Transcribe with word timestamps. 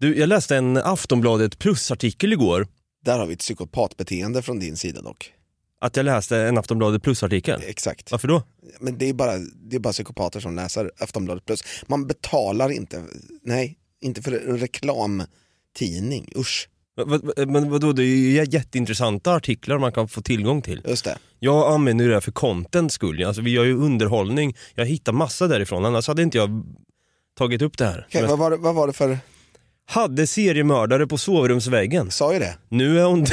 Du, 0.00 0.18
jag 0.18 0.28
läste 0.28 0.56
en 0.56 0.76
Aftonbladet 0.76 1.58
plus-artikel 1.58 2.32
igår. 2.32 2.66
Där 3.04 3.18
har 3.18 3.26
vi 3.26 3.32
ett 3.32 3.38
psykopatbeteende 3.38 4.42
från 4.42 4.58
din 4.58 4.76
sida 4.76 5.02
dock. 5.02 5.32
Att 5.80 5.96
jag 5.96 6.04
läste 6.04 6.36
en 6.36 6.58
Aftonbladet 6.58 7.02
plus-artikel. 7.02 7.62
Exakt. 7.66 8.10
Varför 8.10 8.28
då? 8.28 8.42
Men 8.80 8.98
det 8.98 9.08
är, 9.08 9.12
bara, 9.12 9.38
det 9.38 9.76
är 9.76 9.80
bara 9.80 9.92
psykopater 9.92 10.40
som 10.40 10.56
läser 10.56 10.90
Aftonbladet 10.98 11.44
plus. 11.44 11.64
Man 11.86 12.06
betalar 12.06 12.70
inte, 12.70 13.04
nej, 13.42 13.78
inte 14.00 14.22
för 14.22 14.48
en 14.48 14.58
reklamtidning, 14.58 16.32
usch. 16.36 16.68
Men 17.46 17.70
vadå, 17.70 17.92
det 17.92 18.02
är 18.02 18.06
ju 18.06 18.44
jätteintressanta 18.44 19.34
artiklar 19.34 19.78
man 19.78 19.92
kan 19.92 20.08
få 20.08 20.22
tillgång 20.22 20.62
till. 20.62 20.82
Just 20.88 21.04
det. 21.04 21.18
Jag 21.38 21.72
använder 21.72 22.04
ju 22.04 22.08
det 22.08 22.16
här 22.16 22.20
för 22.20 22.32
contents 22.32 22.94
skull. 22.94 23.24
Alltså, 23.24 23.42
vi 23.42 23.50
gör 23.50 23.64
ju 23.64 23.76
underhållning. 23.76 24.56
Jag 24.74 24.86
hittar 24.86 25.12
massa 25.12 25.46
därifrån, 25.46 25.84
annars 25.84 26.08
hade 26.08 26.22
inte 26.22 26.38
jag 26.38 26.64
tagit 27.38 27.62
upp 27.62 27.78
det 27.78 27.84
här. 27.84 28.06
Okej, 28.08 28.26
vad, 28.26 28.38
var 28.38 28.50
det, 28.50 28.56
vad 28.56 28.74
var 28.74 28.86
det 28.86 28.92
för, 28.92 29.18
Hade 29.90 30.26
seriemördare 30.26 31.06
på 31.06 31.18
sovrumsväggen. 31.18 32.10
sa 32.10 32.32
ju 32.32 32.38
det. 32.38 32.56
Nu 32.68 33.00
är 33.00 33.04
hon 33.04 33.26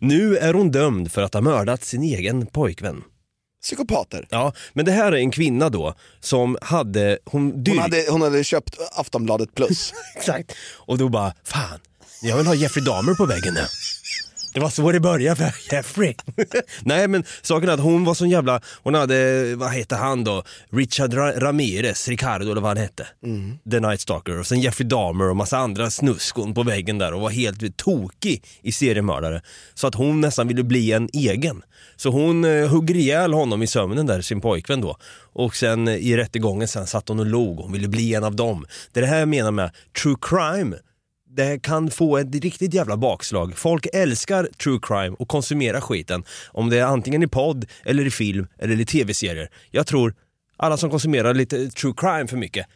Nu 0.00 0.36
är 0.38 0.54
hon 0.54 0.70
dömd 0.70 1.12
för 1.12 1.22
att 1.22 1.34
ha 1.34 1.40
mördat 1.40 1.84
sin 1.84 2.02
egen 2.02 2.46
pojkvän. 2.46 3.02
Psykopater. 3.62 4.26
Ja, 4.30 4.52
men 4.72 4.84
det 4.84 4.92
här 4.92 5.12
är 5.12 5.16
en 5.16 5.30
kvinna 5.30 5.68
då 5.68 5.94
som 6.20 6.58
hade, 6.62 7.18
hon 7.24 7.42
Hon 7.52 7.64
dyrk... 7.64 7.78
hade, 7.78 8.04
hon 8.10 8.22
hade 8.22 8.44
köpt 8.44 8.76
Aftonbladet 8.92 9.54
plus. 9.54 9.92
Exakt. 10.16 10.52
Och 10.72 10.98
då 10.98 11.08
bara, 11.08 11.34
fan, 11.44 11.78
jag 12.22 12.36
vill 12.36 12.46
ha 12.46 12.54
Jeffrey 12.54 12.84
Dahmer 12.84 13.14
på 13.14 13.26
väggen 13.26 13.54
nu. 13.54 13.60
Det 14.52 14.60
var 14.60 14.70
så 14.70 14.92
det 14.92 15.00
började 15.00 15.36
för 15.36 15.74
Jeffrey. 15.74 16.14
Nej 16.82 17.08
men 17.08 17.24
saken 17.42 17.68
är 17.68 17.72
att 17.72 17.80
hon 17.80 18.04
var 18.04 18.14
sån 18.14 18.30
jävla, 18.30 18.60
hon 18.82 18.94
hade, 18.94 19.54
vad 19.56 19.72
heter 19.72 19.96
han 19.96 20.24
då? 20.24 20.42
Richard 20.70 21.14
Ra- 21.14 21.40
Ramirez, 21.40 22.08
Ricardo 22.08 22.50
eller 22.50 22.60
vad 22.60 22.70
han 22.70 22.76
hette. 22.76 23.06
The 23.70 23.80
Night 23.80 24.00
Stalker. 24.00 24.38
Och 24.38 24.46
sen 24.46 24.60
Jeffrey 24.60 24.88
Dahmer 24.88 25.30
och 25.30 25.36
massa 25.36 25.58
andra 25.58 25.90
snuskon 25.90 26.54
på 26.54 26.62
väggen 26.62 26.98
där 26.98 27.12
och 27.14 27.20
var 27.20 27.30
helt 27.30 27.76
tokig 27.76 28.44
i 28.62 28.72
seriemördare. 28.72 29.42
Så 29.74 29.86
att 29.86 29.94
hon 29.94 30.20
nästan 30.20 30.48
ville 30.48 30.62
bli 30.62 30.92
en 30.92 31.08
egen. 31.12 31.62
Så 31.96 32.10
hon 32.10 32.44
eh, 32.44 32.68
hugger 32.68 32.96
ihjäl 32.96 33.32
honom 33.32 33.62
i 33.62 33.66
sömnen 33.66 34.06
där, 34.06 34.20
sin 34.20 34.40
pojkvän 34.40 34.80
då. 34.80 34.96
Och 35.32 35.56
sen 35.56 35.88
eh, 35.88 35.94
i 35.94 36.16
rättegången 36.16 36.68
sen 36.68 36.86
satt 36.86 37.08
hon 37.08 37.20
och 37.20 37.26
log, 37.26 37.58
hon 37.58 37.72
ville 37.72 37.88
bli 37.88 38.14
en 38.14 38.24
av 38.24 38.36
dem. 38.36 38.66
Det 38.92 39.00
är 39.00 39.02
det 39.02 39.08
här 39.10 39.18
jag 39.18 39.28
menar 39.28 39.50
med 39.50 39.70
true 40.02 40.16
crime 40.20 40.76
det 41.36 41.62
kan 41.62 41.90
få 41.90 42.18
ett 42.18 42.34
riktigt 42.34 42.74
jävla 42.74 42.96
bakslag. 42.96 43.58
Folk 43.58 43.86
älskar 43.92 44.48
true 44.62 44.78
crime 44.82 45.16
och 45.18 45.28
konsumerar 45.28 45.80
skiten. 45.80 46.24
Om 46.52 46.70
det 46.70 46.78
är 46.78 46.84
antingen 46.84 47.22
i 47.22 47.28
podd, 47.28 47.66
eller 47.84 48.06
i 48.06 48.10
film, 48.10 48.46
eller 48.58 48.80
i 48.80 48.86
tv-serier. 48.86 49.50
Jag 49.70 49.86
tror 49.86 50.14
alla 50.56 50.76
som 50.76 50.90
konsumerar 50.90 51.34
lite 51.34 51.70
true 51.70 51.94
crime 51.96 52.26
för 52.26 52.36
mycket, 52.36 52.66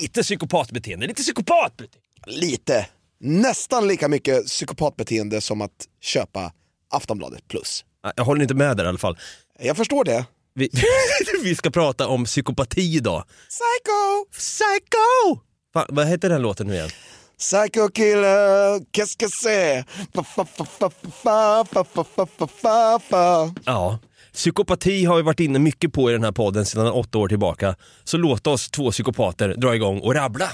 lite 0.00 0.22
psykopatbeteende, 0.22 1.06
lite 1.06 1.22
psykopatbeteende. 1.22 1.98
Lite, 2.26 2.86
nästan 3.20 3.88
lika 3.88 4.08
mycket 4.08 4.46
psykopatbeteende 4.46 5.40
som 5.40 5.60
att 5.60 5.88
köpa 6.00 6.52
Aftonbladet 6.90 7.48
plus. 7.48 7.84
Jag 8.16 8.24
håller 8.24 8.42
inte 8.42 8.54
med 8.54 8.76
där 8.76 8.84
i 8.84 8.88
alla 8.88 8.98
fall. 8.98 9.18
Jag 9.58 9.76
förstår 9.76 10.04
det. 10.04 10.24
Vi, 10.54 10.70
vi 11.42 11.54
ska 11.54 11.70
prata 11.70 12.08
om 12.08 12.24
psykopati 12.24 12.96
idag. 12.96 13.24
Psycho! 13.48 14.38
Psycho! 14.38 15.40
Va, 15.74 15.86
vad 15.88 16.06
heter 16.06 16.28
den 16.28 16.42
låten 16.42 16.66
nu 16.66 16.74
igen? 16.74 16.90
Psycho 17.38 17.88
killer, 17.88 18.80
qu'est-ce 18.92 19.16
que 19.16 19.26
c'est? 19.42 19.84
Ja, 23.66 23.98
psykopati 24.32 25.04
har 25.04 25.16
vi 25.16 25.22
varit 25.22 25.40
inne 25.40 25.58
mycket 25.58 25.92
på 25.92 26.10
i 26.10 26.12
den 26.12 26.24
här 26.24 26.32
podden 26.32 26.66
sedan 26.66 26.86
åtta 26.86 27.18
år 27.18 27.28
tillbaka. 27.28 27.74
Så 28.04 28.16
låt 28.16 28.46
oss 28.46 28.70
två 28.70 28.90
psykopater 28.90 29.54
dra 29.56 29.74
igång 29.74 29.98
och 30.00 30.14
rabbla. 30.14 30.50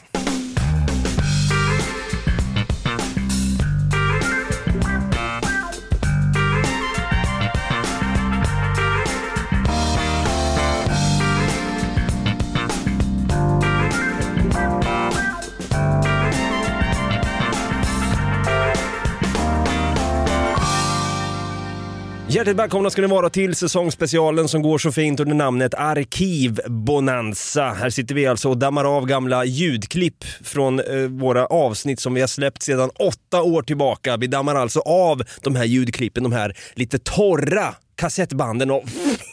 Hjärtligt 22.41 22.56
välkomna 22.56 22.91
ska 22.91 23.03
ni 23.03 23.09
vara 23.09 23.31
till 23.31 23.55
säsongsspecialen 23.55 24.49
som 24.49 24.62
går 24.62 24.78
så 24.78 24.93
fint 24.93 25.21
under 25.21 25.34
namnet 25.34 25.75
Arkivbonanza. 25.75 27.71
Här 27.71 27.91
sitter 27.91 28.15
vi 28.15 28.27
alltså 28.27 28.49
och 28.49 28.59
dammar 28.59 28.84
av 28.97 29.06
gamla 29.06 29.45
ljudklipp 29.45 30.25
från 30.25 30.81
eh, 30.81 30.97
våra 30.97 31.47
avsnitt 31.47 32.01
som 32.01 32.15
vi 32.15 32.21
har 32.21 32.28
släppt 32.28 32.62
sedan 32.62 32.91
åtta 32.99 33.43
år 33.43 33.62
tillbaka. 33.62 34.17
Vi 34.17 34.27
dammar 34.27 34.55
alltså 34.55 34.81
av 34.81 35.23
de 35.43 35.56
här 35.56 35.65
ljudklippen, 35.65 36.23
de 36.23 36.33
här 36.33 36.56
lite 36.75 36.99
torra 36.99 37.75
kassettbanden 37.95 38.71
och 38.71 38.84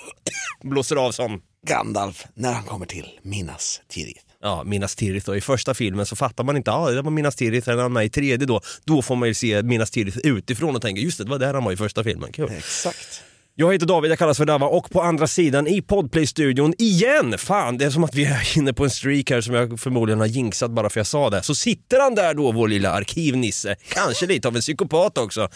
blåser 0.63 0.95
av 0.95 1.11
som 1.11 1.41
Gandalf, 1.67 2.25
när 2.33 2.53
han 2.53 2.63
kommer 2.63 2.85
till 2.85 3.19
Minas 3.21 3.81
Tirith. 3.89 4.26
Ja, 4.41 4.63
Minas 4.63 4.95
Tirith 4.95 5.25
då. 5.25 5.35
I 5.35 5.41
första 5.41 5.73
filmen 5.73 6.05
så 6.05 6.15
fattar 6.15 6.43
man 6.43 6.57
inte, 6.57 6.71
ja 6.71 6.77
ah, 6.77 6.91
det 6.91 7.01
var 7.01 7.11
Minas 7.11 7.35
Tirith, 7.35 7.69
han 7.69 7.93
med 7.93 8.05
i 8.05 8.09
tredje 8.09 8.47
då. 8.47 8.61
Då 8.85 9.01
får 9.01 9.15
man 9.15 9.27
ju 9.27 9.33
se 9.33 9.63
Minas 9.63 9.91
Tirith 9.91 10.17
utifrån 10.23 10.75
och 10.75 10.81
tänka, 10.81 11.01
just 11.01 11.17
det, 11.17 11.23
det 11.23 11.29
var 11.29 11.39
där 11.39 11.53
han 11.53 11.63
var 11.63 11.71
i 11.71 11.77
första 11.77 12.03
filmen. 12.03 12.31
Kul. 12.31 12.51
Exakt. 12.57 13.23
Jag 13.59 13.73
heter 13.73 13.85
David, 13.85 14.11
jag 14.11 14.19
kallas 14.19 14.37
för 14.37 14.45
Dava 14.45 14.65
och 14.65 14.89
på 14.89 15.01
andra 15.01 15.27
sidan 15.27 15.67
i 15.67 15.81
Podplay-studion 15.81 16.73
igen, 16.77 17.37
fan 17.37 17.77
det 17.77 17.85
är 17.85 17.89
som 17.89 18.03
att 18.03 18.15
vi 18.15 18.25
är 18.25 18.57
inne 18.57 18.73
på 18.73 18.83
en 18.83 18.89
streak 18.89 19.29
här 19.29 19.41
som 19.41 19.53
jag 19.53 19.79
förmodligen 19.79 20.19
har 20.19 20.27
jinxat 20.27 20.71
bara 20.71 20.89
för 20.89 20.99
jag 20.99 21.07
sa 21.07 21.29
det. 21.29 21.43
Så 21.43 21.55
sitter 21.55 21.99
han 21.99 22.15
där 22.15 22.33
då, 22.33 22.51
vår 22.51 22.67
lilla 22.67 22.91
arkivnisse, 22.91 23.75
kanske 23.93 24.25
lite 24.25 24.47
av 24.47 24.55
en 24.55 24.61
psykopat 24.61 25.17
också. 25.17 25.49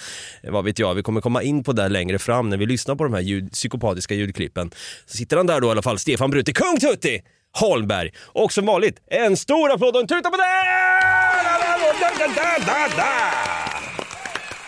Vad 0.43 0.65
vet 0.65 0.79
jag, 0.79 0.95
vi 0.95 1.03
kommer 1.03 1.21
komma 1.21 1.43
in 1.43 1.63
på 1.63 1.73
det 1.73 1.87
längre 1.87 2.19
fram 2.19 2.49
när 2.49 2.57
vi 2.57 2.65
lyssnar 2.65 2.95
på 2.95 3.03
de 3.03 3.13
här 3.13 3.21
ljud, 3.21 3.51
psykopatiska 3.51 4.13
ljudklippen. 4.13 4.71
Så 5.05 5.17
sitter 5.17 5.37
han 5.37 5.47
där 5.47 5.61
då 5.61 5.67
i 5.67 5.71
alla 5.71 5.81
fall, 5.81 5.99
Stefan 5.99 6.31
Brutti, 6.31 6.53
Kung 6.53 6.79
Tutti 6.79 7.21
Holmberg. 7.59 8.11
Och 8.25 8.53
som 8.53 8.65
vanligt, 8.65 8.95
en 9.11 9.37
stor 9.37 9.71
applåd 9.71 9.95
och 9.95 10.01
en 10.01 10.07
tuta 10.07 10.29
på 10.29 10.37
det! 10.37 10.43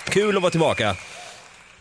Kul 0.10 0.36
att 0.38 0.42
vara 0.44 0.52
tillbaka. 0.52 0.96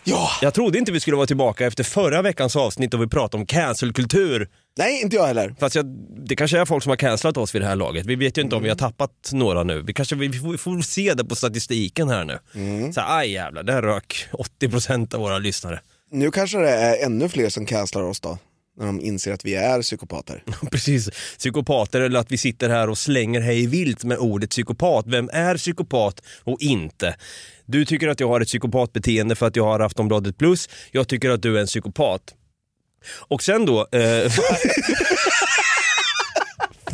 Ja, 0.04 0.30
Jag 0.42 0.54
trodde 0.54 0.78
inte 0.78 0.92
vi 0.92 1.00
skulle 1.00 1.16
vara 1.16 1.26
tillbaka 1.26 1.66
efter 1.66 1.84
förra 1.84 2.22
veckans 2.22 2.56
avsnitt 2.56 2.90
då 2.90 2.96
vi 2.98 3.06
pratade 3.06 3.40
om 3.40 3.46
cancelkultur. 3.46 4.48
nej 4.78 5.02
inte 5.02 5.16
jag 5.16 5.26
heller. 5.26 5.54
Fast 5.60 5.74
jag, 5.76 5.86
det 6.26 6.36
kanske 6.36 6.58
är 6.60 6.64
folk 6.64 6.82
som 6.82 6.90
har 6.90 6.96
cancelat 6.96 7.36
oss 7.36 7.54
vid 7.54 7.62
det 7.62 7.66
här 7.68 7.76
laget. 7.76 8.06
Vi 8.06 8.14
vet 8.16 8.38
ju 8.38 8.42
inte 8.42 8.56
om 8.56 8.62
vi 8.62 8.68
har 8.68 8.76
tappat 8.76 9.10
några 9.32 9.62
nu. 9.62 9.82
Vi 9.82 9.92
kanske 9.94 10.14
vi 10.16 10.32
får, 10.32 10.52
vi 10.52 10.58
får 10.58 10.80
se 10.82 11.14
det 11.14 11.24
på 11.24 11.34
statistiken 11.36 12.08
här 12.08 12.24
nu. 12.24 12.38
Så 12.92 13.00
här, 13.00 13.18
aj 13.18 13.30
jävlar, 13.32 13.62
där 13.62 13.82
rök 13.82 14.26
80% 14.62 15.14
av 15.14 15.20
våra 15.20 15.38
lyssnare. 15.38 15.80
Nu 16.10 16.30
kanske 16.30 16.58
det 16.58 16.70
är 16.70 17.04
ännu 17.06 17.28
fler 17.28 17.48
som 17.48 17.66
cancelar 17.66 18.04
oss 18.04 18.20
då. 18.20 18.38
När 18.78 18.86
de 18.86 19.00
inser 19.00 19.32
att 19.32 19.44
vi 19.44 19.54
är 19.54 19.82
psykopater. 19.82 20.44
Precis, 20.70 21.10
psykopater 21.38 22.00
eller 22.00 22.20
att 22.20 22.32
vi 22.32 22.38
sitter 22.38 22.68
här 22.68 22.90
och 22.90 22.98
slänger 22.98 23.40
hej 23.40 23.66
vilt 23.66 24.04
med 24.04 24.18
ordet 24.18 24.50
psykopat. 24.50 25.04
Vem 25.08 25.30
är 25.32 25.56
psykopat 25.56 26.22
och 26.44 26.60
inte? 26.60 27.16
Du 27.66 27.84
tycker 27.84 28.08
att 28.08 28.20
jag 28.20 28.28
har 28.28 28.40
ett 28.40 28.48
psykopatbeteende 28.48 29.34
för 29.34 29.46
att 29.46 29.56
jag 29.56 29.64
har 29.64 29.80
Aftonbladet 29.80 30.38
plus. 30.38 30.68
Jag 30.90 31.08
tycker 31.08 31.30
att 31.30 31.42
du 31.42 31.56
är 31.56 31.60
en 31.60 31.66
psykopat. 31.66 32.34
Och 33.28 33.42
sen 33.42 33.66
då... 33.66 33.88
Eh, 33.92 34.32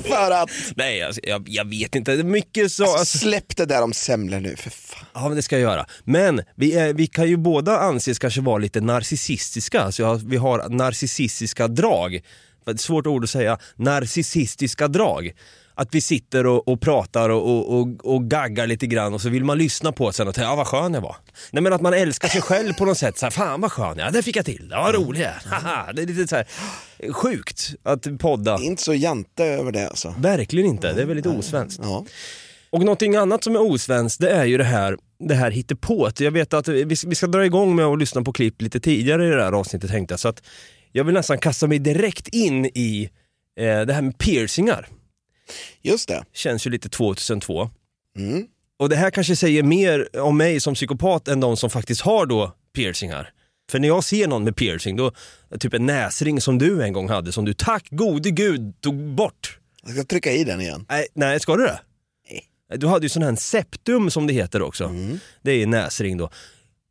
För 0.17 0.31
att, 0.31 0.51
nej, 0.77 1.03
alltså, 1.03 1.21
jag, 1.25 1.49
jag 1.49 1.69
vet 1.69 1.95
inte. 1.95 2.13
Det 2.13 2.21
är 2.21 2.25
mycket 2.25 2.73
så... 2.73 2.85
Alltså, 2.85 3.19
släpp 3.19 3.57
det 3.57 3.65
där 3.65 3.83
om 3.83 3.93
semlor 3.93 4.41
nu 4.41 4.57
för 4.57 4.71
fan. 4.71 5.07
Ja, 5.15 5.29
men 5.29 5.37
det 5.37 5.43
ska 5.43 5.59
jag 5.59 5.63
göra. 5.63 5.87
Men 6.05 6.43
vi, 6.57 6.75
är, 6.75 6.93
vi 6.93 7.07
kan 7.07 7.29
ju 7.29 7.37
båda 7.37 7.79
anses 7.79 8.19
kanske 8.19 8.41
vara 8.41 8.59
lite 8.59 8.81
narcissistiska. 8.81 9.81
Alltså, 9.81 10.21
vi 10.25 10.37
har 10.37 10.69
narcissistiska 10.69 11.69
drag. 11.69 12.21
Svårt 12.77 13.07
ord 13.07 13.25
att 13.25 13.31
säga. 13.31 13.59
Narcissistiska 13.77 14.89
drag. 14.89 15.33
Att 15.81 15.95
vi 15.95 16.01
sitter 16.01 16.47
och, 16.47 16.69
och 16.69 16.81
pratar 16.81 17.29
och, 17.29 17.51
och, 17.51 17.79
och, 17.81 18.15
och 18.15 18.31
gaggar 18.31 18.67
lite 18.67 18.87
grann 18.87 19.15
och 19.15 19.21
så 19.21 19.29
vill 19.29 19.45
man 19.45 19.59
lyssna 19.59 19.93
på 19.93 20.07
det 20.07 20.13
sen 20.13 20.29
och 20.29 20.35
tänka, 20.35 20.49
ja 20.49 20.57
vad 20.57 20.67
skön 20.67 20.95
jag 20.95 21.01
var. 21.01 21.17
Nej 21.51 21.63
men 21.63 21.73
att 21.73 21.81
man 21.81 21.95
älskar 21.95 22.29
sig 22.29 22.41
själv 22.41 22.73
på 22.73 22.85
något 22.85 22.99
sätt. 22.99 23.19
Så 23.19 23.27
här, 23.27 23.31
Fan 23.31 23.61
vad 23.61 23.73
skön 23.73 23.99
jag 23.99 24.13
det 24.13 24.23
fick 24.23 24.37
jag 24.37 24.45
till. 24.45 24.69
Ja, 24.71 24.83
vad 24.83 24.95
rolig 24.95 25.21
jag 25.21 25.29
är. 25.29 25.93
Det 25.93 26.03
är 26.03 26.07
lite 26.07 26.29
så 26.29 26.37
här 26.37 26.47
sjukt 27.13 27.75
att 27.83 28.19
podda. 28.19 28.59
Inte 28.61 28.83
så 28.83 28.95
jante 28.95 29.45
över 29.45 29.73
det 29.73 29.89
alltså. 29.89 30.15
Verkligen 30.19 30.69
inte, 30.69 30.93
det 30.93 31.03
är 31.03 31.07
väldigt 31.07 31.27
osvenskt. 31.27 31.81
Ja. 31.83 32.05
Och 32.71 32.81
någonting 32.81 33.17
annat 33.17 33.45
som 33.45 33.55
är 33.55 33.63
osvenskt 33.63 34.21
det 34.21 34.31
är 34.31 34.45
ju 34.45 34.59
det 34.59 34.65
här, 34.65 34.97
det 35.19 35.35
här 35.35 35.51
hittepået. 35.51 36.21
Jag 36.21 36.31
vet 36.31 36.55
att 36.55 36.69
vi, 36.69 36.85
vi 36.85 37.15
ska 37.15 37.27
dra 37.27 37.47
igång 37.47 37.77
med 37.77 37.85
att 37.85 37.99
lyssna 37.99 38.23
på 38.23 38.33
klipp 38.33 38.63
lite 38.63 38.81
tidigare 38.81 39.27
i 39.27 39.31
det 39.31 39.43
här 39.43 39.53
avsnittet 39.53 39.91
tänkte 39.91 40.13
jag. 40.13 40.21
Så 40.21 40.29
att 40.29 40.43
jag 40.93 41.05
vill 41.05 41.15
nästan 41.15 41.39
kasta 41.39 41.67
mig 41.67 41.79
direkt 41.79 42.29
in 42.29 42.67
i 42.67 43.11
eh, 43.61 43.81
det 43.81 43.93
här 43.93 44.03
med 44.03 44.19
piercingar. 44.19 44.89
Just 45.83 46.09
det. 46.09 46.25
Känns 46.33 46.67
ju 46.67 46.71
lite 46.71 46.89
2002. 46.89 47.71
Mm. 48.17 48.47
Och 48.79 48.89
det 48.89 48.97
här 48.97 49.11
kanske 49.11 49.37
säger 49.37 49.63
mer 49.63 50.21
om 50.21 50.37
mig 50.37 50.61
som 50.61 50.75
psykopat 50.75 51.29
än 51.29 51.41
de 51.41 51.57
som 51.57 51.71
faktiskt 51.71 52.01
har 52.01 52.27
då 52.27 52.53
piercingar. 52.75 53.33
För 53.71 53.79
när 53.79 53.89
jag 53.89 54.05
ser 54.05 54.29
någon 54.29 54.45
med 54.45 54.57
piercing, 54.57 54.97
då, 54.97 55.13
typ 55.61 55.75
en 55.75 55.87
näsring 55.87 56.41
som 56.41 56.59
du 56.59 56.83
en 56.83 56.93
gång 56.93 57.09
hade, 57.09 57.33
som 57.33 57.45
du 57.45 57.55
tack 57.55 57.87
gode 57.91 58.31
gud 58.31 58.81
tog 58.81 58.95
bort. 59.15 59.59
Jag 59.83 59.93
ska 59.93 60.05
trycka 60.05 60.33
i 60.33 60.45
den 60.45 60.61
igen. 60.61 60.87
Nej, 60.89 61.07
nej 61.15 61.41
ska 61.41 61.57
du 61.57 61.63
det? 61.63 61.81
Du 62.77 62.87
hade 62.87 63.05
ju 63.05 63.09
sån 63.09 63.23
här 63.23 63.37
septum 63.37 64.11
som 64.11 64.27
det 64.27 64.33
heter 64.33 64.63
också. 64.63 64.95
Det 65.43 65.53
är 65.53 65.67
näsring 65.67 66.17
då. 66.17 66.31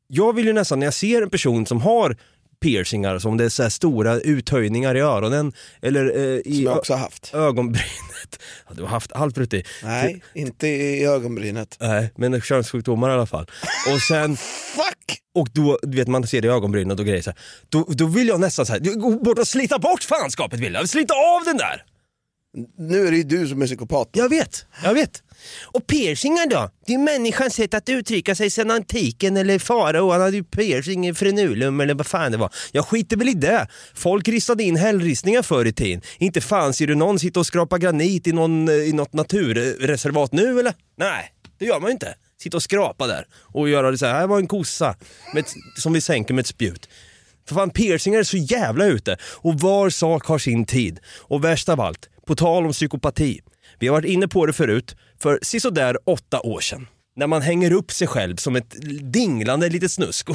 Jag 0.07 0.35
vill 0.35 0.45
ju 0.45 0.53
nästan, 0.53 0.79
när 0.79 0.87
jag 0.87 0.93
ser 0.93 1.21
en 1.21 1.29
person 1.29 1.65
som 1.65 1.81
har 1.81 2.17
piercingar, 2.61 3.19
som 3.19 3.37
det 3.37 3.43
är 3.45 3.49
så 3.49 3.69
stora 3.69 4.19
uthöjningar 4.19 4.95
i 4.95 4.99
öronen 4.99 5.53
eller 5.81 6.17
eh, 6.17 6.41
i 6.45 6.55
Som 6.55 6.63
jag 6.63 6.77
också 6.77 6.93
har 6.93 6.99
haft. 6.99 7.33
ögonbrynet. 7.33 7.87
Ja, 8.67 8.73
du 8.75 8.81
har 8.81 8.89
haft 8.89 9.11
allt 9.11 9.35
Brutti. 9.35 9.63
Nej, 9.83 10.21
inte 10.33 10.67
i 10.67 11.05
ögonbrynet. 11.05 11.77
Nej, 11.79 12.11
men 12.15 12.41
könssjukdomar 12.41 13.09
i 13.09 13.13
alla 13.13 13.25
fall. 13.25 13.47
Och 13.93 14.01
sen, 14.01 14.37
Fuck! 14.75 15.19
och 15.35 15.49
då, 15.53 15.79
du 15.81 15.97
vet 15.97 16.07
man 16.07 16.27
ser 16.27 16.41
det 16.41 16.47
i 16.47 16.51
ögonbrynet 16.51 16.99
och 16.99 17.05
grejer 17.05 17.21
så 17.21 17.29
här. 17.29 17.39
Då, 17.69 17.85
då 17.89 18.05
vill 18.05 18.27
jag 18.27 18.39
nästan 18.39 18.65
så 18.65 18.73
här, 18.73 18.79
gå 18.79 19.09
bort 19.11 19.39
och 19.39 19.47
slita 19.47 19.79
bort 19.79 20.03
fanskapet 20.03 20.59
vill 20.59 20.73
jag. 20.73 20.89
Slita 20.89 21.13
av 21.13 21.45
den 21.45 21.57
där! 21.57 21.83
Nu 22.77 23.07
är 23.07 23.11
det 23.11 23.17
ju 23.17 23.23
du 23.23 23.47
som 23.47 23.61
är 23.61 23.65
psykopat. 23.65 24.09
Jag 24.11 24.29
vet, 24.29 24.65
jag 24.83 24.93
vet. 24.93 25.23
Och 25.63 25.87
piercingar 25.87 26.49
då? 26.49 26.69
Det 26.85 26.93
är 26.93 26.97
människans 26.97 27.53
sätt 27.53 27.73
att 27.73 27.89
uttrycka 27.89 28.35
sig 28.35 28.49
sedan 28.49 28.71
antiken 28.71 29.37
eller 29.37 29.59
farao. 29.59 30.11
Han 30.11 30.21
hade 30.21 30.37
ju 30.37 30.43
piercing 30.43 31.07
i 31.07 31.13
frenulum 31.13 31.79
eller 31.79 31.93
vad 31.93 32.07
fan 32.07 32.31
det 32.31 32.37
var. 32.37 32.53
Jag 32.71 32.85
skiter 32.85 33.17
väl 33.17 33.29
i 33.29 33.33
det. 33.33 33.67
Folk 33.93 34.27
ristade 34.27 34.63
in 34.63 34.75
hällristningar 34.75 35.41
förr 35.41 35.65
i 35.65 35.73
tiden. 35.73 36.01
Inte 36.17 36.41
fan 36.41 36.73
ser 36.73 36.87
du 36.87 36.95
någon 36.95 37.19
sitta 37.19 37.39
och 37.39 37.45
skrapa 37.45 37.77
granit 37.77 38.27
i, 38.27 38.31
någon, 38.31 38.67
eh, 38.67 38.75
i 38.75 38.93
något 38.93 39.13
naturreservat 39.13 40.31
nu 40.31 40.59
eller? 40.59 40.73
Nej, 40.97 41.31
det 41.59 41.65
gör 41.65 41.79
man 41.79 41.89
ju 41.89 41.93
inte. 41.93 42.15
Sitta 42.41 42.57
och 42.57 42.63
skrapa 42.63 43.07
där 43.07 43.27
och 43.33 43.69
göra 43.69 43.91
det 43.91 43.97
så 43.97 44.05
här, 44.05 44.13
här 44.13 44.27
var 44.27 44.37
en 44.37 44.47
kossa 44.47 44.95
med 45.33 45.43
ett, 45.43 45.53
som 45.77 45.93
vi 45.93 46.01
sänker 46.01 46.33
med 46.33 46.41
ett 46.41 46.47
spjut. 46.47 46.89
För 47.47 47.55
fan 47.55 47.69
piercingar 47.69 48.19
är 48.19 48.23
så 48.23 48.37
jävla 48.37 48.85
ute 48.85 49.17
och 49.21 49.59
var 49.59 49.89
sak 49.89 50.25
har 50.25 50.39
sin 50.39 50.65
tid. 50.65 50.99
Och 51.19 51.43
värst 51.43 51.69
av 51.69 51.81
allt, 51.81 52.09
på 52.25 52.35
tal 52.35 52.65
om 52.65 52.71
psykopati. 52.71 53.41
Vi 53.79 53.87
har 53.87 53.95
varit 53.95 54.09
inne 54.09 54.27
på 54.27 54.45
det 54.45 54.53
förut, 54.53 54.95
för 55.19 55.39
sisådär 55.41 55.97
åtta 56.05 56.41
år 56.41 56.61
sedan. 56.61 56.87
När 57.15 57.27
man 57.27 57.41
hänger 57.41 57.71
upp 57.71 57.91
sig 57.91 58.07
själv 58.07 58.35
som 58.35 58.55
ett 58.55 58.75
dinglande 59.13 59.69
litet 59.69 59.91
snusk. 59.91 60.29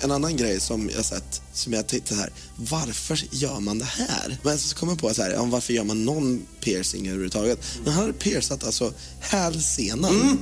En 0.00 0.10
annan 0.10 0.36
grej 0.36 0.60
som 0.60 0.90
jag 0.94 1.04
sett, 1.04 1.42
som 1.52 1.72
jag 1.72 1.86
tänkte 1.86 2.14
så 2.14 2.20
här, 2.20 2.30
varför 2.56 3.20
gör 3.30 3.60
man 3.60 3.78
det 3.78 3.84
här? 3.84 4.38
Men 4.42 4.58
så 4.58 4.76
kom 4.76 4.88
jag 4.88 4.98
på 4.98 5.14
så 5.14 5.22
här, 5.22 5.30
ja, 5.30 5.44
varför 5.44 5.72
gör 5.72 5.84
man 5.84 6.04
någon 6.04 6.46
piercing 6.60 7.06
överhuvudtaget? 7.06 7.58
Men 7.84 7.92
han 7.92 8.02
hade 8.02 8.12
piercat 8.12 8.64
alltså 8.64 8.92
hälsenan. 9.20 10.38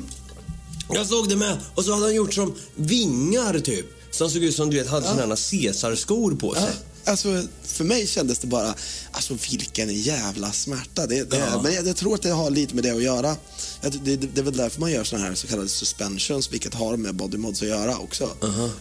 Jag 0.93 1.07
såg 1.07 1.29
det 1.29 1.37
med. 1.37 1.59
Och 1.75 1.85
så 1.85 1.93
hade 1.93 2.05
han 2.05 2.15
gjort 2.15 2.35
som 2.35 2.55
vingar 2.75 3.59
typ. 3.59 3.87
Så 4.11 4.25
han 4.25 4.31
såg 4.31 4.43
ut 4.43 4.55
som 4.55 4.71
du 4.71 4.77
vet, 4.79 4.89
hade 4.89 5.07
sådana 5.07 5.35
här 5.35 5.51
caesarskor 5.51 6.35
på 6.37 6.55
sig. 6.55 6.63
Ja, 6.63 6.90
alltså, 7.05 7.43
för 7.63 7.85
mig 7.85 8.07
kändes 8.07 8.39
det 8.39 8.47
bara, 8.47 8.75
alltså 9.13 9.37
vilken 9.51 9.95
jävla 9.95 10.53
smärta. 10.53 11.07
Det, 11.07 11.31
det, 11.31 11.61
Men 11.63 11.75
jag, 11.75 11.87
jag 11.87 11.97
tror 11.97 12.15
att 12.15 12.23
det 12.23 12.31
har 12.31 12.51
lite 12.51 12.75
med 12.75 12.85
det 12.85 12.91
att 12.91 13.03
göra. 13.03 13.37
Det, 13.83 14.17
det, 14.17 14.17
det 14.17 14.41
är 14.41 14.45
väl 14.45 14.57
därför 14.57 14.81
man 14.81 14.93
gör 14.93 15.05
såna 15.05 15.23
här 15.23 15.35
så 15.35 15.47
kallade 15.47 15.69
suspensions, 15.69 16.53
vilket 16.53 16.75
har 16.75 16.97
med 16.97 17.15
body 17.15 17.39
mods 17.39 17.63
att 17.63 17.69
göra 17.69 17.99
också. 17.99 18.31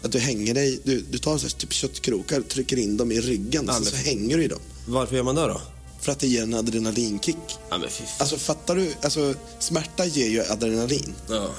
Att 0.03 0.11
du 0.11 0.19
hänger 0.19 0.53
dig, 0.53 0.79
du, 0.83 1.01
du 1.01 1.17
tar 1.17 1.37
så 1.37 1.47
här, 1.47 1.53
typ 1.53 1.73
köttkrokar, 1.73 2.41
trycker 2.41 2.77
in 2.79 2.97
dem 2.97 3.11
i 3.11 3.21
ryggen, 3.21 3.69
så, 3.73 3.85
så 3.85 3.95
hänger 3.95 4.37
du 4.37 4.43
i 4.43 4.47
dem. 4.47 4.59
Varför 4.87 5.15
gör 5.15 5.23
man 5.23 5.35
det 5.35 5.41
då? 5.47 5.61
För 6.01 6.11
att 6.11 6.19
det 6.19 6.27
ger 6.27 6.43
en 6.43 6.53
adrenalinkick. 6.53 7.35
Ja. 7.69 7.81
Alltså 8.17 8.37
fattar 8.37 8.75
du? 8.75 8.93
Alltså, 9.01 9.33
smärta 9.59 10.05
ger 10.05 10.29
ju 10.29 10.43
adrenalin. 10.43 11.13
Ja. 11.29 11.49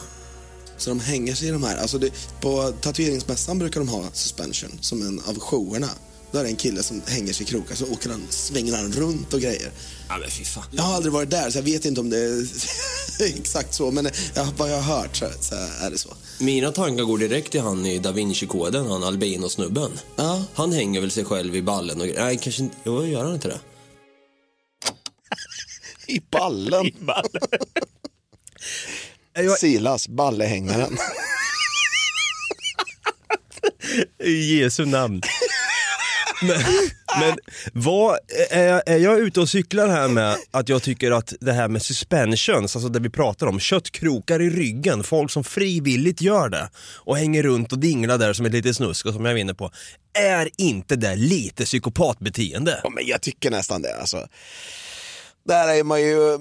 Så 0.78 0.90
de 0.90 1.00
hänger 1.00 1.34
sig 1.34 1.48
i 1.48 1.50
de 1.50 1.62
här. 1.62 1.76
Alltså 1.76 1.98
det, 1.98 2.10
på 2.40 2.72
tatueringsmässan 2.80 3.58
brukar 3.58 3.80
de 3.80 3.88
ha 3.88 4.04
suspension 4.12 4.78
som 4.80 5.02
en 5.02 5.20
av 5.20 5.38
showerna. 5.38 5.88
Då 6.32 6.38
är 6.38 6.42
det 6.44 6.50
en 6.50 6.56
kille 6.56 6.82
som 6.82 7.02
hänger 7.06 7.32
sig 7.32 7.46
i 7.46 7.48
krokar 7.50 7.74
så 7.74 7.86
åker 7.92 8.10
han, 8.10 8.22
svänger 8.30 8.76
han 8.76 8.92
runt 8.92 9.34
och 9.34 9.40
grejer. 9.40 9.70
ja 10.08 10.18
men 10.18 10.30
fy 10.30 10.44
fan. 10.44 10.64
Jag 10.72 10.82
har 10.82 10.94
aldrig 10.94 11.12
varit 11.12 11.30
där 11.30 11.50
så 11.50 11.58
jag 11.58 11.62
vet 11.62 11.84
inte 11.84 12.00
om 12.00 12.10
det 12.10 12.18
är 12.18 12.46
exakt 13.38 13.74
så 13.74 13.90
men 13.90 14.08
jag, 14.34 14.44
vad 14.56 14.70
jag 14.70 14.80
har 14.80 14.96
hört 14.98 15.16
så, 15.16 15.26
så 15.40 15.54
är 15.54 15.90
det 15.90 15.98
så. 15.98 16.14
Mina 16.38 16.72
tankar 16.72 17.04
går 17.04 17.18
direkt 17.18 17.52
till 17.52 17.60
han 17.60 17.86
i 17.86 17.98
Da 17.98 18.12
Vinci-koden, 18.12 18.86
han 18.86 19.02
albino-snubben. 19.04 19.90
Ja. 20.16 20.44
Han 20.54 20.72
hänger 20.72 21.00
väl 21.00 21.10
sig 21.10 21.24
själv 21.24 21.56
i 21.56 21.62
ballen 21.62 22.00
och. 22.00 22.06
Nej, 22.06 22.38
kanske 22.42 22.62
inte. 22.62 22.76
Jo, 22.84 23.06
gör 23.06 23.24
han 23.24 23.34
inte 23.34 23.48
det? 23.48 23.60
I 26.12 26.22
ballen. 26.30 26.86
I 26.86 26.94
ballen. 27.00 27.42
Silas, 29.58 30.08
ballehängaren. 30.08 30.96
I 34.24 34.58
Jesu 34.58 34.84
namn. 34.84 35.20
Men, 36.42 36.60
men 37.20 37.38
vad, 37.72 38.18
är, 38.50 38.82
är 38.86 38.96
jag 38.96 39.18
ute 39.18 39.40
och 39.40 39.48
cyklar 39.48 39.88
här 39.88 40.08
med 40.08 40.36
att 40.50 40.68
jag 40.68 40.82
tycker 40.82 41.10
att 41.10 41.34
det 41.40 41.52
här 41.52 41.68
med 41.68 41.82
suspensions, 41.82 42.76
alltså 42.76 42.88
det 42.88 43.00
vi 43.00 43.10
pratar 43.10 43.46
om, 43.46 43.60
köttkrokar 43.60 44.42
i 44.42 44.50
ryggen, 44.50 45.04
folk 45.04 45.30
som 45.30 45.44
frivilligt 45.44 46.20
gör 46.20 46.48
det 46.48 46.70
och 46.96 47.16
hänger 47.16 47.42
runt 47.42 47.72
och 47.72 47.78
dinglar 47.78 48.18
där 48.18 48.32
som 48.32 48.46
ett 48.46 48.52
litet 48.52 48.76
snusk 48.76 49.06
och 49.06 49.12
som 49.12 49.24
jag 49.24 49.34
vinner 49.34 49.54
på, 49.54 49.70
är 50.12 50.48
inte 50.56 50.96
det 50.96 51.16
lite 51.16 51.64
psykopatbeteende? 51.64 52.80
Ja, 52.84 52.90
men 52.90 53.06
jag 53.06 53.20
tycker 53.20 53.50
nästan 53.50 53.82
det 53.82 53.96
alltså. 54.00 54.26
Där 55.48 55.68
är 55.68 55.84
man 55.84 56.00
ju, 56.00 56.38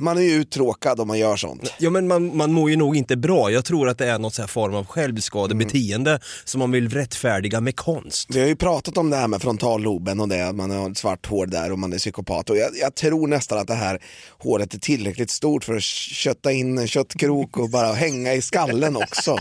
man 0.00 0.18
är 0.18 0.22
ju 0.22 0.32
uttråkad 0.32 1.00
om 1.00 1.08
man 1.08 1.18
gör 1.18 1.36
sånt. 1.36 1.72
Ja 1.78 1.90
men 1.90 2.08
man, 2.08 2.36
man 2.36 2.52
mår 2.52 2.70
ju 2.70 2.76
nog 2.76 2.96
inte 2.96 3.16
bra, 3.16 3.50
jag 3.50 3.64
tror 3.64 3.88
att 3.88 3.98
det 3.98 4.06
är 4.06 4.18
något 4.18 4.34
så 4.34 4.42
här 4.42 4.46
form 4.46 4.74
av 4.74 4.86
självskadebeteende 4.86 6.20
som 6.44 6.58
man 6.58 6.70
vill 6.70 6.88
rättfärdiga 6.88 7.60
med 7.60 7.76
konst. 7.76 8.28
Vi 8.34 8.40
har 8.40 8.46
ju 8.46 8.56
pratat 8.56 8.98
om 8.98 9.10
det 9.10 9.16
här 9.16 9.28
med 9.28 9.42
frontalloben 9.42 10.20
och 10.20 10.28
det, 10.28 10.52
man 10.52 10.70
har 10.70 10.94
svart 10.94 11.26
hår 11.26 11.46
där 11.46 11.72
och 11.72 11.78
man 11.78 11.92
är 11.92 11.98
psykopat. 11.98 12.50
Och 12.50 12.56
jag, 12.56 12.70
jag 12.80 12.94
tror 12.94 13.26
nästan 13.26 13.58
att 13.58 13.66
det 13.66 13.74
här 13.74 13.98
håret 14.38 14.74
är 14.74 14.78
tillräckligt 14.78 15.30
stort 15.30 15.64
för 15.64 15.74
att 15.74 15.82
kötta 15.82 16.52
in 16.52 16.78
en 16.78 16.88
köttkrok 16.88 17.56
och 17.58 17.70
bara 17.70 17.92
hänga 17.92 18.34
i 18.34 18.42
skallen 18.42 18.96
också. 18.96 19.38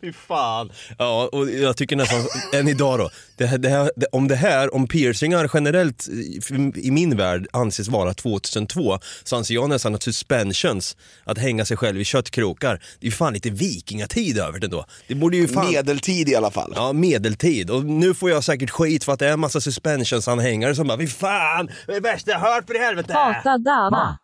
Fy 0.00 0.12
fan. 0.12 0.72
Ja, 0.98 1.28
och 1.32 1.50
jag 1.50 1.76
tycker 1.76 1.96
nästan, 1.96 2.20
än 2.54 2.68
idag 2.68 2.98
då, 2.98 3.10
det 3.36 3.46
här, 3.46 3.58
det 3.58 3.68
här, 3.68 3.90
det, 3.96 4.06
om 4.12 4.28
det 4.28 4.36
här, 4.36 4.74
om 4.74 4.86
piercingar 4.86 5.50
generellt 5.54 6.08
i, 6.08 6.40
i 6.74 6.90
min 6.90 7.16
värld 7.16 7.46
anses 7.52 7.88
vara 7.88 8.14
2002, 8.14 8.98
så 9.24 9.36
anser 9.36 9.54
jag 9.54 9.68
nästan 9.68 9.94
att 9.94 10.02
suspensions, 10.02 10.96
att 11.24 11.38
hänga 11.38 11.64
sig 11.64 11.76
själv 11.76 12.00
i 12.00 12.04
köttkrokar, 12.04 12.74
det 13.00 13.06
är 13.06 13.10
ju 13.10 13.16
fan 13.16 13.32
lite 13.32 13.50
vikingatid 13.50 14.38
över 14.38 14.58
det 14.58 14.68
då. 14.68 14.84
Det 15.08 15.14
borde 15.14 15.36
ju 15.36 15.48
fan... 15.48 15.70
Medeltid 15.72 16.28
i 16.28 16.34
alla 16.34 16.50
fall. 16.50 16.72
Ja, 16.76 16.92
medeltid. 16.92 17.70
Och 17.70 17.84
nu 17.84 18.14
får 18.14 18.30
jag 18.30 18.44
säkert 18.44 18.70
skit 18.70 19.04
för 19.04 19.12
att 19.12 19.18
det 19.18 19.28
är 19.28 19.32
en 19.32 19.40
massa 19.40 19.60
suspensionsanhängare 19.60 20.74
som 20.74 20.88
bara, 20.88 20.98
fy 20.98 21.06
fan, 21.06 21.70
det 21.86 21.92
är 21.92 22.00
värsta 22.00 22.30
jag 22.30 22.38
hört 22.38 22.66
för 22.66 22.74
i 22.74 22.78
helvete. 22.78 23.12
Hata 23.12 23.58
Dava. 23.58 24.18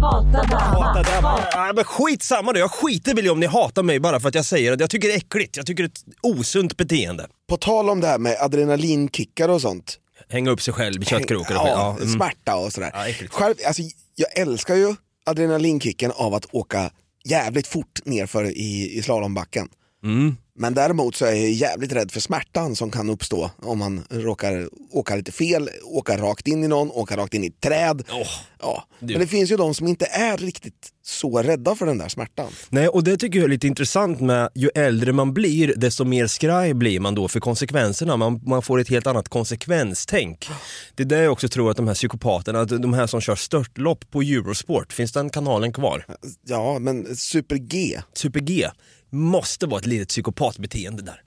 Hata 0.00 0.42
Dava. 0.42 0.58
Hata 0.58 1.22
bara. 1.22 1.48
Ja, 1.52 1.72
men 1.74 1.84
skitsamma 1.84 2.52
då, 2.52 2.58
jag 2.58 2.70
skiter 2.70 3.14
väl 3.14 3.26
i 3.26 3.30
om 3.30 3.40
ni 3.40 3.46
hatar 3.46 3.82
mig 3.82 4.00
bara 4.00 4.20
för 4.20 4.28
att 4.28 4.34
jag 4.34 4.44
säger 4.44 4.72
att 4.72 4.80
jag 4.80 4.90
tycker 4.90 5.08
det 5.08 5.14
är 5.14 5.18
äckligt. 5.18 5.56
Jag 5.56 5.66
tycker 5.66 5.82
det 5.82 5.86
är 5.86 5.90
ett 5.90 6.38
osunt 6.38 6.76
beteende. 6.76 7.26
På 7.48 7.56
tal 7.56 7.90
om 7.90 8.00
det 8.00 8.06
här 8.06 8.18
med 8.18 8.36
adrenalinkickar 8.40 9.48
och 9.48 9.60
sånt. 9.60 9.98
Hänga 10.28 10.50
upp 10.50 10.62
sig 10.62 10.74
själv 10.74 11.02
i 11.02 11.04
köttkrokar 11.04 11.54
och 11.54 11.60
skit. 11.60 11.72
Ja, 11.74 11.96
mm. 11.96 12.08
smärta 12.08 12.56
och 12.56 12.72
sådär. 12.72 12.90
Ja, 12.94 13.08
äckligt. 13.08 13.34
Själv, 13.34 13.54
alltså, 13.66 13.82
jag 14.14 14.38
älskar 14.38 14.74
ju 14.74 14.94
adrenalinkicken 15.26 16.12
av 16.14 16.34
att 16.34 16.46
åka 16.50 16.90
jävligt 17.24 17.66
fort 17.66 18.00
nerför 18.04 18.44
i, 18.44 18.98
i 18.98 19.02
slalombacken. 19.02 19.68
Mm. 20.04 20.36
Men 20.56 20.74
däremot 20.74 21.16
så 21.16 21.24
är 21.24 21.34
jag 21.34 21.50
jävligt 21.50 21.92
rädd 21.92 22.12
för 22.12 22.20
smärtan 22.20 22.76
som 22.76 22.90
kan 22.90 23.10
uppstå 23.10 23.50
om 23.62 23.78
man 23.78 24.04
råkar 24.10 24.68
åka 24.90 25.16
lite 25.16 25.32
fel, 25.32 25.70
åka 25.84 26.16
rakt 26.16 26.48
in 26.48 26.64
i 26.64 26.68
någon, 26.68 26.90
åka 26.90 27.16
rakt 27.16 27.34
in 27.34 27.44
i 27.44 27.46
ett 27.46 27.60
träd. 27.60 28.02
Åh, 28.10 28.26
ja. 28.60 28.84
Men 28.98 29.18
det 29.18 29.26
finns 29.26 29.52
ju 29.52 29.56
de 29.56 29.74
som 29.74 29.88
inte 29.88 30.06
är 30.06 30.36
riktigt 30.36 30.90
så 31.06 31.42
rädda 31.42 31.74
för 31.74 31.86
den 31.86 31.98
där 31.98 32.08
smärtan. 32.08 32.52
Nej, 32.68 32.88
och 32.88 33.04
det 33.04 33.16
tycker 33.16 33.38
jag 33.38 33.44
är 33.44 33.50
lite 33.50 33.66
intressant 33.66 34.20
med 34.20 34.48
ju 34.54 34.70
äldre 34.74 35.12
man 35.12 35.34
blir, 35.34 35.74
desto 35.76 36.04
mer 36.04 36.26
skraj 36.26 36.74
blir 36.74 37.00
man 37.00 37.14
då 37.14 37.28
för 37.28 37.40
konsekvenserna. 37.40 38.16
Man, 38.16 38.40
man 38.46 38.62
får 38.62 38.80
ett 38.80 38.88
helt 38.88 39.06
annat 39.06 39.28
konsekvenstänk. 39.28 40.48
Det 40.94 41.02
är 41.02 41.06
där 41.06 41.22
jag 41.22 41.32
också 41.32 41.48
tror 41.48 41.70
att 41.70 41.76
de 41.76 41.86
här 41.86 41.94
psykopaterna, 41.94 42.64
de 42.64 42.94
här 42.94 43.06
som 43.06 43.20
kör 43.20 43.36
störtlopp 43.36 44.10
på 44.10 44.22
Eurosport, 44.22 44.92
finns 44.92 45.12
den 45.12 45.30
kanalen 45.30 45.72
kvar? 45.72 46.06
Ja, 46.46 46.78
men 46.78 47.16
super-G. 47.16 48.00
Super 48.14 48.40
G 48.40 48.68
måste 49.10 49.66
vara 49.66 49.80
ett 49.80 49.86
litet 49.86 50.08
psykopatbeteende 50.08 51.02
där. 51.02 51.22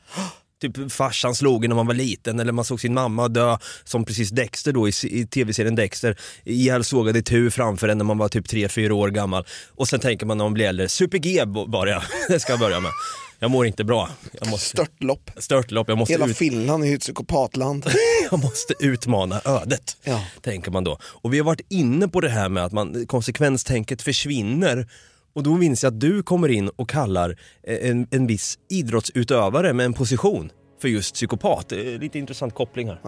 Typ 0.61 0.91
farsan 0.91 1.35
slog 1.35 1.65
en 1.65 1.69
när 1.69 1.75
man 1.75 1.87
var 1.87 1.93
liten 1.93 2.39
eller 2.39 2.51
man 2.51 2.65
såg 2.65 2.81
sin 2.81 2.93
mamma 2.93 3.27
dö 3.27 3.57
som 3.83 4.05
precis 4.05 4.29
Dexter 4.29 4.73
då 4.73 4.87
i, 4.87 4.91
i 5.03 5.27
tv-serien 5.27 5.75
Dexter 5.75 6.17
ihjälsågad 6.43 7.17
i 7.17 7.23
tur 7.23 7.49
framför 7.49 7.87
en 7.87 7.97
när 7.97 8.05
man 8.05 8.17
var 8.17 8.29
typ 8.29 8.45
3-4 8.45 8.91
år 8.91 9.09
gammal. 9.09 9.45
Och 9.75 9.87
sen 9.87 9.99
tänker 9.99 10.25
man 10.25 10.37
när 10.37 10.45
man 10.45 10.53
blir 10.53 10.65
äldre, 10.65 10.89
super-G 10.89 11.45
bara 11.45 11.89
jag, 11.89 12.01
det 12.27 12.39
ska 12.39 12.53
jag 12.53 12.59
börja 12.59 12.79
med. 12.79 12.91
Jag 13.39 13.51
mår 13.51 13.67
inte 13.67 13.83
bra. 13.83 14.09
Jag 14.31 14.49
måste, 14.49 14.69
Störtlopp. 14.69 15.31
störtlopp, 15.37 15.89
jag 15.89 15.97
måste, 15.97 16.13
Hela 16.13 16.27
ut, 16.27 16.37
Finland 16.37 16.83
är 16.83 16.87
ju 16.87 16.95
ett 16.95 17.01
psykopatland. 17.01 17.85
jag 18.31 18.39
måste 18.39 18.73
utmana 18.79 19.41
ödet. 19.45 19.97
Ja. 20.03 20.23
Tänker 20.41 20.71
man 20.71 20.83
då. 20.83 20.97
Och 21.01 21.33
vi 21.33 21.37
har 21.37 21.45
varit 21.45 21.61
inne 21.69 22.07
på 22.07 22.21
det 22.21 22.29
här 22.29 22.49
med 22.49 22.65
att 22.65 22.71
man, 22.71 23.05
konsekvenstänket 23.07 24.01
försvinner 24.01 24.87
och 25.37 25.43
då 25.43 25.57
minns 25.57 25.83
jag 25.83 25.93
att 25.93 25.99
du 25.99 26.23
kommer 26.23 26.49
in 26.49 26.69
och 26.69 26.89
kallar 26.89 27.37
eh, 27.63 27.89
en, 27.89 28.07
en 28.11 28.27
viss 28.27 28.59
idrottsutövare 28.69 29.73
med 29.73 29.85
en 29.85 29.93
position 29.93 30.51
för 30.81 30.87
just 30.87 31.13
psykopat. 31.13 31.71
Eh, 31.71 31.77
lite 31.77 32.19
intressant 32.19 32.53
koppling 32.53 32.87
här. 32.87 32.99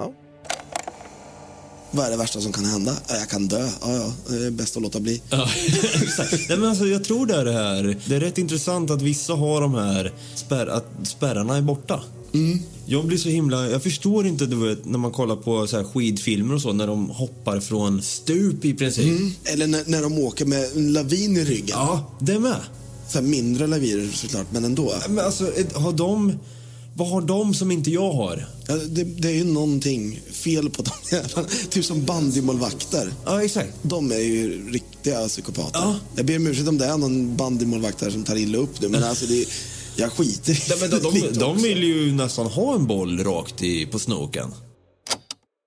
Vad 1.92 2.06
är 2.06 2.12
det 2.12 2.18
värsta 2.18 2.42
som 2.42 2.52
kan 2.52 2.66
hända? 2.66 2.96
Ja, 3.08 3.16
Jag 3.16 3.30
kan 3.30 3.48
dö. 3.48 3.70
Ja, 3.82 3.94
ja, 3.94 4.14
det 4.30 4.46
är 4.46 4.52
bäst 4.52 4.78
att 4.78 4.84
låta 4.84 5.00
bli. 5.00 5.22
Ja, 5.30 5.50
exakt. 6.04 6.50
Nej, 6.50 6.58
men 6.58 6.70
alltså, 6.70 6.86
jag 6.86 7.04
tror 7.04 7.26
det 7.26 7.36
är 7.36 7.46
det 7.46 7.52
här. 7.52 7.98
Det 8.06 8.16
är 8.16 8.20
rätt 8.20 8.38
intressant 8.38 8.92
att 8.92 9.02
vissa 9.02 9.34
har 9.34 9.62
de 9.62 9.74
här 9.74 10.14
spärr, 10.36 10.68
att 10.68 10.86
spärrarna 11.04 11.58
är 11.58 11.62
borta. 11.62 12.04
Jag 12.86 13.06
blir 13.06 13.18
så 13.18 13.30
himla... 13.30 13.70
Jag 13.70 13.84
förstår 13.84 14.28
inte 14.28 14.46
du 14.46 14.56
vet, 14.56 14.86
när 14.86 14.98
man 14.98 15.12
kollar 15.12 15.36
på 15.36 15.68
så 15.68 15.84
skidfilmer 15.84 16.56
och 16.56 16.62
så 16.62 16.74
när 16.74 16.88
de 16.88 17.10
hoppar 17.10 17.60
från 17.60 18.02
stup 18.02 18.66
i 18.66 18.74
princip. 18.74 19.20
Eller 19.44 19.68
när, 19.68 19.84
när 19.86 20.02
de 20.02 20.20
åker 20.20 20.46
med 20.46 20.66
en 20.76 20.94
lavin 20.94 21.38
i 21.38 21.44
ryggen. 21.44 21.70
Ja, 21.70 22.12
det 22.20 22.40
med. 22.40 22.60
Så 23.10 23.18
här 23.18 23.26
mindre 23.26 23.68
laviner 23.68 24.10
såklart, 24.14 24.48
men 24.52 24.66
ändå. 24.66 24.94
Men 25.10 25.26
alltså, 25.26 25.52
har 25.74 25.92
de... 25.94 26.34
Vad 27.00 27.10
har 27.10 27.22
de 27.22 27.54
som 27.54 27.72
inte 27.72 27.92
jag 27.92 28.12
har? 28.12 28.48
Ja, 28.68 28.76
det, 28.76 29.04
det 29.04 29.28
är 29.28 29.34
ju 29.34 29.44
någonting 29.44 30.22
fel 30.32 30.70
på 30.70 30.82
de 30.82 30.92
jävlarna. 31.16 31.48
Typ 31.70 31.86
som 31.86 32.06
bandymålvakter. 32.06 33.14
Ja, 33.26 33.44
exakt. 33.44 33.74
De 33.82 34.12
är 34.12 34.20
ju 34.20 34.72
riktiga 34.72 35.28
psykopater. 35.28 35.80
Ja. 35.80 35.96
Jag 36.16 36.26
ber 36.26 36.38
om 36.38 36.48
ursäkt 36.48 36.68
om 36.68 36.78
det 36.78 36.86
är 36.86 36.98
någon 36.98 37.38
bandymålvakt 37.38 38.02
här 38.02 38.10
som 38.10 38.24
tar 38.24 38.36
illa 38.36 38.58
upp 38.58 38.82
nu, 38.82 38.88
men 38.88 39.04
alltså 39.04 39.26
det, 39.26 39.46
jag 39.96 40.12
skiter 40.12 40.54
i 40.54 40.62
Nej, 40.70 40.78
men 40.82 40.90
de, 40.90 41.20
de, 41.20 41.40
de 41.40 41.58
vill 41.62 41.84
ju 41.84 42.12
nästan 42.12 42.46
ha 42.46 42.76
en 42.76 42.88
boll 42.88 43.24
rakt 43.24 43.64
i, 43.64 43.86
på 43.86 44.00
snoken. 44.00 44.52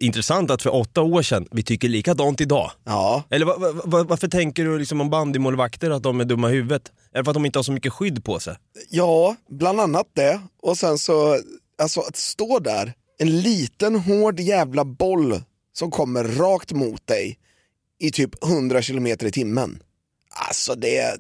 Intressant 0.03 0.51
att 0.51 0.63
för 0.63 0.75
åtta 0.75 1.03
år 1.03 1.23
sedan, 1.23 1.47
vi 1.51 1.63
tycker 1.63 1.89
likadant 1.89 2.41
idag. 2.41 2.71
Ja, 2.85 3.23
Eller 3.31 3.47
va, 3.47 3.57
va, 3.59 3.73
va, 3.85 4.05
varför 4.05 4.29
tänker 4.29 4.65
du 4.65 4.79
liksom 4.79 5.01
om 5.01 5.11
bandymålvakter 5.11 5.91
att 5.91 6.03
de 6.03 6.21
är 6.21 6.25
dumma 6.25 6.51
i 6.51 6.53
huvudet? 6.53 6.93
Är 7.13 7.19
det 7.19 7.25
för 7.25 7.31
att 7.31 7.35
de 7.35 7.47
inte 7.47 7.59
har 7.59 7.65
så 7.65 7.73
mycket 7.73 7.93
skydd 7.93 8.25
på 8.25 8.41
sig? 8.41 8.57
ja, 8.91 9.37
bland 9.51 9.81
annat 9.81 10.07
det. 10.13 10.41
Och 10.63 10.79
sen 10.79 10.99
så, 10.99 11.39
alltså 11.83 12.01
att 12.01 12.17
stå 12.17 12.59
där, 12.59 12.93
en 13.19 13.41
liten 13.41 13.97
hård 13.97 14.41
jävla 14.41 14.85
boll 14.85 15.43
som 15.73 15.91
kommer 15.91 16.25
rakt 16.25 16.73
mot 16.73 17.07
dig 17.07 17.39
i 17.99 18.11
typ 18.11 18.45
100 18.45 18.83
kilometer 18.83 19.27
i 19.27 19.33
timmen. 19.33 19.83
Alltså 20.49 20.75
det... 20.75 21.19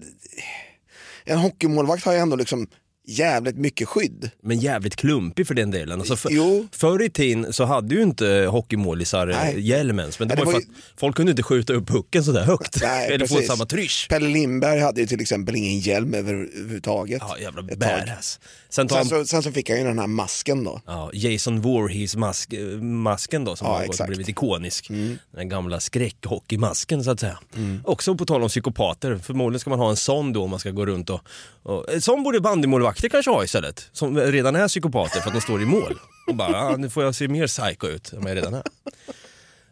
En 1.25 1.39
hockeymålvakt 1.39 2.05
har 2.05 2.13
ju 2.13 2.19
ändå 2.19 2.37
liksom 2.37 2.67
jävligt 3.07 3.57
mycket 3.57 3.89
skydd. 3.89 4.31
Men 4.43 4.59
jävligt 4.59 4.97
klumpig 4.97 5.47
för 5.47 5.55
den 5.55 5.71
delen. 5.71 5.99
Alltså 6.01 6.17
för, 6.17 6.31
Jo. 6.33 6.67
Förr 6.73 7.03
i 7.03 7.11
tiden 7.11 7.53
så 7.53 7.65
hade 7.65 7.95
ju 7.95 8.03
inte 8.03 8.27
hockeymålisar 8.51 9.29
eh, 9.29 9.59
hjälm 9.59 9.99
ens. 9.99 10.19
Men 10.19 10.29
det, 10.29 10.35
Nej, 10.35 10.45
var 10.45 10.53
det 10.53 10.59
ju 10.59 10.65
för 10.65 10.73
var 10.73 10.77
att 10.95 11.01
folk 11.01 11.17
kunde 11.17 11.31
inte 11.31 11.43
skjuta 11.43 11.73
upp 11.73 11.87
pucken 11.89 12.25
sådär 12.25 12.45
högt. 12.45 12.79
Nej, 12.83 13.09
Eller 13.13 13.27
få 13.27 13.43
samma 13.43 13.67
trysch. 13.67 14.07
Pelle 14.11 14.29
Lindberg 14.29 14.81
hade 14.81 15.01
ju 15.01 15.07
till 15.07 15.21
exempel 15.21 15.57
ingen 15.57 15.79
hjälm 15.79 16.15
överhuvudtaget. 16.15 17.23
Ja, 17.29 17.39
jävla 17.39 17.63
badass. 17.63 18.41
Sen 18.69 18.89
Sen 18.89 18.97
han 18.97 19.07
så, 19.07 19.25
sen 19.25 19.43
så 19.43 19.53
fick 19.53 19.71
han 19.71 19.79
ju 19.79 19.85
den 19.85 19.99
här 19.99 20.07
masken 20.07 20.65
då. 20.65 20.81
ja, 20.87 21.11
Jason 21.13 21.61
Voorhees 21.61 22.17
mask, 22.17 22.53
eh, 22.53 22.61
masken 22.83 23.45
då 23.45 23.57
som 23.57 23.67
Ja, 23.67 23.73
har 23.75 23.83
exakt. 23.83 24.01
Mm. 24.01 24.09
blivit 24.09 24.29
ikonisk. 24.29 24.91
Den 25.35 25.49
gamla 25.49 25.81
skräckhockeymasken 25.81 27.05
så 27.05 27.11
att 27.11 27.21
säga. 27.21 27.39
Också 27.85 28.15
på 28.15 28.27
tal 28.27 28.43
om 28.43 28.49
psykopater, 28.49 29.17
förmodligen 29.23 29.61
ska 29.61 29.71
man 29.71 29.79
ha 29.79 29.91
en 29.91 29.97
sån 29.97 30.33
då 30.33 30.45
om 30.45 30.51
man 30.51 30.59
ska 30.61 30.71
gå 30.71 30.87
runt 30.87 31.11
och... 31.11 31.21
och 31.63 31.93
en 31.93 32.01
sån 32.03 32.23
borde 32.23 32.41
bandymålvakter 32.41 32.92
kanske 33.01 33.31
ha 33.31 33.45
istället. 33.45 33.89
Som 33.93 34.19
redan 34.19 34.57
är 34.57 34.69
psykopater 34.69 35.21
för 35.21 35.29
att 35.29 35.35
de 35.35 35.41
står 35.41 35.63
i 35.63 35.67
mål. 35.67 35.99
Och 36.29 36.35
bara, 36.35 36.61
ah, 36.63 36.77
nu 36.77 36.91
får 36.91 37.05
jag 37.05 37.15
se 37.15 37.29
mer 37.29 37.47
psycho 37.47 37.87
ut 37.87 38.13
än 38.13 38.21
vad 38.23 38.31
jag 38.31 38.37
redan 38.37 38.55
är. 38.55 38.63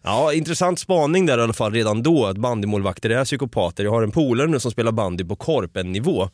Ja, 0.03 0.33
intressant 0.33 0.79
spaning 0.79 1.27
där 1.27 1.39
i 1.39 1.43
alla 1.43 1.53
fall 1.53 1.73
redan 1.73 2.03
då, 2.03 2.27
att 2.27 2.37
bandymålvakter 2.37 3.11
är 3.11 3.25
psykopater. 3.25 3.85
Jag 3.85 3.91
har 3.91 4.03
en 4.03 4.11
polare 4.11 4.47
nu 4.47 4.61
som 4.61 4.71
spelar 4.71 4.93
bandy 4.93 5.25
på 5.25 5.37
korpen-nivå. 5.37 6.31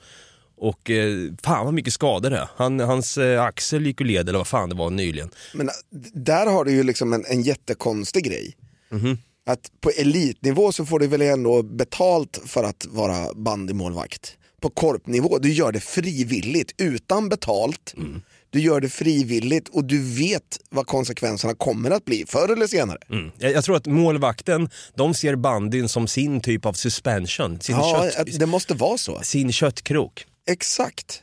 Och 0.58 0.90
eh, 0.90 1.16
fan 1.42 1.64
vad 1.64 1.74
mycket 1.74 1.92
skador 1.92 2.30
det 2.30 2.36
är. 2.36 2.48
Han, 2.56 2.80
Hans 2.80 3.18
eh, 3.18 3.42
axel 3.42 3.86
gick 3.86 4.00
ur 4.00 4.04
led 4.04 4.28
eller 4.28 4.38
vad 4.38 4.46
fan 4.46 4.68
det 4.68 4.74
var 4.74 4.90
nyligen. 4.90 5.30
Men 5.54 5.66
d- 5.66 5.72
där 6.14 6.46
har 6.46 6.64
du 6.64 6.70
ju 6.72 6.82
liksom 6.82 7.12
en, 7.12 7.24
en 7.28 7.42
jättekonstig 7.42 8.24
grej. 8.24 8.56
Mhm. 8.90 9.18
Att 9.46 9.70
på 9.80 9.90
elitnivå 9.90 10.72
så 10.72 10.86
får 10.86 10.98
du 10.98 11.06
väl 11.06 11.22
ändå 11.22 11.62
betalt 11.62 12.40
för 12.46 12.64
att 12.64 12.86
vara 12.88 13.34
bandymålvakt. 13.34 14.36
På 14.60 14.70
korpnivå, 14.70 15.38
du 15.38 15.52
gör 15.52 15.72
det 15.72 15.80
frivilligt 15.80 16.72
utan 16.78 17.28
betalt. 17.28 17.94
Mm. 17.96 18.22
Du 18.50 18.60
gör 18.60 18.80
det 18.80 18.88
frivilligt 18.88 19.68
och 19.68 19.84
du 19.84 20.14
vet 20.14 20.58
vad 20.70 20.86
konsekvenserna 20.86 21.54
kommer 21.54 21.90
att 21.90 22.04
bli 22.04 22.24
förr 22.28 22.52
eller 22.52 22.66
senare. 22.66 22.98
Mm. 23.10 23.30
Jag, 23.38 23.52
jag 23.52 23.64
tror 23.64 23.76
att 23.76 23.86
målvakten, 23.86 24.68
de 24.94 25.14
ser 25.14 25.36
bandyn 25.36 25.88
som 25.88 26.08
sin 26.08 26.40
typ 26.40 26.66
av 26.66 26.72
suspension. 26.72 27.60
Sin, 27.60 27.76
Ja, 27.76 28.10
kött, 28.16 28.38
det 28.38 28.46
måste 28.46 28.74
vara 28.74 28.98
så. 28.98 29.20
sin 29.22 29.52
köttkrok. 29.52 30.26
Exakt. 30.50 31.22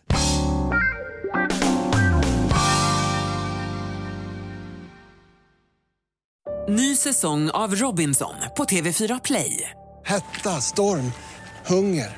Ny 6.70 6.96
säsong 6.96 7.50
av 7.50 7.76
Robinson 7.76 8.34
på 8.58 8.64
TV4 8.64 9.22
Play. 9.24 9.70
Hetta, 10.06 10.50
storm, 10.62 11.12
hunger. 11.66 12.18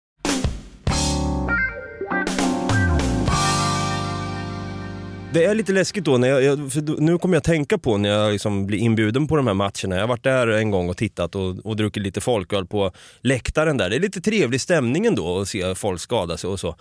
Det 5.33 5.45
är 5.45 5.55
lite 5.55 5.71
läskigt 5.71 6.05
då, 6.05 6.17
när 6.17 6.27
jag, 6.27 6.71
för 6.73 7.01
nu 7.01 7.17
kommer 7.17 7.35
jag 7.35 7.43
tänka 7.43 7.77
på 7.77 7.97
när 7.97 8.09
jag 8.09 8.31
liksom 8.31 8.65
blir 8.67 8.79
inbjuden 8.79 9.27
på 9.27 9.35
de 9.35 9.47
här 9.47 9.53
matcherna. 9.53 9.95
Jag 9.95 9.99
har 9.99 10.07
varit 10.07 10.23
där 10.23 10.47
en 10.47 10.71
gång 10.71 10.89
och 10.89 10.97
tittat 10.97 11.35
och, 11.35 11.65
och 11.65 11.75
druckit 11.75 12.03
lite 12.03 12.21
folköl 12.21 12.65
på 12.65 12.91
läktaren 13.21 13.77
där. 13.77 13.89
Det 13.89 13.95
är 13.95 13.99
lite 13.99 14.21
trevlig 14.21 14.61
stämning 14.61 15.05
ändå 15.05 15.39
att 15.39 15.47
se 15.47 15.75
folk 15.75 16.01
skada 16.01 16.37
sig 16.37 16.47
och 16.49 16.59
så. 16.59 16.75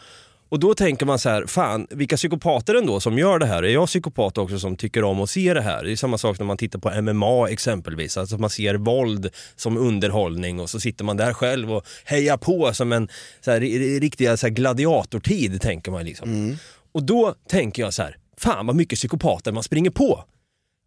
Och 0.49 0.61
då 0.61 0.75
tänker 0.75 1.07
man 1.07 1.19
så 1.19 1.28
här, 1.28 1.47
fan 1.47 1.87
vilka 1.90 2.16
psykopater 2.16 2.75
ändå 2.75 3.00
som 3.00 3.19
gör 3.19 3.38
det 3.38 3.47
här. 3.47 3.62
Är 3.62 3.69
jag 3.69 3.87
psykopat 3.87 4.38
också 4.38 4.59
som 4.59 4.76
tycker 4.76 5.04
om 5.04 5.21
att 5.21 5.30
se 5.30 5.54
det 5.54 5.61
här? 5.62 5.85
Det 5.85 5.92
är 5.92 5.97
samma 5.97 6.19
sak 6.19 6.38
när 6.38 6.47
man 6.47 6.57
tittar 6.57 6.78
på 6.78 7.02
MMA 7.02 7.49
exempelvis. 7.49 8.16
Alltså 8.16 8.38
man 8.38 8.50
ser 8.50 8.75
våld 8.75 9.30
som 9.57 9.76
underhållning 9.76 10.61
och 10.61 10.71
så 10.71 10.80
sitter 10.80 11.04
man 11.04 11.16
där 11.16 11.33
själv 11.33 11.73
och 11.73 11.85
hejar 12.04 12.37
på 12.37 12.75
som 12.75 12.92
en 12.92 13.09
så 13.40 13.50
här, 13.50 13.61
ri- 13.61 14.00
riktiga 14.00 14.37
så 14.37 14.47
här, 14.47 14.54
gladiatortid 14.54 15.61
tänker 15.61 15.90
man 15.92 16.04
liksom. 16.04 16.57
Och 16.92 17.02
då 17.02 17.35
tänker 17.49 17.83
jag 17.83 17.95
så 17.95 18.02
här, 18.02 18.16
fan 18.40 18.66
vad 18.66 18.76
mycket 18.76 18.99
psykopater 18.99 19.52
man 19.52 19.62
springer 19.62 19.90
på. 19.90 20.25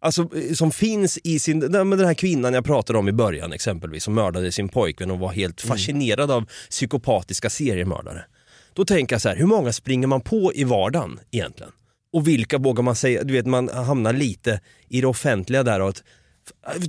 Alltså 0.00 0.22
eh, 0.22 0.52
som 0.54 0.70
finns 0.70 1.18
i 1.24 1.38
sin, 1.38 1.60
den 1.60 2.00
här 2.00 2.14
kvinnan 2.14 2.54
jag 2.54 2.64
pratade 2.64 2.98
om 2.98 3.08
i 3.08 3.12
början 3.12 3.52
exempelvis 3.52 4.04
som 4.04 4.14
mördade 4.14 4.52
sin 4.52 4.68
pojkvän 4.68 5.10
och 5.10 5.18
var 5.18 5.32
helt 5.32 5.60
fascinerad 5.60 6.30
av 6.30 6.44
psykopatiska 6.70 7.50
seriemördare. 7.50 8.24
Då 8.72 8.84
tänker 8.84 9.14
jag 9.14 9.22
så 9.22 9.28
här, 9.28 9.36
hur 9.36 9.46
många 9.46 9.72
springer 9.72 10.06
man 10.06 10.20
på 10.20 10.52
i 10.54 10.64
vardagen 10.64 11.20
egentligen? 11.30 11.72
Och 12.12 12.28
vilka 12.28 12.58
vågar 12.58 12.82
man 12.82 12.96
säga, 12.96 13.24
du 13.24 13.32
vet 13.32 13.46
man 13.46 13.68
hamnar 13.68 14.12
lite 14.12 14.60
i 14.88 15.00
det 15.00 15.06
offentliga 15.06 15.62
där 15.62 15.80
och 15.80 15.88
att 15.88 16.02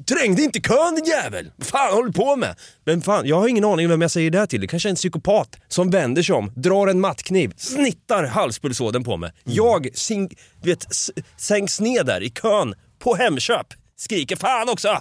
Trängde 0.08 0.42
inte 0.42 0.62
kön 0.62 0.96
din 0.96 1.06
jävel! 1.06 1.52
Vad 1.56 1.68
fan 1.68 1.94
håller 1.94 2.08
du 2.08 2.14
på 2.14 2.36
med? 2.36 2.56
Men 2.84 3.02
fan, 3.02 3.28
jag 3.28 3.40
har 3.40 3.48
ingen 3.48 3.66
aning 3.66 3.90
vem 3.90 4.02
jag 4.02 4.12
säger 4.12 4.32
det 4.32 4.40
här 4.40 4.46
till. 4.46 4.62
Det 4.62 4.68
kanske 4.68 4.90
är 4.90 4.92
en 4.92 4.96
psykopat 4.96 5.58
som 5.68 5.90
vänder 5.90 6.24
sig 6.24 6.36
om, 6.36 6.52
drar 6.56 6.88
en 6.88 7.00
mattkniv, 7.00 7.54
snittar 7.58 8.24
halspulsådern 8.24 9.04
på 9.04 9.18
mig. 9.18 9.32
Jag 9.44 9.90
sing, 9.94 10.36
vet, 10.64 10.86
sänks 11.38 11.80
ner 11.80 12.04
där 12.04 12.24
i 12.24 12.30
kön 12.30 12.76
på 13.00 13.16
Hemköp. 13.16 13.68
Skriker 13.98 14.36
fan 14.36 14.70
också! 14.70 14.98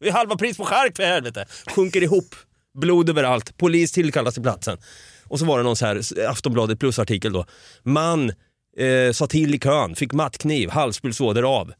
Det 0.00 0.08
är 0.08 0.12
halva 0.12 0.36
pris 0.36 0.56
på 0.56 0.64
chark 0.64 0.96
för 0.96 1.02
helvete. 1.02 1.46
Sjunker 1.66 2.02
ihop, 2.02 2.34
blod 2.74 3.10
överallt, 3.10 3.56
polis 3.56 3.92
tillkallas 3.92 4.34
till 4.34 4.42
platsen. 4.42 4.78
Och 5.24 5.38
så 5.38 5.44
var 5.44 5.58
det 5.58 5.64
någon 5.64 5.76
så 5.76 5.86
här 5.86 6.02
Aftonbladet 6.28 6.80
plus-artikel 6.80 7.32
då. 7.32 7.46
Man 7.82 8.32
eh, 8.78 9.12
sa 9.12 9.26
till 9.26 9.54
i 9.54 9.58
kön, 9.58 9.94
fick 9.94 10.12
mattkniv, 10.12 10.70
halspulsåder 10.70 11.42
av. 11.42 11.72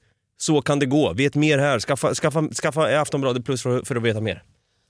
Så 0.42 0.62
kan 0.62 0.78
det 0.78 0.86
gå. 0.86 1.12
Vet 1.12 1.34
mer 1.34 1.58
här. 1.58 1.80
Skaffa, 1.80 2.14
skaffa, 2.14 2.48
skaffa 2.48 3.00
Aftonbladet 3.00 3.44
plus 3.44 3.62
för, 3.62 3.82
för 3.82 3.96
att 3.96 4.02
veta 4.02 4.20
mer. 4.20 4.42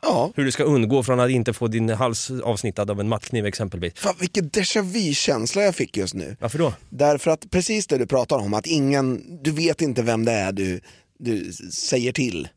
Ja. 0.02 0.32
Hur 0.34 0.44
du 0.44 0.52
ska 0.52 0.64
undgå 0.64 1.02
från 1.02 1.20
att 1.20 1.30
inte 1.30 1.52
få 1.52 1.68
din 1.68 1.88
hals 1.88 2.30
avsnittad 2.30 2.90
av 2.90 3.00
en 3.00 3.08
mattkniv 3.08 3.46
exempelvis. 3.46 3.92
Fan, 3.96 4.14
vilken 4.20 4.50
déjà 4.50 4.82
vu-känsla 4.82 5.62
jag 5.62 5.74
fick 5.74 5.96
just 5.96 6.14
nu. 6.14 6.36
Varför 6.40 6.58
då? 6.58 6.74
Därför 6.90 7.30
att 7.30 7.50
precis 7.50 7.86
det 7.86 7.98
du 7.98 8.06
pratar 8.06 8.36
om, 8.38 8.54
att 8.54 8.66
ingen, 8.66 9.22
du 9.42 9.50
vet 9.50 9.82
inte 9.82 10.02
vem 10.02 10.24
det 10.24 10.32
är 10.32 10.52
du, 10.52 10.80
du 11.18 11.52
säger 11.72 12.12
till. 12.12 12.48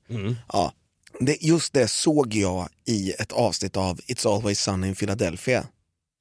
Ja. 0.54 0.74
Det, 1.20 1.44
just 1.44 1.74
det 1.74 1.88
såg 1.88 2.34
jag 2.34 2.68
i 2.88 3.12
ett 3.12 3.32
avsnitt 3.32 3.78
av 3.78 3.98
It's 4.00 4.36
Always 4.36 4.60
Sunny 4.60 4.88
in 4.88 4.96
Philadelphia. 4.96 5.64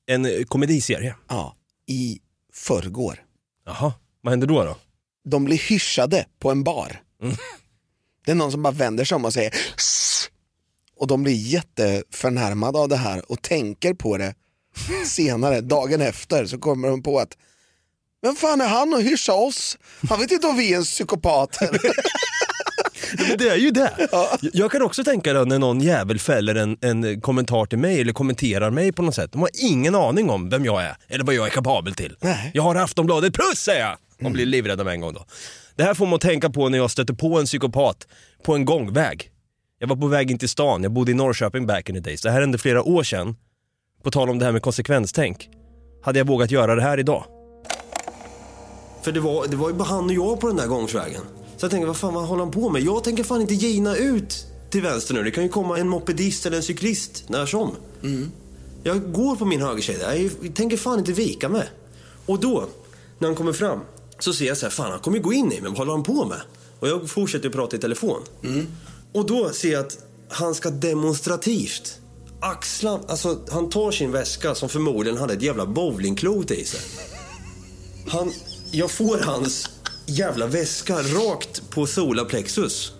En 0.06 0.24
eh, 0.24 0.42
komediserie? 0.44 1.14
Ja, 1.28 1.56
i 1.86 2.18
förrgår. 2.52 3.18
Jaha, 3.66 3.92
vad 4.22 4.32
händer 4.32 4.46
då? 4.46 4.64
då? 4.64 4.76
De 5.24 5.44
blir 5.44 5.58
hyschade 5.58 6.26
på 6.38 6.50
en 6.50 6.64
bar. 6.64 7.00
Det 8.24 8.30
är 8.30 8.34
någon 8.34 8.52
som 8.52 8.62
bara 8.62 8.72
vänder 8.72 9.04
sig 9.04 9.16
om 9.16 9.24
och 9.24 9.32
säger 9.32 9.50
"Sss!" 9.76 10.30
och 10.96 11.06
de 11.06 11.22
blir 11.22 11.34
jätteförnärmade 11.34 12.78
av 12.78 12.88
det 12.88 12.96
här 12.96 13.32
och 13.32 13.42
tänker 13.42 13.94
på 13.94 14.16
det 14.16 14.34
senare, 15.06 15.60
dagen 15.60 16.00
efter, 16.00 16.46
så 16.46 16.58
kommer 16.58 16.88
de 16.88 17.02
på 17.02 17.18
att 17.18 17.36
vem 18.22 18.36
fan 18.36 18.60
är 18.60 18.68
han 18.68 18.94
och 18.94 19.02
hyscha 19.02 19.32
oss? 19.32 19.78
Han 20.08 20.20
vet 20.20 20.30
inte 20.30 20.46
om 20.46 20.56
vi 20.56 20.72
är 20.72 20.76
en 20.76 20.84
psykopat. 20.84 21.58
Men 23.28 23.38
det 23.38 23.48
är 23.48 23.56
ju 23.56 23.70
det. 23.70 24.08
Jag 24.52 24.72
kan 24.72 24.82
också 24.82 25.04
tänka 25.04 25.32
då 25.32 25.44
när 25.44 25.58
någon 25.58 25.80
jävel 25.80 26.18
fäller 26.18 26.54
en, 26.54 26.78
en 26.80 27.20
kommentar 27.20 27.66
till 27.66 27.78
mig 27.78 28.00
eller 28.00 28.12
kommenterar 28.12 28.70
mig 28.70 28.92
på 28.92 29.02
något 29.02 29.14
sätt. 29.14 29.32
De 29.32 29.40
har 29.40 29.50
ingen 29.54 29.94
aning 29.94 30.30
om 30.30 30.48
vem 30.48 30.64
jag 30.64 30.82
är 30.82 30.96
eller 31.08 31.24
vad 31.24 31.34
jag 31.34 31.46
är 31.46 31.50
kapabel 31.50 31.94
till. 31.94 32.16
Nej. 32.20 32.50
Jag 32.54 32.62
har 32.62 32.74
Aftonbladet 32.74 33.34
plus 33.34 33.58
säger 33.58 33.80
jag! 33.80 33.96
De 34.24 34.32
blir 34.32 34.46
livrädda 34.46 34.84
med 34.84 34.94
en 34.94 35.00
gång 35.00 35.14
då. 35.14 35.24
Det 35.76 35.82
här 35.82 35.94
får 35.94 36.06
man 36.06 36.14
att 36.14 36.20
tänka 36.20 36.50
på 36.50 36.68
när 36.68 36.78
jag 36.78 36.90
stöter 36.90 37.14
på 37.14 37.38
en 37.38 37.46
psykopat 37.46 38.06
på 38.44 38.54
en 38.54 38.64
gångväg. 38.64 39.30
Jag 39.78 39.88
var 39.88 39.96
på 39.96 40.06
väg 40.06 40.30
in 40.30 40.38
till 40.38 40.48
stan, 40.48 40.82
jag 40.82 40.92
bodde 40.92 41.10
i 41.10 41.14
Norrköping 41.14 41.66
back 41.66 41.88
in 41.88 41.94
the 41.94 42.00
days. 42.00 42.22
Det 42.22 42.30
här 42.30 42.40
hände 42.40 42.58
flera 42.58 42.82
år 42.82 43.02
sedan. 43.02 43.36
På 44.02 44.10
tal 44.10 44.30
om 44.30 44.38
det 44.38 44.44
här 44.44 44.52
med 44.52 44.62
konsekvenstänk. 44.62 45.48
Hade 46.02 46.18
jag 46.18 46.26
vågat 46.26 46.50
göra 46.50 46.74
det 46.74 46.82
här 46.82 46.98
idag? 46.98 47.24
För 49.02 49.12
det 49.12 49.20
var, 49.20 49.46
det 49.46 49.56
var 49.56 49.68
ju 49.68 49.74
bara 49.74 49.88
han 49.88 50.04
och 50.04 50.12
jag 50.12 50.40
på 50.40 50.46
den 50.46 50.56
där 50.56 50.66
gångsvägen. 50.66 51.22
Så 51.56 51.64
jag 51.64 51.70
tänker, 51.70 51.86
vad 51.86 51.96
fan 51.96 52.14
vad 52.14 52.24
håller 52.24 52.42
han 52.42 52.52
på 52.52 52.70
med? 52.70 52.82
Jag 52.82 53.04
tänker 53.04 53.24
fan 53.24 53.40
inte 53.40 53.54
gina 53.54 53.96
ut 53.96 54.46
till 54.70 54.82
vänster 54.82 55.14
nu. 55.14 55.22
Det 55.22 55.30
kan 55.30 55.42
ju 55.42 55.48
komma 55.48 55.78
en 55.78 55.88
mopedist 55.88 56.46
eller 56.46 56.56
en 56.56 56.62
cyklist 56.62 57.24
när 57.28 57.46
som. 57.46 57.76
Jag 58.82 59.12
går 59.12 59.36
på 59.36 59.44
min 59.44 59.60
högersida. 59.60 60.16
Jag 60.16 60.54
tänker 60.54 60.76
fan 60.76 60.98
inte 60.98 61.12
vika 61.12 61.48
mig. 61.48 61.68
Och 62.26 62.40
då, 62.40 62.68
när 63.18 63.28
han 63.28 63.36
kommer 63.36 63.52
fram, 63.52 63.80
så 64.18 64.32
ser 64.32 64.44
jag 64.44 64.56
så 64.56 64.66
här, 64.66 64.70
fan 64.70 64.90
han 64.90 65.00
kommer 65.00 65.16
ju 65.16 65.22
gå 65.22 65.32
in 65.32 65.52
i 65.52 65.60
mig. 65.60 65.70
Vad 65.70 65.78
håller 65.78 65.92
han 65.92 66.02
på 66.02 66.24
med? 66.24 66.40
Och 66.80 66.88
jag 66.88 67.10
fortsätter 67.10 67.50
prata 67.50 67.76
i 67.76 67.78
telefon. 67.78 68.22
Och 69.12 69.26
då 69.26 69.50
ser 69.50 69.72
jag 69.72 69.86
att 69.86 69.98
han 70.28 70.54
ska 70.54 70.70
demonstrativt 70.70 72.00
axla, 72.40 73.00
alltså 73.08 73.38
han 73.50 73.70
tar 73.70 73.90
sin 73.90 74.12
väska 74.12 74.54
som 74.54 74.68
förmodligen 74.68 75.18
hade 75.18 75.34
ett 75.34 75.42
jävla 75.42 75.66
bowlingklot 75.66 76.50
i 76.50 76.64
sig. 76.64 76.80
Han, 78.08 78.32
jag 78.70 78.90
får 78.90 79.18
hans 79.18 79.70
jävla 80.06 80.46
väska 80.46 80.96
rakt 80.96 81.70
på 81.70 81.86
solarplexus. 81.86 82.92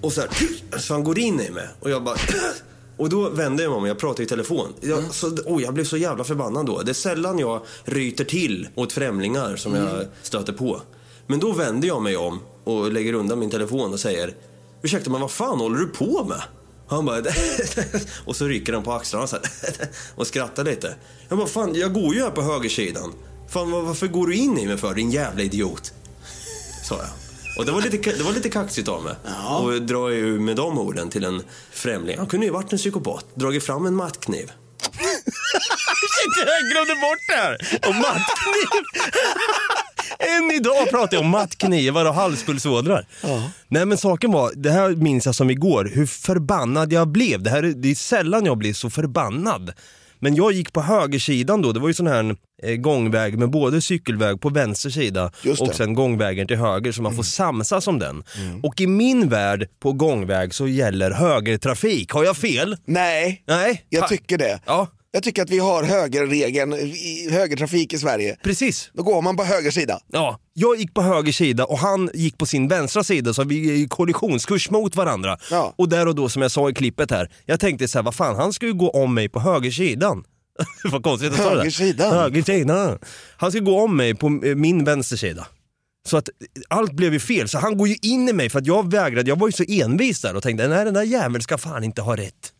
Och 0.00 0.12
så 0.12 0.20
här, 0.20 0.30
så 0.78 0.94
han 0.94 1.04
går 1.04 1.18
in 1.18 1.40
i 1.40 1.50
mig. 1.50 1.68
Och 1.80 1.90
jag 1.90 2.04
bara... 2.04 2.16
Och 2.96 3.08
då 3.08 3.28
vänder 3.28 3.64
jag 3.64 3.70
mig 3.70 3.76
om 3.76 3.82
och 3.82 3.88
jag 3.88 3.98
pratar 3.98 4.22
i 4.22 4.26
telefon. 4.26 4.72
Jag, 4.80 5.14
så, 5.14 5.26
oh, 5.26 5.62
jag 5.62 5.74
blev 5.74 5.84
så 5.84 5.96
jävla 5.96 6.24
förbannad 6.24 6.66
då. 6.66 6.82
Det 6.82 6.92
är 6.92 6.94
sällan 6.94 7.38
jag 7.38 7.62
ryter 7.84 8.24
till 8.24 8.68
åt 8.74 8.92
främlingar 8.92 9.56
som 9.56 9.74
jag 9.74 10.06
stöter 10.22 10.52
på. 10.52 10.80
Men 11.26 11.40
då 11.40 11.52
vänder 11.52 11.88
jag 11.88 12.02
mig 12.02 12.16
om 12.16 12.40
och 12.64 12.92
lägger 12.92 13.12
undan 13.12 13.38
min 13.38 13.50
telefon 13.50 13.92
och 13.92 14.00
säger 14.00 14.34
Ursäkta, 14.82 15.10
men 15.10 15.20
vad 15.20 15.30
fan 15.30 15.60
håller 15.60 15.78
du 15.78 15.86
på 15.86 16.24
med? 16.24 16.42
Han 16.86 17.04
bara... 17.04 17.16
och 18.26 18.36
så 18.36 18.46
rycker 18.46 18.72
han 18.72 18.82
på 18.82 18.92
axlarna 18.92 19.26
så 19.26 19.36
och 20.14 20.26
skrattar 20.26 20.64
lite. 20.64 20.94
Jag 21.28 21.38
bara, 21.38 21.48
fan, 21.48 21.74
jag 21.74 21.94
går 21.94 22.14
ju 22.14 22.22
här 22.22 22.30
på 22.30 22.42
högersidan. 22.42 23.12
Fan, 23.48 23.70
varför 23.70 24.06
går 24.06 24.26
du 24.26 24.34
in 24.34 24.58
i 24.58 24.66
mig 24.66 24.76
för, 24.76 24.94
din 24.94 25.10
jävla 25.10 25.42
idiot? 25.42 25.92
Sa 26.84 26.96
jag. 26.96 27.21
Och 27.58 27.66
det 27.66 27.72
var 27.72 27.80
lite, 27.82 28.12
det 28.12 28.22
var 28.22 28.32
lite 28.32 28.48
kaxigt 28.50 28.88
av 28.88 29.02
mig. 29.02 29.14
Och 29.60 29.82
dra 29.82 30.12
ju 30.12 30.40
med 30.40 30.56
de 30.56 30.78
orden 30.78 31.10
till 31.10 31.24
en 31.24 31.42
främling. 31.72 32.18
Han 32.18 32.26
kunde 32.26 32.46
ju 32.46 32.52
varit 32.52 32.72
en 32.72 32.78
psykopat. 32.78 33.24
Dragit 33.34 33.64
fram 33.64 33.86
en 33.86 33.94
mattkniv. 33.94 34.52
Shit, 34.82 36.46
jag 36.46 36.70
glömde 36.72 36.94
bort 36.94 37.18
det 37.28 37.36
här! 37.36 37.52
Och 37.88 37.94
mattkniv! 37.94 38.82
Än 40.36 40.50
idag 40.50 40.90
pratar 40.90 41.16
jag 41.16 41.24
om 41.24 41.30
mattknivar 41.30 42.04
och 42.04 42.14
halspulsådrar. 42.14 43.06
Nej 43.68 43.86
men 43.86 43.98
saken 43.98 44.32
var, 44.32 44.52
det 44.56 44.70
här 44.70 44.88
minns 44.90 45.26
jag 45.26 45.34
som 45.34 45.50
igår, 45.50 45.90
hur 45.94 46.06
förbannad 46.06 46.92
jag 46.92 47.08
blev. 47.08 47.42
Det, 47.42 47.50
här, 47.50 47.62
är- 47.62 47.72
det 47.72 47.90
är 47.90 47.94
sällan 47.94 48.44
jag 48.46 48.58
blir 48.58 48.74
så 48.74 48.90
förbannad. 48.90 49.72
Men 50.22 50.34
jag 50.34 50.52
gick 50.52 50.72
på 50.72 50.80
högersidan 50.80 51.62
då, 51.62 51.72
det 51.72 51.80
var 51.80 51.88
ju 51.88 51.94
sån 51.94 52.06
här 52.06 52.36
eh, 52.62 52.76
gångväg 52.76 53.38
med 53.38 53.50
både 53.50 53.80
cykelväg 53.80 54.40
på 54.40 54.48
vänster 54.48 54.90
sida 54.90 55.32
och 55.60 55.74
sen 55.74 55.94
gångvägen 55.94 56.46
till 56.46 56.56
höger 56.56 56.92
så 56.92 57.02
man 57.02 57.16
får 57.16 57.22
samsas 57.22 57.86
om 57.86 57.98
den. 57.98 58.22
Och 58.62 58.80
i 58.80 58.86
min 58.86 59.28
värld 59.28 59.68
på 59.80 59.92
gångväg 59.92 60.54
så 60.54 60.68
gäller 60.68 61.10
högertrafik. 61.10 62.10
Har 62.12 62.24
jag 62.24 62.36
fel? 62.36 62.76
Nej, 62.84 63.42
Nej? 63.46 63.84
jag 63.88 64.08
tycker 64.08 64.38
det. 64.38 64.60
Ja, 64.66 64.88
Jag 65.14 65.22
tycker 65.22 65.42
att 65.42 65.50
vi 65.50 65.58
har 65.58 65.82
högerregeln, 65.82 66.72
i 66.72 67.28
högertrafik 67.30 67.92
i 67.92 67.98
Sverige. 67.98 68.36
precis. 68.42 68.90
Då 68.94 69.02
går 69.02 69.22
man 69.22 69.36
på 69.36 69.44
höger 69.44 69.70
sida. 69.70 70.00
Ja, 70.12 70.38
jag 70.54 70.76
gick 70.76 70.94
på 70.94 71.02
höger 71.02 71.32
sida 71.32 71.64
och 71.64 71.78
han 71.78 72.10
gick 72.14 72.38
på 72.38 72.46
sin 72.46 72.68
vänstra 72.68 73.04
sida 73.04 73.34
så 73.34 73.44
vi 73.44 73.70
är 73.70 73.74
i 73.74 73.88
kollisionskurs 73.88 74.70
mot 74.70 74.96
varandra. 74.96 75.38
Ja. 75.50 75.74
Och 75.76 75.88
där 75.88 76.08
och 76.08 76.14
då 76.14 76.28
som 76.28 76.42
jag 76.42 76.50
sa 76.50 76.70
i 76.70 76.74
klippet 76.74 77.10
här, 77.10 77.30
jag 77.46 77.60
tänkte 77.60 77.88
så 77.88 77.98
här, 77.98 78.02
vad 78.02 78.14
fan 78.14 78.36
han 78.36 78.52
ska 78.52 78.66
ju 78.66 78.74
gå 78.74 78.90
om 78.90 79.14
mig 79.14 79.28
på 79.28 79.40
högersidan. 79.40 80.24
vad 80.84 81.02
konstigt 81.02 81.32
att 81.32 81.38
jag 81.38 81.46
sa 81.46 81.50
det. 81.50 81.58
Högersidan? 81.58 82.12
Högersidan. 82.12 82.98
Han 83.36 83.52
ska 83.52 83.60
gå 83.60 83.80
om 83.80 83.96
mig 83.96 84.14
på 84.14 84.26
eh, 84.26 84.54
min 84.54 84.84
vänstersida. 84.84 85.46
Så 86.08 86.16
att 86.16 86.28
eh, 86.28 86.34
allt 86.68 86.92
blev 86.92 87.12
ju 87.12 87.20
fel, 87.20 87.48
så 87.48 87.58
han 87.58 87.78
går 87.78 87.88
ju 87.88 87.96
in 88.02 88.28
i 88.28 88.32
mig 88.32 88.50
för 88.50 88.58
att 88.58 88.66
jag 88.66 88.90
vägrade, 88.90 89.28
jag 89.28 89.38
var 89.38 89.48
ju 89.48 89.52
så 89.52 89.64
envis 89.68 90.20
där 90.20 90.36
och 90.36 90.42
tänkte 90.42 90.68
nej 90.68 90.84
den 90.84 90.94
där 90.94 91.02
jäveln 91.02 91.42
ska 91.42 91.58
fan 91.58 91.84
inte 91.84 92.02
ha 92.02 92.16
rätt. 92.16 92.52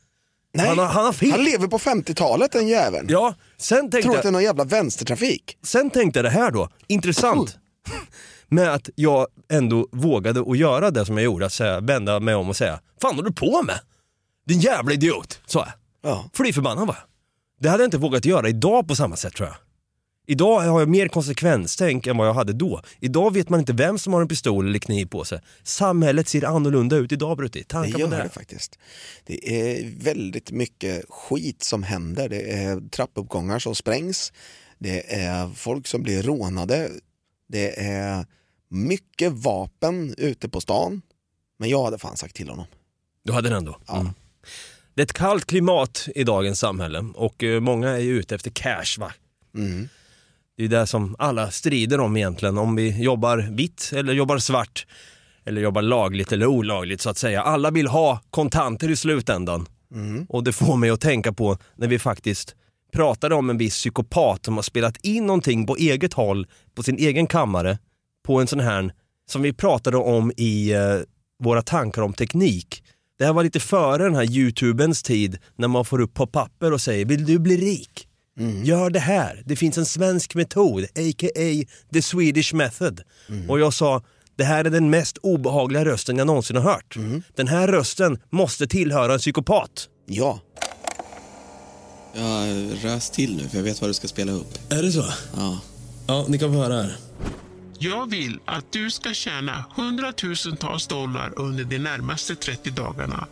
Nej, 0.55 0.69
Han 0.69 0.79
har- 0.79 0.87
han 0.87 1.05
har 1.05 1.13
fel. 1.13 1.31
Han 1.31 1.45
lever 1.45 1.67
på 1.69 1.79
50-talet 1.79 2.53
den 2.53 2.69
jäveln. 2.69 3.07
Ja, 3.11 3.35
sen 3.57 3.81
tänkte 3.81 4.03
Tror 4.03 4.17
att 4.17 4.23
det 4.23 4.29
är 4.29 4.33
någon 4.33 4.43
jävla 4.43 4.65
vänstertrafik. 4.65 5.57
Sen 5.65 5.91
tänkte 5.91 6.19
jag 6.19 6.25
det 6.25 6.31
här 6.31 6.51
då, 6.51 6.69
intressant. 6.87 7.59
Med 8.49 8.75
att 8.75 8.89
jag 8.95 9.27
ändå 9.53 9.89
vågade 9.93 10.41
att 10.41 10.59
göra 10.59 10.91
det 10.91 11.07
som 11.07 11.17
jag 11.17 11.25
gjorde, 11.25 11.47
att 11.47 11.53
säga, 11.53 11.81
vända 11.81 12.21
mig 12.21 12.35
om 12.35 12.49
och 12.49 12.57
säga 12.57 12.81
Fan 13.03 13.15
håller 13.17 13.29
du 13.29 13.35
på 13.35 13.63
med? 13.63 13.79
Din 14.47 14.61
jävla 14.61 14.93
idiot, 14.93 15.41
sa 15.47 15.59
jag. 15.61 16.11
Ja. 16.13 16.25
Fly 16.35 16.53
förbannad 16.53 16.87
var 16.87 16.95
jag. 16.95 17.05
Det 17.61 17.69
hade 17.69 17.83
jag 17.83 17.87
inte 17.87 17.99
vågat 17.99 18.25
göra 18.25 18.49
idag 18.49 18.89
på 18.89 18.95
samma 18.97 19.17
sätt 19.17 19.35
tror 19.35 19.49
jag. 19.49 19.57
Idag 20.27 20.61
har 20.61 20.81
jag 20.81 20.89
mer 20.89 21.09
konsekvenstänk 21.09 22.07
än 22.07 22.17
vad 22.17 22.29
jag 22.29 22.35
hade 22.35 22.53
då. 22.53 22.83
Idag 23.01 23.35
vet 23.35 23.49
man 23.49 23.61
inte 23.61 23.73
vem 23.73 23.99
som 23.99 24.13
har 24.13 24.21
en 24.21 24.29
pistol 24.29 24.69
eller 24.69 24.79
kniv 24.79 25.07
på 25.07 25.25
sig. 25.25 25.41
Samhället 25.63 26.29
ser 26.29 26.45
annorlunda 26.45 26.97
ut 26.97 27.13
idag 27.13 27.37
Brutti. 27.37 27.59
Det 27.59 27.65
Tankar 27.65 27.99
gör 27.99 28.07
på 28.07 28.15
det? 28.15 28.23
det 28.23 28.29
faktiskt. 28.29 28.79
Det 29.25 29.71
är 29.71 30.05
väldigt 30.05 30.51
mycket 30.51 31.05
skit 31.09 31.63
som 31.63 31.83
händer. 31.83 32.29
Det 32.29 32.53
är 32.53 32.89
trappuppgångar 32.89 33.59
som 33.59 33.75
sprängs. 33.75 34.33
Det 34.79 35.15
är 35.15 35.49
folk 35.49 35.87
som 35.87 36.03
blir 36.03 36.23
rånade. 36.23 36.91
Det 37.49 37.81
är 37.81 38.27
mycket 38.69 39.33
vapen 39.33 40.15
ute 40.19 40.49
på 40.49 40.61
stan. 40.61 41.03
Men 41.59 41.69
jag 41.69 41.85
hade 41.85 41.99
fan 41.99 42.17
sagt 42.17 42.37
till 42.37 42.49
honom. 42.49 42.67
Du 43.25 43.33
hade 43.33 43.49
den 43.49 43.59
ändå? 43.59 43.79
Mm. 43.89 44.09
Det 44.95 45.03
är 45.03 45.05
ett 45.05 45.13
kallt 45.13 45.45
klimat 45.47 46.09
i 46.15 46.25
dagens 46.25 46.59
samhälle 46.59 47.05
och 47.15 47.43
eh, 47.43 47.61
många 47.61 47.89
är 47.89 48.01
ute 48.01 48.35
efter 48.35 48.51
cash 48.51 48.99
va? 48.99 49.13
Mm. 49.55 49.89
Det 50.57 50.65
är 50.65 50.69
det 50.69 50.87
som 50.87 51.17
alla 51.19 51.51
strider 51.51 52.01
om 52.01 52.17
egentligen, 52.17 52.59
om 52.59 52.77
vi 52.77 53.03
jobbar 53.03 53.49
vitt 53.51 53.91
eller 53.95 54.13
jobbar 54.13 54.39
svart. 54.39 54.87
Eller 55.45 55.63
jobbar 55.63 55.83
lagligt 55.83 56.33
eller 56.33 56.47
olagligt 56.47 57.01
så 57.01 57.11
att 57.11 57.19
säga. 57.19 57.43
Alla 57.43 57.71
vill 57.71 57.87
ha 57.87 58.21
kontanter 58.31 58.91
i 58.91 58.97
slutändan. 58.97 59.67
Och 60.29 60.45
det 60.45 60.53
får 60.53 60.77
mig 60.77 60.91
att 60.91 61.01
tänka 61.01 61.33
på 61.33 61.59
när 61.77 61.89
vi 61.89 61.99
faktiskt 61.99 62.55
pratade 62.93 63.35
om 63.35 63.51
en 63.51 63.59
viss 63.59 63.75
psykopat 63.75 64.45
som 64.45 64.55
har 64.55 64.63
spelat 64.63 64.97
in 64.97 65.27
någonting 65.27 65.67
på 65.67 65.77
eget 65.77 66.13
håll, 66.13 66.47
på 66.75 66.83
sin 66.83 66.99
egen 66.99 67.27
kammare, 67.27 67.79
på 68.27 68.41
en 68.41 68.47
sån 68.47 68.61
här, 68.61 68.93
som 69.31 69.43
vi 69.43 69.53
pratade 69.53 69.97
om 69.97 70.33
i 70.37 70.73
eh, 70.73 70.99
våra 71.43 71.63
tankar 71.63 72.03
om 72.03 72.13
teknik. 72.13 72.83
Det 73.19 73.25
här 73.25 73.33
var 73.33 73.45
lite 73.45 73.61
före 73.61 74.03
den 74.03 74.15
här 74.15 74.31
youtubens 74.31 75.03
tid 75.03 75.39
när 75.57 75.69
man 75.69 75.85
får 75.85 76.01
upp 76.01 76.15
på 76.15 76.27
papper 76.27 76.73
och 76.73 76.81
säger 76.81 77.05
vill 77.05 77.25
du 77.25 77.39
bli 77.39 77.57
rik? 77.57 78.09
Gör 78.65 78.91
det 78.91 78.99
här. 78.99 79.43
Det 79.47 79.57
finns 79.57 79.79
en 79.79 79.87
svensk 79.87 80.35
metod, 80.35 80.85
a.k.a. 80.85 81.65
the 81.93 82.03
Swedish 82.03 82.55
method. 82.55 83.01
Och 83.49 83.61
jag 83.61 83.75
sa, 83.75 84.03
det 84.37 84.45
här 84.45 84.65
är 84.65 84.71
den 84.71 84.91
mest 84.91 85.19
obehagliga 85.19 85.85
rösten 85.85 86.17
jag 86.17 86.27
någonsin 86.27 86.57
har 86.57 86.63
hört. 86.63 86.97
Den 87.37 87.49
här 87.49 87.69
rösten 87.69 88.19
måste 88.31 88.67
tillhöra 88.67 89.13
en 89.13 89.19
psykopat. 89.19 89.89
Ja. 90.07 90.41
Jag 92.15 92.85
rös 92.85 93.11
till 93.11 93.37
nu 93.37 93.49
för 93.49 93.57
jag 93.57 93.65
vet 93.65 93.81
vad 93.81 93.91
du 93.91 93.95
ska 93.95 94.09
spela 94.09 94.33
upp. 94.33 94.73
Är 94.73 94.83
det 94.83 94.93
så? 94.93 95.05
Ja. 95.37 95.61
Ja, 96.07 96.25
ni 96.29 96.39
kan 96.39 96.53
få 96.53 96.59
höra 96.59 96.83
här. 96.83 96.97
Jag 97.79 98.11
vill 98.11 98.39
att 98.45 98.73
du 98.73 98.91
ska 98.91 99.15
tjäna 99.15 99.65
hundratusentals 99.77 100.87
dollar 100.87 101.33
under 101.37 101.65
de 101.65 101.79
närmaste 101.79 102.37
30 102.37 102.71
dagarna. 102.71 103.27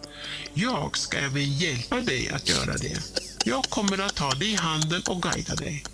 Jag 0.55 0.97
ska 0.97 1.19
även 1.19 1.53
hjälpa 1.53 2.01
dig 2.01 2.31
att 2.31 2.49
göra 2.49 2.77
det. 2.77 2.99
Jag 3.44 3.64
kommer 3.64 3.98
att 3.98 4.14
ta 4.14 4.31
dig 4.31 4.53
i 4.53 4.57
handen 4.57 5.03
och 5.09 5.22
guida 5.22 5.55
dig. 5.55 5.85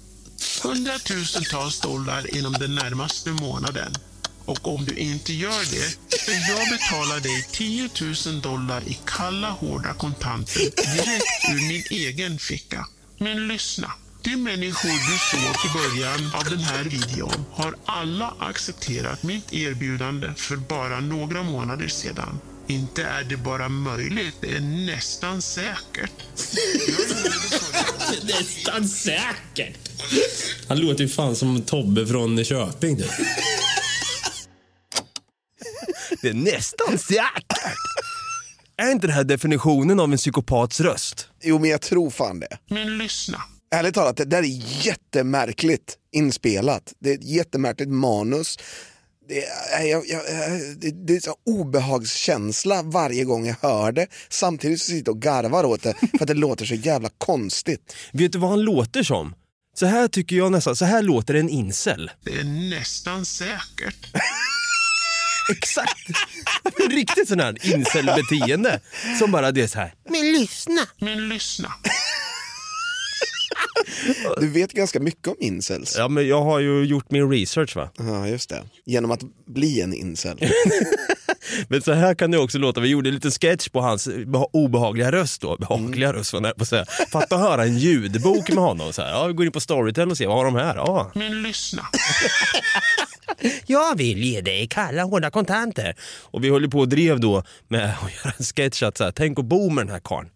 Hundratusentals 0.63 1.81
dollar 1.81 2.37
inom 2.37 2.53
den 2.53 2.75
närmaste 2.75 3.31
månaden. 3.31 3.95
Och 4.45 4.75
om 4.75 4.85
du 4.85 4.95
inte 4.95 5.33
gör 5.33 5.61
det, 5.71 6.17
så 6.19 6.31
jag 6.31 6.69
betalar 6.69 7.21
dig 7.21 7.49
10 7.53 7.91
000 8.27 8.41
dollar 8.41 8.83
i 8.89 8.99
kalla, 9.05 9.51
hårda 9.51 9.95
kontanter 9.95 10.61
direkt 10.61 11.51
ur 11.51 11.69
min 11.69 11.83
egen 11.91 12.39
ficka. 12.39 12.87
Men 13.19 13.49
lyssna. 13.49 13.93
De 14.23 14.37
människor 14.37 14.89
du 14.89 15.19
såg 15.19 15.71
i 15.71 15.73
början 15.73 16.35
av 16.35 16.45
den 16.45 16.59
här 16.59 16.85
videon 16.85 17.45
har 17.53 17.75
alla 17.85 18.35
accepterat 18.39 19.23
mitt 19.23 19.53
erbjudande 19.53 20.35
för 20.37 20.57
bara 20.57 21.01
några 21.01 21.43
månader 21.43 21.89
sedan. 21.89 22.41
Inte 22.69 23.03
är 23.03 23.25
det 23.25 23.37
bara 23.37 23.69
möjligt, 23.69 24.35
det 24.41 24.57
är 24.57 24.61
nästan 24.61 25.43
säkert. 25.43 26.13
Nästan 28.23 28.89
säkert. 28.89 29.79
Han 30.69 30.79
låter 30.79 31.05
ju 31.05 31.09
fan 31.09 31.37
som 31.37 31.63
Tobbe 31.63 32.07
från 32.07 32.45
Köping 32.45 32.97
du. 32.97 33.05
Det 36.23 36.29
är 36.29 36.35
nästan 36.35 36.99
säkert. 36.99 37.53
Är 38.77 38.91
inte 38.91 39.07
det 39.07 39.13
här 39.13 39.25
definitionen 39.25 40.01
av 40.01 40.13
en 40.13 40.19
psykopats 40.19 40.81
röst? 40.81 41.29
Jo, 41.43 41.59
men 41.59 41.71
jag 41.71 41.81
tror 41.81 42.11
fan 42.11 42.41
det. 42.41 42.59
Men 42.71 42.99
lyssna. 42.99 43.43
Ärligt 43.75 43.95
talat, 43.95 44.17
det 44.17 44.25
där 44.25 44.43
är 44.43 44.87
jättemärkligt 44.87 45.97
inspelat. 46.13 46.93
Det 46.99 47.11
är 47.11 47.15
ett 47.15 47.25
jättemärkligt 47.25 47.91
manus. 47.91 48.59
Det 49.29 49.45
är, 49.45 49.83
jag, 49.83 50.09
jag, 50.09 50.21
det, 50.77 50.91
det 51.07 51.17
är 51.17 51.21
så 51.21 51.35
obehagskänsla 51.47 52.83
varje 52.83 53.25
gång 53.25 53.47
jag 53.47 53.57
hör 53.63 53.93
det. 53.93 54.07
Samtidigt 54.29 54.81
så 54.81 54.91
sitter 54.91 55.09
jag 55.09 55.17
och 55.17 55.23
garvar 55.23 55.65
åt 55.65 55.83
det 55.83 55.95
för 55.95 56.21
att 56.21 56.27
det 56.27 56.35
låter 56.35 56.67
så 56.67 56.75
jävla 56.75 57.09
konstigt. 57.19 57.97
Vet 58.13 58.33
du 58.33 58.39
vad 58.39 58.51
han 58.51 58.61
låter 58.61 59.03
som? 59.03 59.35
Så 59.75 59.87
här 59.87 60.09
tycker 60.09 60.37
jag 60.37 60.53
nästan, 60.53 60.77
så 60.77 60.85
här 60.85 61.03
låter 61.03 61.35
en 61.35 61.49
incel. 61.49 62.11
Det 62.25 62.31
är 62.31 62.45
nästan 62.45 63.25
säkert. 63.25 64.07
Exakt! 65.57 66.11
Riktigt 66.91 67.29
sån 67.29 67.41
här 67.41 67.67
incel-beteende. 67.67 68.81
Som 69.19 69.33
bara 69.33 69.53
det 69.53 69.63
är 69.63 69.67
så 69.67 69.79
här. 69.79 69.95
Men 70.09 70.33
lyssna. 70.33 70.81
Men 70.99 71.29
lyssna. 71.29 71.73
Du 74.41 74.49
vet 74.49 74.73
ganska 74.73 75.01
mycket 75.01 75.29
om 75.29 75.35
incels. 75.41 75.95
Ja 75.99 76.09
men 76.09 76.29
jag 76.29 76.43
har 76.43 76.59
ju 76.61 76.85
gjort 76.85 77.11
min 77.11 77.31
research 77.31 77.77
va. 77.77 77.91
Ja, 77.99 78.29
just 78.29 78.51
det. 78.51 78.63
Genom 78.85 79.11
att 79.11 79.21
bli 79.47 79.81
en 79.81 79.95
incel. 79.95 80.39
Men 81.69 81.83
så 81.83 81.93
här 81.93 82.15
kan 82.15 82.31
det 82.31 82.39
också 82.39 82.59
låta. 82.59 82.81
Vi 82.81 82.89
gjorde 82.89 83.09
en 83.11 83.15
liten 83.15 83.31
sketch 83.31 83.69
på 83.69 83.81
hans 83.81 84.09
beha- 84.09 84.49
obehagliga 84.53 85.13
röst 85.13 85.41
då. 85.41 85.57
Behagliga 85.57 86.13
röst 86.13 86.33
var 86.33 86.41
jag 86.43 86.57
på 86.57 86.63
att 86.63 86.69
säga. 86.69 86.85
Fatta 87.13 87.35
att 87.35 87.41
höra 87.41 87.65
en 87.65 87.79
ljudbok 87.79 88.49
med 88.49 88.65
honom. 88.65 88.93
Så 88.93 89.03
här. 89.03 89.11
Ja, 89.11 89.27
vi 89.27 89.33
går 89.33 89.47
in 89.47 89.53
på 89.53 89.61
Storytel 89.61 90.11
och 90.11 90.17
ser 90.17 90.27
vad 90.27 90.37
har 90.37 90.45
de 90.45 90.55
här. 90.55 90.77
Ja. 90.77 91.11
Men 91.15 91.43
lyssna. 91.43 91.83
Jag 93.67 93.97
vill 93.99 94.25
ge 94.25 94.41
dig 94.41 94.67
kalla 94.69 95.03
hårda 95.03 95.31
kontanter. 95.31 95.95
Och 96.23 96.45
vi 96.45 96.51
höll 96.51 96.71
på 96.71 96.79
och 96.79 96.89
drev 96.89 97.21
då 97.21 97.43
med 97.69 97.85
att 97.85 98.25
göra 98.25 98.35
en 98.39 98.45
sketch 98.45 98.83
att 98.83 98.97
så 98.99 99.05
här, 99.05 99.13
tänk 99.13 99.39
att 99.39 99.45
bo 99.45 99.71
med 99.71 99.87
den 99.87 99.93
här 99.93 100.01
karln. 100.05 100.29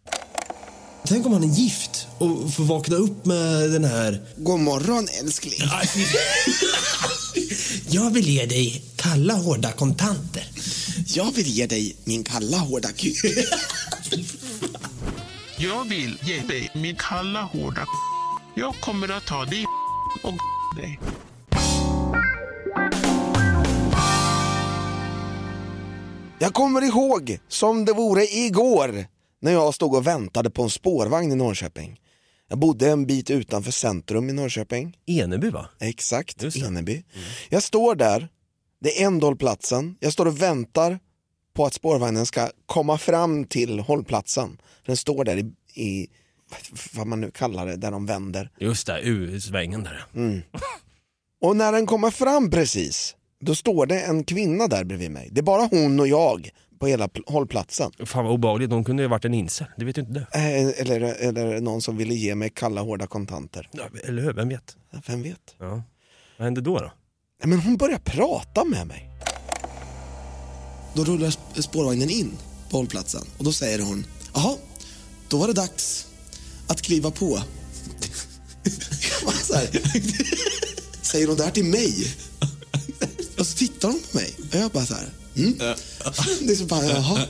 Tänk 1.10 1.26
om 1.26 1.32
han 1.32 1.44
är 1.44 1.54
gift 1.54 2.06
och 2.18 2.54
får 2.54 2.64
vakna 2.64 2.96
upp 2.96 3.26
med 3.26 3.70
den 3.70 3.84
här... 3.84 4.22
God 4.36 4.60
morgon 4.60 5.08
älskling. 5.20 5.68
Jag 7.88 8.10
vill 8.10 8.28
ge 8.28 8.46
dig 8.46 8.82
kalla 8.96 9.34
hårda 9.34 9.72
kontanter. 9.72 10.44
Jag 11.06 11.32
vill 11.32 11.46
ge 11.46 11.66
dig 11.66 11.96
min 12.04 12.24
kalla 12.24 12.56
hårda 12.58 12.88
kuk. 12.88 13.16
Jag 15.56 15.88
vill 15.88 16.18
ge 16.22 16.40
dig 16.40 16.70
min 16.74 16.96
kalla, 16.96 17.42
hårda 17.42 17.86
Jag 18.54 18.74
kommer 18.80 19.08
att 19.16 19.26
ta 19.26 19.44
dig 19.44 19.64
och 20.22 20.34
dig. 20.76 21.00
Jag 26.38 26.54
kommer 26.54 26.82
ihåg 26.82 27.38
som 27.48 27.84
det 27.84 27.92
vore 27.92 28.24
igår 28.26 29.06
när 29.40 29.52
jag 29.52 29.74
stod 29.74 29.94
och 29.94 30.06
väntade 30.06 30.50
på 30.50 30.62
en 30.62 30.70
spårvagn 30.70 31.32
i 31.32 31.34
Norrköping. 31.34 32.00
Jag 32.48 32.58
bodde 32.58 32.90
en 32.90 33.06
bit 33.06 33.30
utanför 33.30 33.72
centrum 33.72 34.28
i 34.28 34.32
Norrköping. 34.32 34.96
Eneby 35.06 35.50
va? 35.50 35.68
Exakt. 35.80 36.56
Eneby. 36.56 37.04
Jag 37.48 37.62
står 37.62 37.94
där, 37.94 38.28
det 38.80 39.02
är 39.02 39.06
en 39.06 39.22
hållplatsen, 39.22 39.96
jag 40.00 40.12
står 40.12 40.26
och 40.26 40.42
väntar 40.42 40.98
på 41.54 41.66
att 41.66 41.74
spårvagnen 41.74 42.26
ska 42.26 42.48
komma 42.66 42.98
fram 42.98 43.44
till 43.44 43.80
hållplatsen. 43.80 44.60
Den 44.86 44.96
står 44.96 45.24
där 45.24 45.36
i, 45.36 45.52
i 45.82 46.08
vad 46.94 47.06
man 47.06 47.20
nu 47.20 47.30
kallar 47.30 47.66
det, 47.66 47.76
där 47.76 47.90
de 47.90 48.06
vänder. 48.06 48.50
Just 48.58 48.86
det, 48.86 49.00
U-svängen 49.00 49.82
där. 49.82 50.04
Mm. 50.14 50.40
Och 51.40 51.56
när 51.56 51.72
den 51.72 51.86
kommer 51.86 52.10
fram 52.10 52.50
precis, 52.50 53.16
då 53.40 53.54
står 53.54 53.86
det 53.86 54.00
en 54.00 54.24
kvinna 54.24 54.66
där 54.66 54.84
bredvid 54.84 55.10
mig. 55.10 55.28
Det 55.32 55.40
är 55.40 55.42
bara 55.42 55.68
hon 55.70 56.00
och 56.00 56.08
jag 56.08 56.50
på 56.80 56.86
hela 56.86 57.06
pl- 57.06 57.22
hållplatsen. 57.26 57.92
Fan 58.06 58.24
vad 58.24 58.34
obehagligt, 58.34 58.70
hon 58.70 58.84
kunde 58.84 59.02
ju 59.02 59.08
varit 59.08 59.24
en 59.24 59.34
incel. 59.34 59.66
Det 59.76 59.84
vet 59.84 59.98
ju 59.98 60.00
inte 60.02 60.12
du. 60.12 60.20
Eh, 60.38 60.80
Eller, 60.80 61.00
eller 61.00 61.60
någon 61.60 61.82
som 61.82 61.96
ville 61.96 62.14
ge 62.14 62.34
mig 62.34 62.50
kalla 62.54 62.80
hårda 62.80 63.06
kontanter. 63.06 63.68
Ja, 63.72 63.84
Eller 64.04 64.22
hur, 64.22 64.32
vem 64.32 64.48
vet? 64.48 64.76
Vem 65.06 65.22
vet? 65.22 65.54
Ja. 65.58 65.82
Vad 66.38 66.44
hände 66.44 66.60
då? 66.60 66.78
då? 66.78 66.92
Men 67.44 67.60
hon 67.60 67.76
börjar 67.76 67.98
prata 67.98 68.64
med 68.64 68.86
mig. 68.86 69.10
Då 70.94 71.04
rullar 71.04 71.28
sp- 71.30 71.60
spårvagnen 71.62 72.10
in 72.10 72.32
på 72.70 72.76
hållplatsen 72.76 73.22
och 73.38 73.44
då 73.44 73.52
säger 73.52 73.78
hon, 73.78 74.06
jaha, 74.34 74.56
då 75.28 75.38
var 75.38 75.46
det 75.46 75.52
dags 75.52 76.06
att 76.68 76.82
kliva 76.82 77.10
på. 77.10 77.38
Säger 81.02 81.26
hon 81.26 81.36
det 81.36 81.44
här 81.44 81.50
till 81.50 81.64
mig? 81.64 81.94
Och 83.38 83.46
så 83.46 83.56
tittar 83.56 83.88
hon 83.88 84.00
på 84.10 84.16
mig 84.16 84.34
och 84.52 84.54
jag 84.54 84.70
bara 84.70 84.86
så 84.86 84.94
här, 84.94 85.08
mm. 85.36 85.54
Det 86.40 86.68
bara, 86.68 86.84
jaha. 86.84 87.26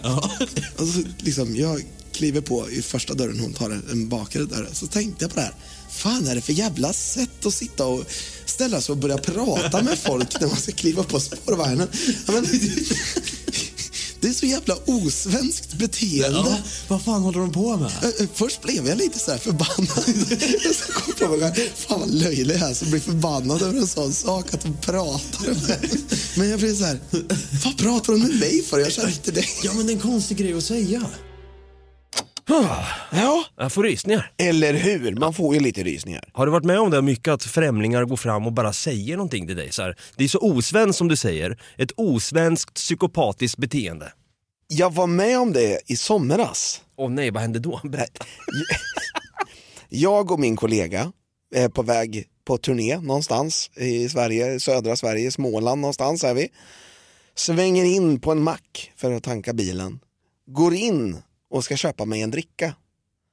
Och 0.76 0.88
så 0.88 1.02
liksom, 1.18 1.56
jag 1.56 1.84
kliver 2.12 2.40
på 2.40 2.70
i 2.70 2.82
första 2.82 3.14
dörren, 3.14 3.40
hon 3.40 3.52
tar 3.52 3.70
en 3.70 4.08
bakre 4.08 4.44
dörr. 4.44 4.68
Så 4.72 4.86
tänkte 4.86 5.24
jag 5.24 5.30
på 5.30 5.36
det 5.36 5.42
här, 5.42 5.54
fan 5.90 6.26
är 6.26 6.34
det 6.34 6.40
för 6.40 6.52
jävla 6.52 6.92
sätt 6.92 7.46
att 7.46 7.54
sitta 7.54 7.86
och 7.86 8.04
ställa 8.44 8.80
sig 8.80 8.92
och 8.92 8.98
börja 8.98 9.18
prata 9.18 9.82
med 9.82 9.98
folk 9.98 10.40
när 10.40 10.48
man 10.48 10.56
ska 10.56 10.72
kliva 10.72 11.02
på 11.02 11.20
spårvagnen? 11.20 11.88
Ja, 12.26 12.32
men, 12.32 12.46
det 14.20 14.28
är 14.28 14.32
så 14.32 14.46
jävla 14.46 14.76
osvenskt 14.86 15.72
beteende. 15.72 16.28
Ja, 16.38 16.58
vad 16.88 17.02
fan 17.02 17.22
håller 17.22 17.38
de 17.40 17.52
på 17.52 17.76
med? 17.76 17.90
Ö, 18.02 18.12
ö, 18.20 18.26
Först 18.34 18.62
blev 18.62 18.86
jag 18.88 18.98
lite 18.98 19.18
så 19.18 19.30
här 19.30 19.38
förbannad. 19.38 20.04
så 20.76 20.92
kom 20.92 21.14
jag 21.18 21.30
på 21.30 21.36
mig, 21.36 21.72
fan 21.76 22.00
vad 22.00 22.10
löjlig 22.14 22.54
jag 22.54 22.70
är 22.70 22.74
som 22.74 22.90
blir 22.90 23.00
förbannad 23.00 23.62
över 23.62 23.78
en 23.78 23.86
sån 23.86 24.12
sak 24.12 24.54
att 24.54 24.60
de 24.62 24.76
pratar 24.80 25.46
med. 25.68 25.90
Men 26.36 26.48
jag 26.50 26.60
blev 26.60 26.76
så 26.76 26.84
här, 26.84 27.00
vad 27.64 27.78
pratar 27.78 28.12
de 28.12 28.18
med 28.22 28.34
mig 28.40 28.62
för? 28.62 28.78
Jag 28.78 28.92
känner 28.92 29.08
inte 29.08 29.30
dig. 29.30 29.48
Ja, 29.62 29.72
men 29.72 29.86
det 29.86 29.92
är 29.92 29.94
en 29.94 30.00
konstig 30.00 30.36
grej 30.36 30.52
att 30.54 30.64
säga. 30.64 31.02
Ja, 32.50 33.44
Jag 33.56 33.72
får 33.72 33.82
rysningar. 33.82 34.32
eller 34.36 34.74
hur? 34.74 35.16
Man 35.16 35.34
får 35.34 35.54
ju 35.54 35.60
lite 35.60 35.82
rysningar. 35.82 36.30
Har 36.32 36.46
du 36.46 36.52
varit 36.52 36.64
med 36.64 36.80
om 36.80 36.90
det 36.90 37.02
mycket 37.02 37.28
att 37.32 37.44
främlingar 37.44 38.04
går 38.04 38.16
fram 38.16 38.46
och 38.46 38.52
bara 38.52 38.72
säger 38.72 39.16
någonting 39.16 39.46
till 39.46 39.56
dig? 39.56 39.72
Så 39.72 39.82
här, 39.82 39.96
det 40.16 40.24
är 40.24 40.28
så 40.28 40.38
osvenskt 40.38 40.98
som 40.98 41.08
du 41.08 41.16
säger, 41.16 41.58
ett 41.78 41.92
osvenskt 41.96 42.74
psykopatiskt 42.74 43.58
beteende. 43.58 44.12
Jag 44.68 44.94
var 44.94 45.06
med 45.06 45.38
om 45.38 45.52
det 45.52 45.80
i 45.86 45.96
somras. 45.96 46.80
Åh 46.96 47.10
nej, 47.10 47.30
vad 47.30 47.42
hände 47.42 47.58
då? 47.58 47.80
Berätta. 47.84 48.24
Jag 49.88 50.30
och 50.30 50.40
min 50.40 50.56
kollega 50.56 51.12
är 51.54 51.68
på 51.68 51.82
väg 51.82 52.26
på 52.44 52.58
turné 52.58 52.98
någonstans 52.98 53.70
i 53.76 54.08
Sverige, 54.08 54.60
södra 54.60 54.96
Sverige, 54.96 55.30
Småland 55.30 55.80
någonstans 55.80 56.24
är 56.24 56.34
vi. 56.34 56.48
Svänger 57.34 57.84
in 57.84 58.20
på 58.20 58.32
en 58.32 58.42
mack 58.42 58.92
för 58.96 59.12
att 59.12 59.22
tanka 59.22 59.52
bilen. 59.52 60.00
Går 60.46 60.74
in 60.74 61.22
och 61.50 61.64
ska 61.64 61.76
köpa 61.76 62.04
mig 62.04 62.22
en 62.22 62.30
dricka. 62.30 62.74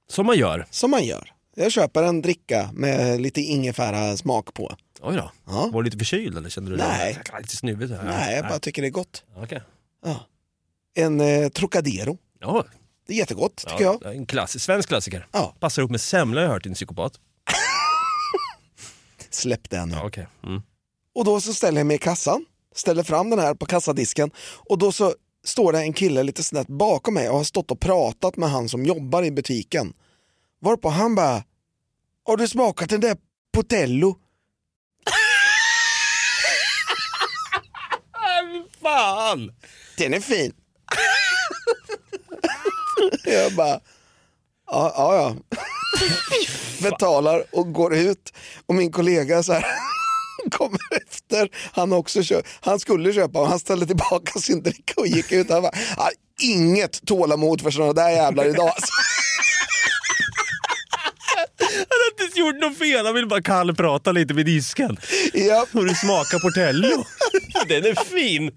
Som 0.09 0.25
man 0.25 0.37
gör. 0.37 0.65
Som 0.69 0.91
man 0.91 1.03
gör. 1.03 1.33
Jag 1.55 1.71
köper 1.71 2.03
en 2.03 2.21
dricka 2.21 2.69
med 2.73 3.21
lite 3.21 3.41
ingefära 3.41 4.17
smak 4.17 4.53
på. 4.53 4.75
Oj 5.01 5.15
då. 5.15 5.31
Ja. 5.45 5.69
Var 5.73 5.81
du 5.81 5.85
lite 5.85 5.97
förkyld 5.97 6.37
eller 6.37 6.49
kände 6.49 6.71
du 6.71 6.77
Nej. 6.77 7.19
det? 7.31 7.39
Lite 7.41 7.55
snuvigt? 7.55 7.91
här? 7.91 8.03
Nej, 8.03 8.35
jag 8.35 8.47
bara 8.47 8.59
tycker 8.59 8.81
det 8.81 8.87
är 8.87 8.91
gott. 8.91 9.23
Okej. 9.35 9.61
Ja. 10.05 10.25
en 10.95 11.21
eh, 11.21 11.49
Trocadero. 11.49 12.17
Ja. 12.39 12.65
Det 13.07 13.13
är 13.13 13.17
jättegott 13.17 13.55
tycker 13.55 13.83
ja, 13.83 13.99
jag. 14.01 14.15
En 14.15 14.25
klass, 14.25 14.59
svensk 14.59 14.89
klassiker. 14.89 15.27
Ja. 15.31 15.55
Passar 15.59 15.81
ihop 15.81 15.91
med 15.91 16.01
semla 16.01 16.41
har 16.41 16.45
jag 16.45 16.53
hört 16.53 16.63
din 16.63 16.73
psykopat. 16.73 17.19
Släpp 19.29 19.69
den. 19.69 19.91
Ja, 19.91 20.05
okay. 20.05 20.25
mm. 20.43 20.61
Och 21.15 21.25
då 21.25 21.41
så 21.41 21.53
ställer 21.53 21.79
jag 21.79 21.87
mig 21.87 21.95
i 21.95 21.99
kassan, 21.99 22.45
ställer 22.75 23.03
fram 23.03 23.29
den 23.29 23.39
här 23.39 23.53
på 23.53 23.65
kassadisken 23.65 24.31
och 24.69 24.77
då 24.77 24.91
så 24.91 25.15
står 25.45 25.71
det 25.71 25.79
en 25.79 25.93
kille 25.93 26.23
lite 26.23 26.43
snett 26.43 26.67
bakom 26.67 27.13
mig 27.13 27.29
och 27.29 27.37
har 27.37 27.43
stått 27.43 27.71
och 27.71 27.79
pratat 27.79 28.37
med 28.37 28.49
han 28.49 28.69
som 28.69 28.85
jobbar 28.85 29.23
i 29.23 29.31
butiken. 29.31 29.93
Varpå 30.59 30.89
han 30.89 31.15
bara, 31.15 31.43
har 32.25 32.37
du 32.37 32.47
smakat 32.47 32.89
den 32.89 33.01
där 33.01 33.17
Potello? 33.53 34.15
Fan! 38.81 39.51
Den 39.97 40.13
är 40.13 40.19
fin. 40.19 40.53
jag 43.23 43.55
bara, 43.55 43.79
ja 44.65 44.93
ja. 44.95 45.15
ja. 45.15 45.35
Betalar 46.89 47.43
och 47.51 47.73
går 47.73 47.95
ut 47.95 48.33
och 48.65 48.75
min 48.75 48.91
kollega 48.91 49.43
så 49.43 49.53
här 49.53 49.65
kommer 50.51 50.79
efter. 51.07 51.49
Han, 51.73 51.93
också 51.93 52.23
kö- 52.23 52.41
han 52.61 52.79
skulle 52.79 53.13
köpa 53.13 53.39
och 53.39 53.47
han 53.47 53.59
ställde 53.59 53.85
tillbaka 53.85 54.39
sin 54.39 54.63
dricka 54.63 54.93
och 54.97 55.07
gick 55.07 55.31
ut. 55.31 55.49
Han 55.49 55.61
bara, 55.61 55.71
"Ah, 55.97 56.09
inget 56.41 57.05
tålamod 57.05 57.61
för 57.61 57.71
sådana 57.71 57.93
där 57.93 58.09
jävlar 58.09 58.45
idag. 58.45 58.67
alltså." 58.67 58.91
Han 61.59 61.87
har 61.89 62.11
inte 62.11 62.23
ens 62.23 62.37
gjort 62.37 62.61
något 62.61 62.77
fel, 62.77 63.05
han 63.05 63.15
vill 63.15 63.27
bara 63.27 63.41
kallprata 63.41 64.11
lite 64.11 64.33
vid 64.33 64.45
disken. 64.45 64.97
Ja. 65.33 65.65
Och 65.73 65.85
du 65.87 65.95
smakar 65.95 66.39
Portello. 66.39 67.05
Den 67.67 67.85
är 67.85 67.95
fin. 68.05 68.51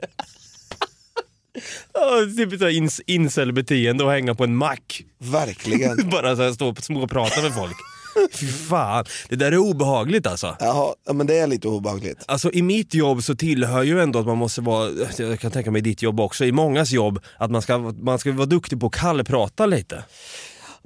Ja, 1.95 2.11
typ 2.37 2.59
så 2.59 2.65
här 2.65 2.73
ins 2.73 3.01
incelbeteende 3.07 4.05
och 4.05 4.11
hänga 4.11 4.35
på 4.35 4.45
en 4.45 4.57
mack. 4.57 5.03
Verkligen. 5.19 6.09
Bara 6.11 6.37
så 6.37 6.43
här 6.43 6.53
stå 6.53 6.69
och 6.69 6.85
småprata 6.85 7.43
med 7.43 7.55
folk. 7.55 7.77
Fy 8.33 8.47
fan, 8.47 9.05
det 9.29 9.37
där 9.37 9.53
är 9.53 9.59
obehagligt 9.59 10.27
alltså. 10.27 10.57
Jaha, 10.61 10.95
ja, 11.07 11.13
men 11.13 11.27
det 11.27 11.39
är 11.39 11.47
lite 11.47 11.69
obehagligt. 11.69 12.25
Alltså 12.27 12.53
i 12.53 12.63
mitt 12.63 12.95
jobb 12.95 13.23
så 13.23 13.35
tillhör 13.35 13.83
ju 13.83 14.01
ändå 14.01 14.19
att 14.19 14.27
man 14.27 14.39
måste 14.39 14.61
vara, 14.61 14.91
jag 15.19 15.41
kan 15.41 15.51
tänka 15.51 15.71
mig 15.71 15.79
i 15.79 15.83
ditt 15.83 16.03
jobb 16.03 16.21
också, 16.21 16.45
i 16.45 16.53
mångas 16.53 16.91
jobb, 16.93 17.19
att 17.37 17.51
man 17.51 17.63
ska, 17.63 17.79
man 17.79 18.19
ska 18.19 18.33
vara 18.33 18.47
duktig 18.47 18.81
på 18.81 18.87
att 18.87 18.93
kallprata 18.93 19.67
lite. 19.67 20.05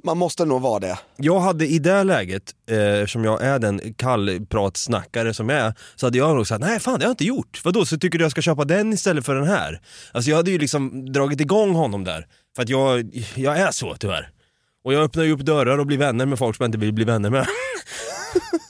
Man 0.03 0.17
måste 0.17 0.45
nog 0.45 0.61
vara 0.61 0.79
det. 0.79 0.99
Jag 1.17 1.39
hade 1.39 1.67
i 1.67 1.79
det 1.79 2.03
läget, 2.03 2.43
eh, 2.69 2.77
eftersom 2.77 3.23
jag 3.23 3.43
är 3.43 3.59
den 3.59 3.93
kallpratsnackare 3.93 5.33
som 5.33 5.49
jag 5.49 5.59
är, 5.59 5.73
så 5.95 6.05
hade 6.05 6.17
jag 6.17 6.35
nog 6.35 6.47
sagt 6.47 6.61
nej 6.61 6.79
fan 6.79 6.99
det 6.99 7.05
har 7.05 7.09
jag 7.09 7.13
inte 7.13 7.25
gjort. 7.25 7.61
Vadå 7.63 7.85
så 7.85 7.97
tycker 7.97 8.17
du 8.17 8.25
jag 8.25 8.31
ska 8.31 8.41
köpa 8.41 8.65
den 8.65 8.93
istället 8.93 9.25
för 9.25 9.35
den 9.35 9.47
här? 9.47 9.81
Alltså 10.11 10.29
jag 10.29 10.37
hade 10.37 10.51
ju 10.51 10.57
liksom 10.57 11.11
dragit 11.13 11.41
igång 11.41 11.75
honom 11.75 12.03
där. 12.03 12.27
För 12.55 12.63
att 12.63 12.69
jag, 12.69 13.15
jag 13.35 13.57
är 13.57 13.71
så 13.71 13.95
tyvärr. 13.95 14.29
Och 14.85 14.93
jag 14.93 15.03
öppnar 15.03 15.23
ju 15.23 15.31
upp 15.31 15.39
dörrar 15.39 15.77
och 15.77 15.85
blir 15.85 15.97
vänner 15.97 16.25
med 16.25 16.39
folk 16.39 16.55
som 16.55 16.63
jag 16.63 16.67
inte 16.67 16.77
vill 16.77 16.93
bli 16.93 17.05
vänner 17.05 17.29
med. 17.29 17.47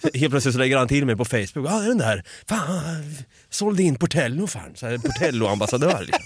Helt 0.14 0.32
plötsligt 0.32 0.54
så 0.54 0.60
lägger 0.60 0.78
han 0.78 0.88
till 0.88 1.06
mig 1.06 1.16
på 1.16 1.26
Facebook, 1.26 1.68
ja 1.68 1.76
ah, 1.76 1.80
den 1.80 1.98
där, 1.98 2.24
fan, 2.50 3.16
sålde 3.50 3.84
in 3.84 3.96
Portello 3.96 4.48
fan, 4.48 4.74
Portello-ambassadör 4.80 6.00
liksom. 6.00 6.22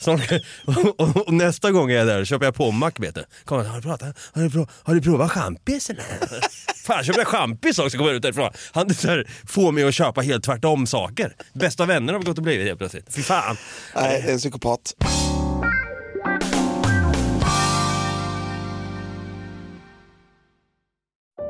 Så, 0.00 0.12
och, 0.66 1.00
och, 1.00 1.28
och 1.28 1.34
nästa 1.34 1.70
gång 1.70 1.90
jag 1.90 2.02
är 2.02 2.06
där 2.06 2.24
köper 2.24 2.44
jag 2.44 2.54
Pommac 2.54 2.92
vet 2.98 3.14
du. 3.14 3.24
Kommer, 3.44 3.64
har, 3.64 3.76
du 3.76 3.82
pratat, 3.82 4.18
har, 4.32 4.42
du 4.42 4.50
provat, 4.50 4.70
har 4.82 4.94
du 4.94 5.00
provat 5.00 5.32
champis 5.32 5.90
eller? 5.90 6.04
Fan 6.86 7.04
köper 7.04 7.20
jag 7.20 7.28
champis 7.28 7.78
också 7.78 7.98
kommer 7.98 8.10
jag 8.10 8.16
ut 8.16 8.22
därifrån. 8.22 8.50
Han 8.72 8.94
så 8.94 9.08
här, 9.08 9.28
får 9.46 9.72
mig 9.72 9.84
att 9.84 9.94
köpa 9.94 10.20
helt 10.20 10.44
tvärtom 10.44 10.86
saker. 10.86 11.32
Bästa 11.52 11.86
vänner 11.86 12.12
har 12.12 12.20
vi 12.20 12.26
gått 12.26 12.38
och 12.38 12.44
blivit 12.44 12.66
helt 12.66 12.78
plötsligt. 12.78 13.14
Fy 13.14 13.22
fan. 13.22 13.56
Nej, 13.94 14.22
det 14.22 14.28
är 14.28 14.32
en 14.32 14.38
psykopat. 14.38 14.94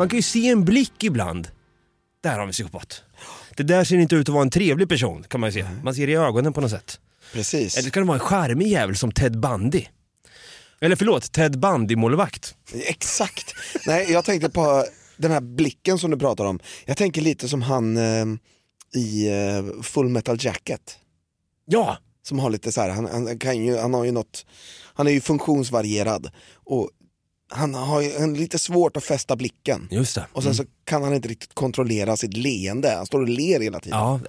Man 0.00 0.08
kan 0.08 0.18
ju 0.18 0.22
se 0.22 0.48
en 0.48 0.64
blick 0.64 1.04
ibland. 1.04 1.48
Där 2.22 2.38
har 2.38 2.46
vi 2.46 2.52
psykopat. 2.52 3.02
Det 3.56 3.62
där 3.62 3.84
ser 3.84 3.96
inte 3.96 4.16
ut 4.16 4.28
att 4.28 4.32
vara 4.32 4.42
en 4.42 4.50
trevlig 4.50 4.88
person 4.88 5.22
kan 5.22 5.40
man 5.40 5.50
ju 5.50 5.62
se. 5.62 5.68
Man 5.82 5.94
ser 5.94 6.06
det 6.06 6.12
i 6.12 6.16
ögonen 6.16 6.52
på 6.52 6.60
något 6.60 6.70
sätt. 6.70 7.00
Precis. 7.32 7.78
Eller 7.78 7.90
kan 7.90 8.02
det 8.02 8.06
vara 8.06 8.18
en 8.18 8.24
charmig 8.24 8.66
jävel 8.66 8.96
som 8.96 9.12
Ted 9.12 9.40
Bundy? 9.40 9.84
Eller 10.80 10.96
förlåt, 10.96 11.32
Ted 11.32 11.58
Bundy-målvakt. 11.58 12.54
Exakt. 12.72 13.54
Nej, 13.86 14.12
jag 14.12 14.24
tänkte 14.24 14.50
på 14.50 14.84
den 15.16 15.30
här 15.30 15.40
blicken 15.40 15.98
som 15.98 16.10
du 16.10 16.16
pratar 16.16 16.44
om. 16.44 16.60
Jag 16.84 16.96
tänker 16.96 17.20
lite 17.20 17.48
som 17.48 17.62
han 17.62 17.96
eh, 17.96 18.26
i 18.94 19.28
eh, 19.28 19.82
Full 19.82 20.08
Metal 20.08 20.36
Jacket. 20.40 20.98
Ja! 21.66 21.98
Som 22.22 22.38
har 22.38 22.50
lite 22.50 22.72
så 22.72 22.80
här, 22.80 22.90
han, 22.90 23.06
han, 23.06 23.38
kan 23.38 23.64
ju, 23.64 23.76
han 23.76 23.94
har 23.94 24.04
ju 24.04 24.12
något, 24.12 24.46
han 24.94 25.06
är 25.06 25.10
ju 25.10 25.20
funktionsvarierad. 25.20 26.30
Och 26.54 26.90
han 27.50 27.74
har 27.74 28.00
ju 28.00 28.12
han 28.12 28.30
har 28.30 28.36
lite 28.36 28.58
svårt 28.58 28.96
att 28.96 29.04
fästa 29.04 29.36
blicken. 29.36 29.88
Just 29.90 30.14
det. 30.14 30.26
Och 30.32 30.42
sen 30.42 30.54
så 30.54 30.64
kan 30.84 31.02
han 31.02 31.14
inte 31.14 31.28
riktigt 31.28 31.54
kontrollera 31.54 32.16
sitt 32.16 32.36
leende. 32.36 32.94
Han 32.96 33.06
står 33.06 33.20
och 33.20 33.28
ler 33.28 33.60
hela 33.60 33.80
tiden. 33.80 33.98
Ja, 33.98 34.20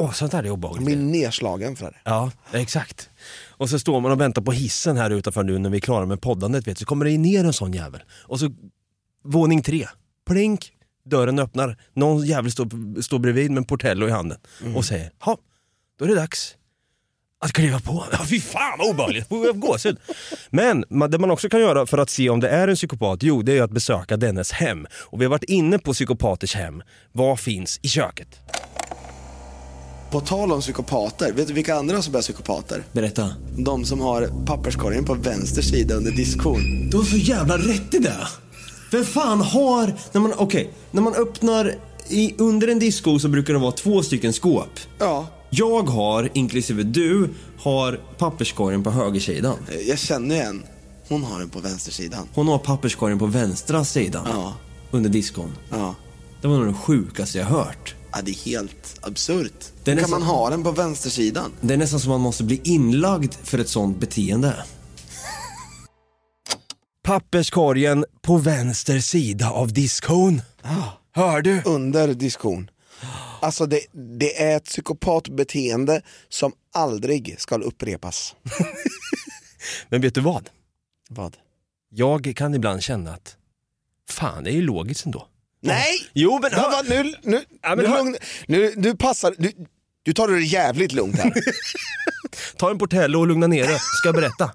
åh, 0.00 0.12
sånt 0.12 0.32
där 0.32 0.38
är 0.38 0.42
Han 0.42 0.52
obehagligt. 0.52 0.86
blir 0.86 0.96
nedslagen 0.96 1.76
för 1.76 1.86
det. 1.86 1.98
Ja, 2.04 2.30
exakt. 2.52 3.10
Och 3.48 3.70
så 3.70 3.78
står 3.78 4.00
man 4.00 4.12
och 4.12 4.20
väntar 4.20 4.42
på 4.42 4.52
hissen 4.52 4.96
här 4.96 5.10
utanför 5.10 5.42
nu 5.42 5.58
när 5.58 5.70
vi 5.70 5.76
är 5.76 5.80
klara 5.80 6.06
med 6.06 6.20
poddandet 6.20 6.66
vet 6.66 6.76
du, 6.76 6.80
så 6.80 6.86
kommer 6.86 7.04
det 7.04 7.18
ner 7.18 7.44
en 7.44 7.52
sån 7.52 7.72
jävel. 7.72 8.02
Och 8.10 8.40
så 8.40 8.50
våning 9.24 9.62
tre, 9.62 9.88
plink, 10.26 10.72
dörren 11.04 11.38
öppnar, 11.38 11.76
någon 11.94 12.26
jävel 12.26 12.52
står, 12.52 13.00
står 13.02 13.18
bredvid 13.18 13.50
med 13.50 13.58
en 13.58 13.64
portello 13.64 14.08
i 14.08 14.10
handen 14.10 14.38
och 14.76 14.84
säger, 14.84 15.10
ja, 15.26 15.38
då 15.98 16.04
är 16.04 16.08
det 16.08 16.14
dags 16.14 16.54
att 17.44 17.52
kliva 17.52 17.80
på. 17.80 18.04
Ja, 18.12 18.18
fy 18.28 18.40
fan 18.40 18.78
vad 18.78 18.88
obehagligt, 18.88 19.28
gåshud. 19.54 19.98
Men 20.50 20.84
det 21.10 21.18
man 21.18 21.30
också 21.30 21.48
kan 21.48 21.60
göra 21.60 21.86
för 21.86 21.98
att 21.98 22.10
se 22.10 22.30
om 22.30 22.40
det 22.40 22.48
är 22.48 22.68
en 22.68 22.76
psykopat, 22.76 23.22
jo 23.22 23.42
det 23.42 23.58
är 23.58 23.62
att 23.62 23.70
besöka 23.70 24.16
dennes 24.16 24.52
hem. 24.52 24.86
Och 24.92 25.20
vi 25.20 25.24
har 25.24 25.30
varit 25.30 25.44
inne 25.44 25.78
på 25.78 25.92
psykopaters 25.92 26.54
hem. 26.54 26.82
Vad 27.12 27.40
finns 27.40 27.80
i 27.82 27.88
köket? 27.88 28.28
På 30.10 30.20
tal 30.20 30.52
om 30.52 30.60
psykopater, 30.60 31.32
vet 31.32 31.48
du 31.48 31.54
vilka 31.54 31.74
andra 31.74 32.02
som 32.02 32.14
är 32.14 32.20
psykopater? 32.20 32.82
Berätta. 32.92 33.34
De 33.58 33.84
som 33.84 34.00
har 34.00 34.46
papperskorgen 34.46 35.04
på 35.04 35.14
vänster 35.14 35.62
sida 35.62 35.94
under 35.94 36.10
diskon. 36.10 36.90
Du 36.90 36.96
har 36.96 37.04
så 37.04 37.16
jävla 37.16 37.58
rätt 37.58 37.94
i 37.94 37.98
det. 37.98 38.26
Vem 38.92 39.04
fan 39.04 39.40
har, 39.40 39.94
när 40.12 40.20
man, 40.20 40.32
okej, 40.36 40.70
när 40.90 41.02
man 41.02 41.14
öppnar 41.14 41.74
i, 42.08 42.34
under 42.38 42.68
en 42.68 42.78
disco 42.78 43.18
så 43.18 43.28
brukar 43.28 43.52
det 43.52 43.58
vara 43.58 43.72
två 43.72 44.02
stycken 44.02 44.32
skåp. 44.32 44.80
Ja. 44.98 45.26
Jag 45.50 45.82
har, 45.82 46.28
inklusive 46.34 46.82
du, 46.82 47.30
har 47.58 48.00
papperskorgen 48.18 48.82
på 48.82 48.90
högersidan. 48.90 49.56
Jag 49.86 49.98
känner 49.98 50.34
ju 50.34 50.40
en. 50.40 50.62
Hon 51.08 51.22
har 51.24 51.38
den 51.38 51.50
på 51.50 51.60
vänstersidan. 51.60 52.28
Hon 52.34 52.48
har 52.48 52.58
papperskorgen 52.58 53.18
på 53.18 53.26
vänstra 53.26 53.84
sidan. 53.84 54.26
Ja. 54.30 54.54
Under 54.90 55.10
diskon. 55.10 55.52
Ja. 55.70 55.94
Det 56.42 56.48
var 56.48 56.58
nog 56.58 56.66
det 56.66 56.74
sjukaste 56.74 57.38
jag 57.38 57.46
hört. 57.46 57.94
ja 58.12 58.18
det 58.24 58.30
är 58.30 58.34
helt 58.34 58.98
absurt. 59.00 59.64
Hur 59.84 59.96
kan 59.96 60.10
man 60.10 60.22
ha 60.22 60.50
den 60.50 60.62
på 60.64 60.70
vänstersidan? 60.72 61.52
Det 61.60 61.74
är 61.74 61.78
nästan 61.78 62.00
som 62.00 62.10
man 62.10 62.20
måste 62.20 62.44
bli 62.44 62.60
inlagd 62.64 63.34
för 63.42 63.58
ett 63.58 63.68
sånt 63.68 64.00
beteende. 64.00 64.54
Papperskorgen 67.04 68.04
på 68.22 68.36
vänster 68.36 68.98
sida 69.00 69.50
av 69.50 69.72
diskon. 69.72 70.42
Hör 71.12 71.42
du? 71.42 71.62
Under 71.64 72.14
diskon. 72.14 72.70
Alltså 73.40 73.66
det, 73.66 73.80
det 74.18 74.42
är 74.42 74.56
ett 74.56 74.64
psykopatbeteende 74.64 76.02
som 76.28 76.52
aldrig 76.74 77.36
ska 77.38 77.56
upprepas. 77.58 78.34
Men 79.88 80.00
vet 80.00 80.14
du 80.14 80.20
vad? 80.20 80.50
Vad? 81.08 81.36
Jag 81.88 82.32
kan 82.36 82.54
ibland 82.54 82.82
känna 82.82 83.12
att 83.12 83.36
Fan, 84.10 84.44
det 84.44 84.50
är 84.50 84.54
ju 84.54 84.62
logiskt 84.62 85.06
ändå. 85.06 85.26
Nej! 85.62 85.94
Jo 86.12 86.38
men... 86.42 86.50
Va, 86.50 86.70
va, 86.70 86.82
nu, 86.88 87.14
nu, 87.22 87.44
Ja, 87.62 87.76
men 87.76 87.84
nu, 87.84 87.96
lugn, 87.96 88.16
nu, 88.46 88.72
du 88.76 88.96
passar, 88.96 89.34
du, 89.38 89.52
du 90.02 90.12
tar 90.12 90.28
det 90.28 90.40
jävligt 90.42 90.92
lugnt 90.92 91.16
här. 91.16 91.32
Ta 92.56 92.70
en 92.70 92.78
Portello 92.78 93.20
och 93.20 93.26
lugna 93.26 93.46
ner 93.46 93.66
dig, 93.66 93.78
ska 93.78 94.08
jag 94.08 94.14
berätta. 94.14 94.50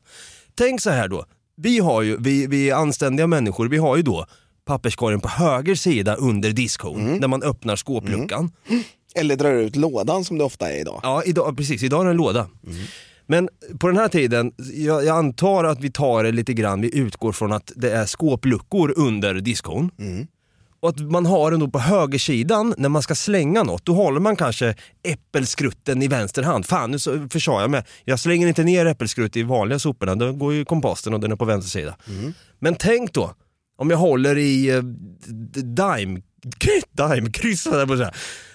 Tänk 0.55 0.81
så 0.81 0.89
här 0.89 1.07
då, 1.07 1.25
vi, 1.57 1.79
har 1.79 2.01
ju, 2.01 2.17
vi, 2.19 2.47
vi 2.47 2.69
är 2.69 2.75
anständiga 2.75 3.27
människor, 3.27 3.67
vi 3.67 3.77
har 3.77 3.95
ju 3.95 4.01
då 4.03 4.27
papperskorgen 4.65 5.19
på 5.19 5.27
höger 5.27 5.75
sida 5.75 6.15
under 6.15 6.51
diskhon, 6.51 7.17
när 7.17 7.27
man 7.27 7.43
öppnar 7.43 7.75
skåpluckan. 7.75 8.51
Eller 9.15 9.35
drar 9.35 9.53
ut 9.53 9.75
lådan 9.75 10.25
som 10.25 10.37
det 10.37 10.43
ofta 10.43 10.71
är 10.71 10.79
idag. 10.79 10.99
Ja, 11.03 11.23
idag, 11.25 11.57
precis. 11.57 11.83
Idag 11.83 12.01
är 12.01 12.05
det 12.05 12.11
en 12.11 12.17
låda. 12.17 12.47
Men 13.27 13.49
på 13.79 13.87
den 13.87 13.97
här 13.97 14.07
tiden, 14.07 14.51
jag, 14.73 15.05
jag 15.05 15.17
antar 15.17 15.63
att 15.63 15.79
vi 15.79 15.91
tar 15.91 16.23
det 16.23 16.31
lite 16.31 16.53
grann, 16.53 16.81
vi 16.81 16.97
utgår 16.97 17.31
från 17.31 17.51
att 17.51 17.71
det 17.75 17.91
är 17.91 18.05
skåpluckor 18.05 18.93
under 18.97 19.33
diskon. 19.33 19.91
Och 20.79 20.89
att 20.89 20.99
man 20.99 21.25
har 21.25 21.51
den 21.51 21.59
då 21.59 21.67
på 21.67 21.79
högersidan 21.79 22.73
när 22.77 22.89
man 22.89 23.01
ska 23.01 23.15
slänga 23.15 23.63
något. 23.63 23.85
Då 23.85 23.93
håller 23.93 24.19
man 24.19 24.35
kanske 24.35 24.75
äppelskrutten 25.03 26.01
i 26.01 26.07
vänster 26.07 26.43
hand. 26.43 26.65
Fan, 26.65 26.91
nu 26.91 26.99
så 26.99 27.27
försade 27.31 27.61
jag 27.61 27.69
mig. 27.71 27.83
Jag 28.03 28.19
slänger 28.19 28.47
inte 28.47 28.63
ner 28.63 28.85
äppelskrutt 28.85 29.35
i 29.37 29.43
vanliga 29.43 29.79
soporna, 29.79 30.15
då 30.15 30.33
går 30.33 30.53
ju 30.53 30.65
komposten 30.65 31.13
och 31.13 31.19
den 31.19 31.31
är 31.31 31.35
på 31.35 31.45
vänster 31.45 31.69
sida. 31.79 31.95
Men 32.59 32.75
tänk 32.75 33.13
då, 33.13 33.33
om 33.77 33.89
jag 33.89 33.97
håller 33.97 34.37
i 34.37 34.69
eh, 34.69 34.81
dime, 35.63 36.21
höll 36.97 37.79
jag 37.79 37.87
på 37.87 37.93
att 37.93 37.99
säga. 37.99 38.13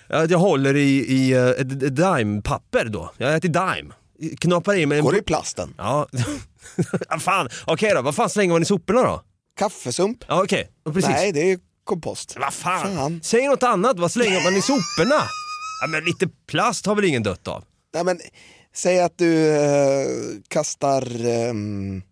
Att 0.09 0.31
jag 0.31 0.39
håller 0.39 0.77
i, 0.77 0.99
i 0.99 1.33
eh, 1.33 1.49
ett 1.49 1.83
ett 1.83 1.97
dime-papper 1.97 2.85
då. 2.85 3.13
Jag 3.17 3.35
äter 3.35 3.49
dime. 3.49 3.95
Knappar 4.41 4.75
i 4.75 4.87
mig 4.87 4.99
en... 4.99 5.05
Går 5.05 5.13
det 5.13 5.19
i 5.19 5.23
plasten? 5.23 5.75
Ja. 5.79 6.07
Ja, 7.09 7.19
fan, 7.19 7.49
okej 7.67 7.93
då. 7.95 8.03
Vad 8.03 8.15
fan 8.15 8.31
slänger 8.31 8.53
man 8.53 8.63
i 8.63 8.65
soporna 8.65 9.03
då? 9.03 9.23
Kaffesump? 9.59 10.25
Ja 10.29 10.43
okej, 10.43 10.69
precis. 10.85 11.11
Nej, 11.11 11.33
det 11.33 11.53
är 11.53 11.59
kompost. 11.85 12.37
Vad 12.41 12.55
fan? 12.55 12.97
Fan. 12.97 13.21
Säg 13.23 13.49
något 13.49 13.63
annat, 13.63 13.99
vad 13.99 14.13
slänger 14.13 14.45
man 14.45 14.57
i 14.57 14.63
soporna? 14.63 15.23
Ja, 15.83 15.87
men 15.89 16.05
lite 16.05 16.29
plast 16.47 16.87
har 16.87 16.95
väl 16.95 17.05
ingen 17.05 17.23
dött 17.23 17.49
av? 17.49 17.65
Nej, 17.95 18.05
men, 18.05 18.21
säg 18.75 19.01
att 19.01 19.19
du 19.19 19.57
eh, 19.57 20.07
kastar... 20.49 21.27
ehm, 21.27 22.03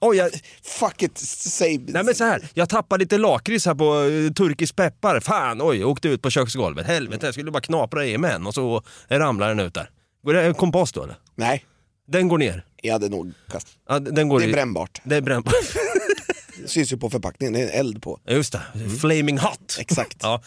Oj, 0.00 0.16
jag... 0.16 0.30
Fuck 0.62 1.02
it, 1.02 1.18
säg... 1.18 1.78
Nej 1.78 2.04
men 2.04 2.14
så 2.14 2.24
här, 2.24 2.48
jag 2.54 2.68
tappade 2.68 3.04
lite 3.04 3.18
lakrits 3.18 3.66
här 3.66 3.74
på 3.74 3.94
uh, 4.00 4.32
turkisk 4.32 4.76
peppar. 4.76 5.20
Fan, 5.20 5.58
oj, 5.62 5.84
åkte 5.84 6.08
ut 6.08 6.22
på 6.22 6.30
köksgolvet. 6.30 6.86
Helvete, 6.86 7.26
jag 7.26 7.34
skulle 7.34 7.50
bara 7.50 7.60
knapra 7.60 8.06
i 8.06 8.18
mig 8.18 8.32
en 8.32 8.46
och 8.46 8.54
så 8.54 8.82
ramlar 9.08 9.48
den 9.48 9.60
ut 9.60 9.74
där. 9.74 9.90
Går 10.24 10.34
det 10.34 10.54
kompost 10.54 10.94
då 10.94 11.02
eller? 11.02 11.16
Nej, 11.34 11.64
Den 12.08 12.28
går 12.28 12.38
ner. 12.38 12.64
jag 12.82 12.92
hade 12.92 13.08
nog 13.08 13.32
kastat. 13.50 13.72
Ja, 13.88 13.98
den 13.98 14.28
går 14.28 14.38
Det 14.38 14.44
är 14.44 14.48
i- 14.48 14.52
brännbart. 14.52 15.00
Det 15.04 15.16
är 15.16 15.20
brännbart. 15.20 15.54
Det 16.62 16.68
syns 16.68 16.92
ju 16.92 16.96
på 16.96 17.10
förpackningen, 17.10 17.52
det 17.52 17.60
är 17.62 17.80
eld 17.80 18.02
på. 18.02 18.20
Just 18.28 18.52
det, 18.52 18.60
flaming 19.00 19.38
hot. 19.38 19.76
Exakt. 19.80 20.16
Ja. 20.22 20.42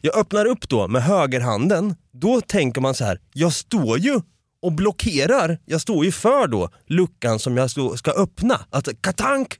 Jag 0.00 0.16
öppnar 0.16 0.46
upp 0.46 0.68
då 0.68 0.88
med 0.88 1.02
högerhanden, 1.02 1.94
då 2.12 2.40
tänker 2.40 2.80
man 2.80 2.94
så 2.94 3.04
här, 3.04 3.20
jag 3.32 3.52
står 3.52 3.98
ju 3.98 4.20
och 4.62 4.72
blockerar, 4.72 5.58
jag 5.64 5.80
står 5.80 6.04
ju 6.04 6.12
för 6.12 6.46
då 6.46 6.70
luckan 6.86 7.38
som 7.38 7.56
jag 7.56 7.70
ska 7.98 8.10
öppna. 8.10 8.60
Att 8.70 8.88
katank! 9.02 9.58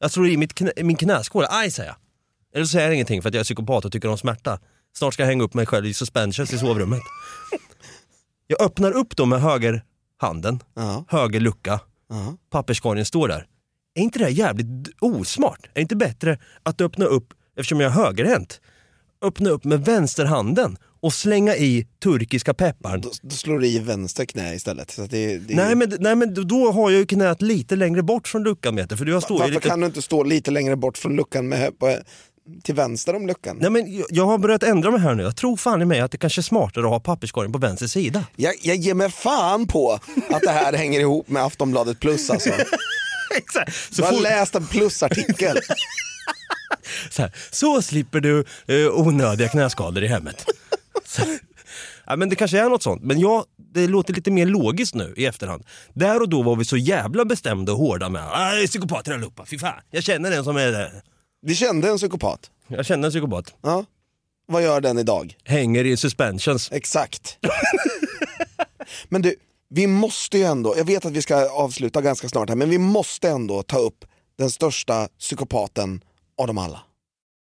Jag 0.00 0.10
slår 0.10 0.28
i 0.28 0.36
mitt 0.36 0.54
knä, 0.54 0.72
min 0.82 0.96
knäskål, 0.96 1.44
aj 1.50 1.70
säger 1.70 1.88
jag. 1.88 1.96
Eller 2.54 2.64
så 2.64 2.70
säger 2.70 2.86
jag 2.86 2.94
ingenting 2.94 3.22
för 3.22 3.28
att 3.28 3.34
jag 3.34 3.40
är 3.40 3.44
psykopat 3.44 3.84
och 3.84 3.92
tycker 3.92 4.08
om 4.08 4.18
smärta. 4.18 4.58
Snart 4.96 5.14
ska 5.14 5.22
jag 5.22 5.28
hänga 5.28 5.44
upp 5.44 5.54
mig 5.54 5.66
själv 5.66 5.86
i 5.86 5.94
suspensions 5.94 6.52
i 6.52 6.58
sovrummet. 6.58 7.00
Jag 8.46 8.62
öppnar 8.62 8.92
upp 8.92 9.16
då 9.16 9.26
med 9.26 9.40
högerhanden, 9.40 10.60
Ja. 10.74 11.04
höger 11.08 11.40
lucka, 11.40 11.80
Ja. 12.08 12.36
papperskorgen 12.50 13.04
står 13.04 13.28
där. 13.28 13.46
Är 13.94 14.02
inte 14.02 14.18
det 14.18 14.24
här 14.24 14.32
jävligt 14.32 14.88
osmart? 15.00 15.66
Är 15.66 15.70
det 15.74 15.80
inte 15.80 15.96
bättre 15.96 16.38
att 16.62 16.80
öppna 16.80 17.04
upp, 17.04 17.34
eftersom 17.56 17.80
jag 17.80 17.90
är 17.90 17.94
högerhänt, 18.04 18.60
öppna 19.22 19.50
upp 19.50 19.64
med 19.64 19.84
vänsterhanden 19.84 20.76
och 21.04 21.12
slänga 21.14 21.56
i 21.56 21.86
turkiska 22.02 22.54
peppar? 22.54 22.98
Då, 22.98 23.10
då 23.22 23.30
slår 23.36 23.58
du 23.58 23.66
i 23.66 23.78
vänster 23.78 24.24
knä 24.24 24.54
istället. 24.54 24.90
Så 24.90 25.02
det, 25.06 25.38
det, 25.38 25.54
Nej 25.54 25.74
men, 25.74 25.96
nej 26.00 26.16
men 26.16 26.48
då 26.48 26.72
har 26.72 26.90
jag 26.90 26.98
ju 27.00 27.06
knät 27.06 27.42
lite 27.42 27.76
längre 27.76 28.02
bort 28.02 28.28
från 28.28 28.44
luckan 28.44 28.74
Mete, 28.74 28.96
för 28.96 29.06
jag 29.06 29.22
står 29.22 29.36
ju 29.36 29.40
Varför 29.40 29.54
lite... 29.54 29.68
kan 29.68 29.80
du 29.80 29.86
inte 29.86 30.02
stå 30.02 30.22
lite 30.22 30.50
längre 30.50 30.76
bort 30.76 30.98
från 30.98 31.16
luckan 31.16 31.48
med, 31.48 31.78
på, 31.78 31.96
till 32.62 32.74
vänster 32.74 33.16
om 33.16 33.26
luckan? 33.26 33.56
Nej 33.60 33.70
men 33.70 33.96
jag- 33.96 34.06
jag 34.10 34.26
har 34.26 34.38
börjat 34.38 34.62
ändra 34.62 34.90
mig 34.90 35.00
här 35.00 35.14
nu, 35.14 35.22
jag 35.22 35.36
tror 35.36 35.56
fan 35.56 35.82
i 35.82 35.84
mig 35.84 36.00
att 36.00 36.10
det 36.10 36.18
kanske 36.18 36.40
är 36.40 36.42
smartare 36.42 36.84
att 36.84 36.90
ha 36.90 37.00
papperskorgen 37.00 37.52
på 37.52 37.58
vänster 37.58 37.86
sida. 37.86 38.24
Jag, 38.36 38.54
jag 38.62 38.76
ger 38.76 38.94
mig 38.94 39.10
fan 39.10 39.66
på 39.66 39.92
att 40.30 40.42
det 40.42 40.50
här 40.50 40.72
hänger 40.72 41.00
ihop 41.00 41.28
med 41.28 41.42
Aftonbladet 41.44 42.00
plus 42.00 42.30
alltså. 42.30 42.50
Exakt! 43.36 43.72
Du 43.90 43.94
Så, 43.96 44.04
har 44.04 44.12
fort, 44.12 44.22
läst 44.22 44.54
en 44.54 44.66
plusartikel. 44.66 45.56
så, 47.10 47.22
här, 47.22 47.32
så 47.50 47.82
slipper 47.82 48.20
du 48.20 48.44
eh, 48.66 48.98
onödiga 48.98 49.48
knäskador 49.48 50.04
i 50.04 50.06
hemmet. 50.06 50.44
Så, 51.04 51.22
ja, 52.06 52.16
men 52.16 52.28
det 52.28 52.36
kanske 52.36 52.60
är 52.60 52.68
något 52.68 52.82
sånt, 52.82 53.02
men 53.02 53.20
ja, 53.20 53.44
det 53.56 53.86
låter 53.86 54.14
lite 54.14 54.30
mer 54.30 54.46
logiskt 54.46 54.94
nu 54.94 55.14
i 55.16 55.26
efterhand. 55.26 55.64
Där 55.94 56.20
och 56.20 56.28
då 56.28 56.42
var 56.42 56.56
vi 56.56 56.64
så 56.64 56.76
jävla 56.76 57.24
bestämda 57.24 57.72
och 57.72 57.78
hårda 57.78 58.08
med 58.08 58.32
att 58.32 58.66
psykopater 58.66 59.12
allihopa, 59.12 59.44
fy 59.46 59.58
fan. 59.58 59.80
Jag 59.90 60.04
känner 60.04 60.32
en 60.32 60.44
som 60.44 60.56
är 60.56 60.72
det. 60.72 61.02
Vi 61.42 61.54
kände 61.54 61.88
en 61.88 61.96
psykopat. 61.96 62.50
Jag 62.68 62.86
känner 62.86 63.08
en 63.08 63.10
psykopat. 63.10 63.54
Ja. 63.62 63.84
Vad 64.46 64.62
gör 64.62 64.80
den 64.80 64.98
idag? 64.98 65.36
Hänger 65.44 65.84
i 65.84 65.96
suspensions. 65.96 66.72
Exakt. 66.72 67.38
Men 69.08 69.22
du, 69.22 69.34
vi 69.68 69.86
måste 69.86 70.38
ju 70.38 70.44
ändå, 70.44 70.74
jag 70.76 70.84
vet 70.84 71.04
att 71.04 71.12
vi 71.12 71.22
ska 71.22 71.50
avsluta 71.50 72.00
ganska 72.00 72.28
snart 72.28 72.48
här, 72.48 72.56
men 72.56 72.70
vi 72.70 72.78
måste 72.78 73.28
ändå 73.28 73.62
ta 73.62 73.78
upp 73.78 74.04
den 74.38 74.50
största 74.50 75.08
psykopaten 75.18 76.04
av 76.38 76.46
dem 76.46 76.58
alla. 76.58 76.80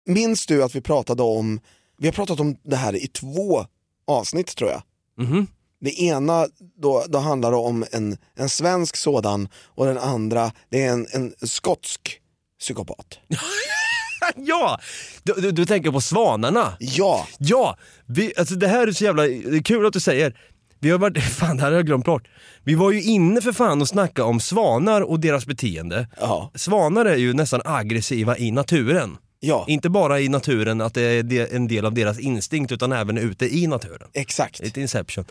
Minns 0.05 0.45
du 0.45 0.63
att 0.63 0.75
vi 0.75 0.81
pratade 0.81 1.23
om, 1.23 1.59
vi 1.99 2.07
har 2.07 2.13
pratat 2.13 2.39
om 2.39 2.57
det 2.63 2.75
här 2.75 2.95
i 2.95 3.07
två 3.07 3.65
avsnitt 4.07 4.55
tror 4.55 4.69
jag. 4.69 4.81
Mhm. 5.17 5.47
Det 5.81 6.01
ena 6.01 6.47
då, 6.81 7.03
då 7.07 7.19
handlar 7.19 7.51
det 7.51 7.57
om 7.57 7.85
en, 7.91 8.17
en 8.35 8.49
svensk 8.49 8.95
sådan 8.95 9.47
och 9.75 9.85
den 9.85 9.97
andra 9.97 10.51
det 10.69 10.83
är 10.83 10.89
en, 10.89 11.07
en 11.11 11.33
skotsk 11.47 12.21
psykopat. 12.59 13.19
ja! 14.35 14.79
Du, 15.23 15.33
du, 15.33 15.51
du 15.51 15.65
tänker 15.65 15.91
på 15.91 16.01
svanarna? 16.01 16.73
Ja! 16.79 17.27
Ja! 17.37 17.77
Vi, 18.05 18.33
alltså 18.37 18.55
det 18.55 18.67
här 18.67 18.87
är 18.87 18.91
så 18.91 19.03
jävla 19.03 19.23
det 19.23 19.57
är 19.57 19.63
kul 19.63 19.85
att 19.85 19.93
du 19.93 19.99
säger. 19.99 20.39
Vi 20.79 20.89
har 20.89 20.97
varit, 20.97 21.23
fan 21.39 21.57
det 21.57 21.63
här 21.63 21.71
har 21.71 21.77
jag 21.77 21.85
glömt 21.85 22.05
bort. 22.05 22.27
Vi 22.63 22.75
var 22.75 22.91
ju 22.91 23.03
inne 23.03 23.41
för 23.41 23.51
fan 23.51 23.81
och 23.81 23.87
snacka 23.87 24.23
om 24.23 24.39
svanar 24.39 25.01
och 25.01 25.19
deras 25.19 25.45
beteende. 25.45 26.07
Ja. 26.19 26.51
Svanar 26.55 27.05
är 27.05 27.15
ju 27.15 27.33
nästan 27.33 27.61
aggressiva 27.65 28.37
i 28.37 28.51
naturen. 28.51 29.17
Ja. 29.39 29.65
Inte 29.67 29.89
bara 29.89 30.19
i 30.19 30.29
naturen 30.29 30.81
att 30.81 30.93
det 30.93 31.01
är 31.01 31.55
en 31.55 31.67
del 31.67 31.85
av 31.85 31.93
deras 31.93 32.19
instinkt 32.19 32.71
utan 32.71 32.91
även 32.91 33.17
ute 33.17 33.55
i 33.55 33.67
naturen. 33.67 34.07
Exakt. 34.13 34.59
Lite 34.59 34.81
inception. 34.81 35.25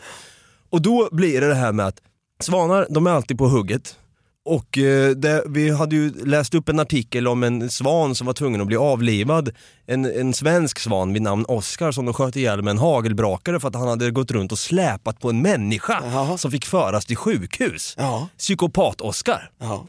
Och 0.69 0.81
då 0.81 1.09
blir 1.11 1.41
det 1.41 1.47
det 1.47 1.55
här 1.55 1.71
med 1.71 1.87
att 1.87 2.01
svanar, 2.39 2.87
de 2.89 3.07
är 3.07 3.11
alltid 3.11 3.37
på 3.37 3.47
hugget. 3.47 3.95
Och 4.45 4.77
eh, 4.77 5.09
det, 5.09 5.43
vi 5.47 5.69
hade 5.69 5.95
ju 5.95 6.25
läst 6.25 6.53
upp 6.53 6.69
en 6.69 6.79
artikel 6.79 7.27
om 7.27 7.43
en 7.43 7.69
svan 7.69 8.15
som 8.15 8.27
var 8.27 8.33
tvungen 8.33 8.61
att 8.61 8.67
bli 8.67 8.77
avlivad. 8.77 9.49
En, 9.85 10.05
en 10.05 10.33
svensk 10.33 10.79
svan 10.79 11.13
vid 11.13 11.21
namn 11.21 11.45
Oscar 11.47 11.91
som 11.91 12.05
de 12.05 12.13
sköt 12.13 12.35
ihjäl 12.35 12.61
med 12.61 12.71
en 12.71 12.77
hagelbrakare 12.77 13.59
för 13.59 13.67
att 13.67 13.75
han 13.75 13.87
hade 13.87 14.11
gått 14.11 14.31
runt 14.31 14.51
och 14.51 14.59
släpat 14.59 15.19
på 15.19 15.29
en 15.29 15.41
människa 15.41 16.01
Jaha. 16.03 16.37
som 16.37 16.51
fick 16.51 16.65
föras 16.65 17.05
till 17.05 17.17
sjukhus. 17.17 17.95
Ja. 17.97 18.27
Psykopat-Oscar. 18.37 19.49
Ja. 19.59 19.87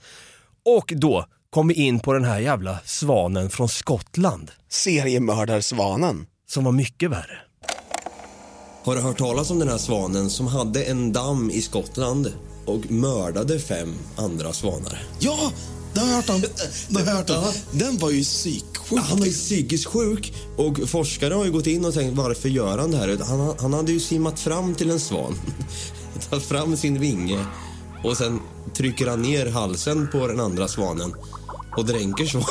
Och 0.64 0.92
då 0.96 1.26
kom 1.50 1.68
vi 1.68 1.74
in 1.74 2.00
på 2.00 2.12
den 2.12 2.24
här 2.24 2.40
jävla 2.40 2.78
svanen 2.84 3.50
från 3.50 3.68
Skottland 3.68 4.50
Seriemördarsvanen. 4.68 6.26
som 6.50 6.64
var 6.64 6.72
mycket 6.72 7.10
värre. 7.10 7.38
Har 8.84 8.94
du 8.94 9.00
hört 9.00 9.18
talas 9.18 9.50
om 9.50 9.58
den 9.58 9.68
här 9.68 9.78
svanen 9.78 10.30
som 10.30 10.46
hade 10.46 10.82
en 10.82 11.12
damm 11.12 11.50
i 11.50 11.62
Skottland 11.62 12.32
och 12.66 12.90
mördade 12.90 13.58
fem 13.58 13.94
andra 14.16 14.52
svanar? 14.52 15.02
Ja, 15.20 15.52
det 15.94 16.00
har 16.00 16.08
jag 16.08 16.16
hört 16.16 16.30
om. 16.30 16.40
Det 16.88 17.00
har 17.00 17.06
jag 17.06 17.16
hört 17.16 17.30
om. 17.30 17.52
Den 17.72 17.98
var 17.98 18.10
ju 18.10 18.22
psyksjuk. 18.22 19.00
Han 19.02 19.18
var 19.18 19.26
ju 19.26 19.32
psykiskt 19.32 19.86
sjuk 19.86 20.34
och 20.56 20.88
forskare 20.88 21.34
har 21.34 21.44
ju 21.44 21.52
gått 21.52 21.66
in 21.66 21.84
och 21.84 21.94
tänkt 21.94 22.16
varför 22.16 22.48
gör 22.48 22.78
han 22.78 22.90
det 22.90 22.96
här? 22.96 23.18
Han, 23.24 23.54
han 23.60 23.72
hade 23.72 23.92
ju 23.92 24.00
simmat 24.00 24.40
fram 24.40 24.74
till 24.74 24.90
en 24.90 25.00
svan, 25.00 25.34
tagit 26.30 26.44
fram 26.44 26.76
sin 26.76 27.00
vinge 27.00 27.44
och 28.04 28.16
sen 28.16 28.40
trycker 28.74 29.06
han 29.06 29.22
ner 29.22 29.46
halsen 29.46 30.08
på 30.12 30.26
den 30.26 30.40
andra 30.40 30.68
svanen 30.68 31.14
och 31.76 31.84
dränker 31.86 32.24
svanen 32.26 32.46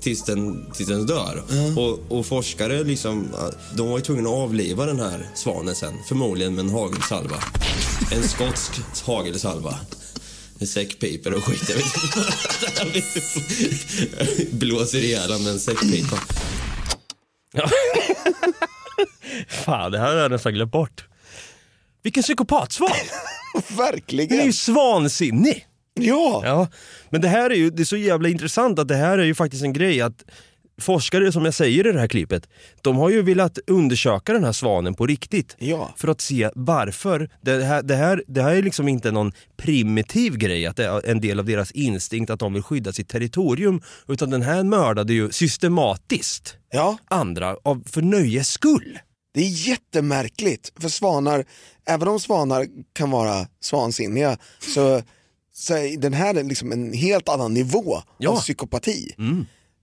tills 0.00 0.24
den, 0.24 0.70
tills 0.72 0.88
den 0.88 1.06
dör. 1.06 1.42
Och, 1.76 2.18
och 2.18 2.26
forskare 2.26 2.84
liksom, 2.84 3.28
de 3.74 3.88
var 3.88 3.98
ju 3.98 4.04
tvungna 4.04 4.28
att 4.28 4.34
avliva 4.34 4.86
den 4.86 5.00
här 5.00 5.28
svanen 5.34 5.74
sen, 5.74 5.94
förmodligen 6.08 6.54
med 6.54 6.64
en 6.64 6.70
hagelsalva. 6.70 7.36
En 8.12 8.22
skotsk 8.28 8.72
hagelsalva. 9.06 9.78
En 10.58 10.66
säckpiper 10.66 11.34
och 11.34 11.44
skit. 11.44 11.68
Jag 11.68 11.76
vet 11.76 13.06
inte. 13.16 14.56
Blåser 14.56 14.98
ihjäl 14.98 15.30
honom 15.30 15.44
med 15.44 15.52
en 15.52 15.60
säckpipa. 15.60 16.16
Fan, 19.48 19.92
det 19.92 19.98
här 19.98 20.06
har 20.06 20.14
jag 20.20 20.30
nästan 20.30 20.54
glömt 20.54 20.72
bort. 20.72 21.04
Vilken 22.02 22.22
psykopatsvan! 22.22 22.90
Den 23.54 23.62
är 23.62 23.70
ju 23.70 23.76
Verkligen. 23.76 24.52
svansinnig. 24.52 25.66
Ja. 26.00 26.42
ja. 26.44 26.68
Men 27.10 27.20
det 27.20 27.28
här 27.28 27.50
är 27.50 27.54
ju 27.54 27.70
det 27.70 27.82
är 27.82 27.84
så 27.84 27.96
jävla 27.96 28.28
intressant 28.28 28.78
att 28.78 28.88
det 28.88 28.96
här 28.96 29.18
är 29.18 29.24
ju 29.24 29.34
faktiskt 29.34 29.64
en 29.64 29.72
grej 29.72 30.00
att 30.00 30.24
forskare, 30.80 31.32
som 31.32 31.44
jag 31.44 31.54
säger 31.54 31.86
i 31.86 31.92
det 31.92 32.00
här 32.00 32.08
klippet, 32.08 32.48
de 32.82 32.96
har 32.96 33.10
ju 33.10 33.22
velat 33.22 33.58
undersöka 33.66 34.32
den 34.32 34.44
här 34.44 34.52
svanen 34.52 34.94
på 34.94 35.06
riktigt. 35.06 35.56
Ja. 35.58 35.94
För 35.96 36.08
att 36.08 36.20
se 36.20 36.50
varför. 36.54 37.30
Det 37.40 37.64
här, 37.64 37.82
det, 37.82 37.94
här, 37.94 38.22
det 38.26 38.42
här 38.42 38.54
är 38.54 38.62
liksom 38.62 38.88
inte 38.88 39.10
någon 39.10 39.32
primitiv 39.56 40.36
grej, 40.36 40.66
att 40.66 40.76
det 40.76 40.84
är 40.84 41.06
en 41.06 41.20
del 41.20 41.38
av 41.38 41.44
deras 41.44 41.70
instinkt 41.70 42.30
att 42.30 42.40
de 42.40 42.52
vill 42.52 42.62
skydda 42.62 42.92
sitt 42.92 43.08
territorium. 43.08 43.82
Utan 44.08 44.30
den 44.30 44.42
här 44.42 44.64
mördade 44.64 45.12
ju 45.12 45.32
systematiskt 45.32 46.56
Ja. 46.70 46.98
andra 47.08 47.56
av, 47.64 47.82
för 47.86 48.02
nöjes 48.02 48.48
skull. 48.48 48.98
Det 49.34 49.40
är 49.40 49.68
jättemärkligt, 49.68 50.72
för 50.80 50.88
svanar, 50.88 51.44
även 51.86 52.08
om 52.08 52.20
svanar 52.20 52.66
kan 52.92 53.10
vara 53.10 53.46
svansinniga, 53.60 54.38
så, 54.74 55.02
så 55.56 55.74
den 55.98 56.12
här 56.12 56.34
är 56.34 56.44
liksom 56.44 56.72
en 56.72 56.92
helt 56.92 57.28
annan 57.28 57.54
nivå 57.54 58.02
Ja. 58.18 58.30
av 58.30 58.36
psykopati. 58.40 59.14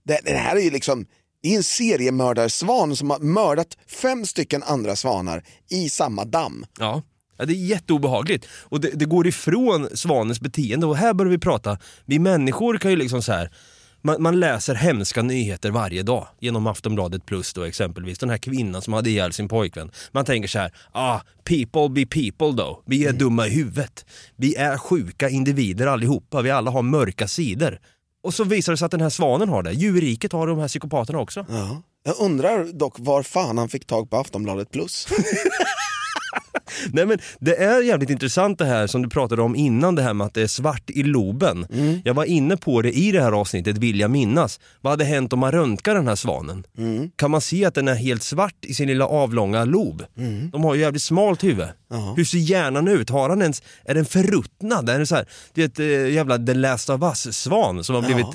Det, 0.04 0.20
det 0.24 0.36
här 0.36 0.56
är 0.56 0.60
ju 0.60 0.70
liksom, 0.70 1.06
det 1.42 1.52
är 1.52 1.56
en 1.56 1.62
seriemördarsvan 1.62 2.96
som 2.96 3.10
har 3.10 3.18
mördat 3.18 3.76
fem 3.86 4.26
stycken 4.26 4.62
andra 4.62 4.96
svanar 4.96 5.44
i 5.70 5.88
samma 5.88 6.24
damm. 6.24 6.66
Ja. 6.78 7.02
Ja, 7.36 7.44
det 7.44 7.52
är 7.52 7.66
jätteobehagligt. 7.66 8.46
Och 8.62 8.80
det, 8.80 8.90
det 8.90 9.04
går 9.04 9.26
ifrån 9.26 9.88
svanens 9.94 10.40
beteende 10.40 10.86
och 10.86 10.96
här 10.96 11.14
börjar 11.14 11.30
vi 11.30 11.38
prata, 11.38 11.78
vi 12.06 12.18
människor 12.18 12.78
kan 12.78 12.90
ju 12.90 12.96
liksom 12.96 13.22
så 13.22 13.32
här. 13.32 13.50
Man, 14.06 14.22
man 14.22 14.40
läser 14.40 14.74
hemska 14.74 15.22
nyheter 15.22 15.70
varje 15.70 16.02
dag 16.02 16.28
genom 16.40 16.66
Aftonbladet 16.66 17.26
plus 17.26 17.52
då 17.52 17.62
exempelvis. 17.62 18.18
Den 18.18 18.30
här 18.30 18.38
kvinnan 18.38 18.82
som 18.82 18.92
hade 18.92 19.10
ihjäl 19.10 19.32
sin 19.32 19.48
pojkvän. 19.48 19.90
Man 20.12 20.24
tänker 20.24 20.48
så 20.48 20.58
här, 20.58 20.72
ah, 20.92 21.20
people 21.44 21.88
be 21.88 22.06
people 22.06 22.62
då. 22.62 22.82
Vi 22.86 23.06
är 23.06 23.12
dumma 23.12 23.46
i 23.46 23.50
huvudet. 23.50 24.06
Vi 24.36 24.54
är 24.54 24.78
sjuka 24.78 25.28
individer 25.28 25.86
allihopa, 25.86 26.42
vi 26.42 26.50
alla 26.50 26.70
har 26.70 26.82
mörka 26.82 27.28
sidor. 27.28 27.78
Och 28.22 28.34
så 28.34 28.44
visar 28.44 28.72
det 28.72 28.76
sig 28.76 28.86
att 28.86 28.90
den 28.90 29.00
här 29.00 29.10
svanen 29.10 29.48
har 29.48 29.62
det. 29.62 29.72
Djurriket 29.72 30.32
har 30.32 30.46
de 30.46 30.58
här 30.58 30.68
psykopaterna 30.68 31.18
också. 31.18 31.46
Ja. 31.48 31.82
Jag 32.04 32.16
undrar 32.20 32.64
dock 32.64 32.94
var 32.98 33.22
fan 33.22 33.58
han 33.58 33.68
fick 33.68 33.86
tag 33.86 34.10
på 34.10 34.16
Aftonbladet 34.16 34.70
plus. 34.70 35.06
Nej 36.92 37.06
men 37.06 37.18
det 37.40 37.56
är 37.56 37.82
jävligt 37.82 38.10
intressant 38.10 38.58
det 38.58 38.64
här 38.64 38.86
som 38.86 39.02
du 39.02 39.08
pratade 39.08 39.42
om 39.42 39.56
innan 39.56 39.94
det 39.94 40.02
här 40.02 40.14
med 40.14 40.26
att 40.26 40.34
det 40.34 40.42
är 40.42 40.46
svart 40.46 40.90
i 40.90 41.02
loben. 41.02 41.66
Jag 42.04 42.14
var 42.14 42.24
inne 42.24 42.56
på 42.56 42.82
det 42.82 42.92
i 42.92 43.12
det 43.12 43.22
här 43.22 43.32
avsnittet 43.32 43.78
vill 43.78 44.00
jag 44.00 44.10
minnas. 44.10 44.60
Vad 44.80 44.90
hade 44.92 45.04
hänt 45.04 45.32
om 45.32 45.38
man 45.38 45.52
röntgar 45.52 45.94
den 45.94 46.08
här 46.08 46.14
svanen? 46.16 46.64
Kan 47.16 47.30
man 47.30 47.40
se 47.40 47.64
att 47.64 47.74
den 47.74 47.88
är 47.88 47.94
helt 47.94 48.22
svart 48.22 48.54
i 48.64 48.74
sin 48.74 48.88
lilla 48.88 49.06
avlånga 49.06 49.64
lob? 49.64 50.02
De 50.52 50.64
har 50.64 50.74
ju 50.74 50.80
jävligt 50.80 51.02
smalt 51.02 51.44
huvud. 51.44 51.66
Hur 52.16 52.24
ser 52.24 52.38
hjärnan 52.38 52.88
ut? 52.88 53.10
Har 53.10 53.28
han 53.28 53.42
ens, 53.42 53.62
är 53.84 53.94
den 53.94 54.04
förruttnad? 54.04 54.88
Är 54.88 54.98
det 54.98 55.06
så 55.06 55.14
här, 55.14 55.26
det 55.54 55.62
är 55.62 55.66
ett 55.66 55.78
eh, 55.80 56.14
jävla 56.14 56.38
The 56.38 56.54
Last 56.54 56.90
of 56.90 57.02
Us-svan 57.02 57.84
som 57.84 57.94
har 57.94 58.02
blivit 58.02 58.26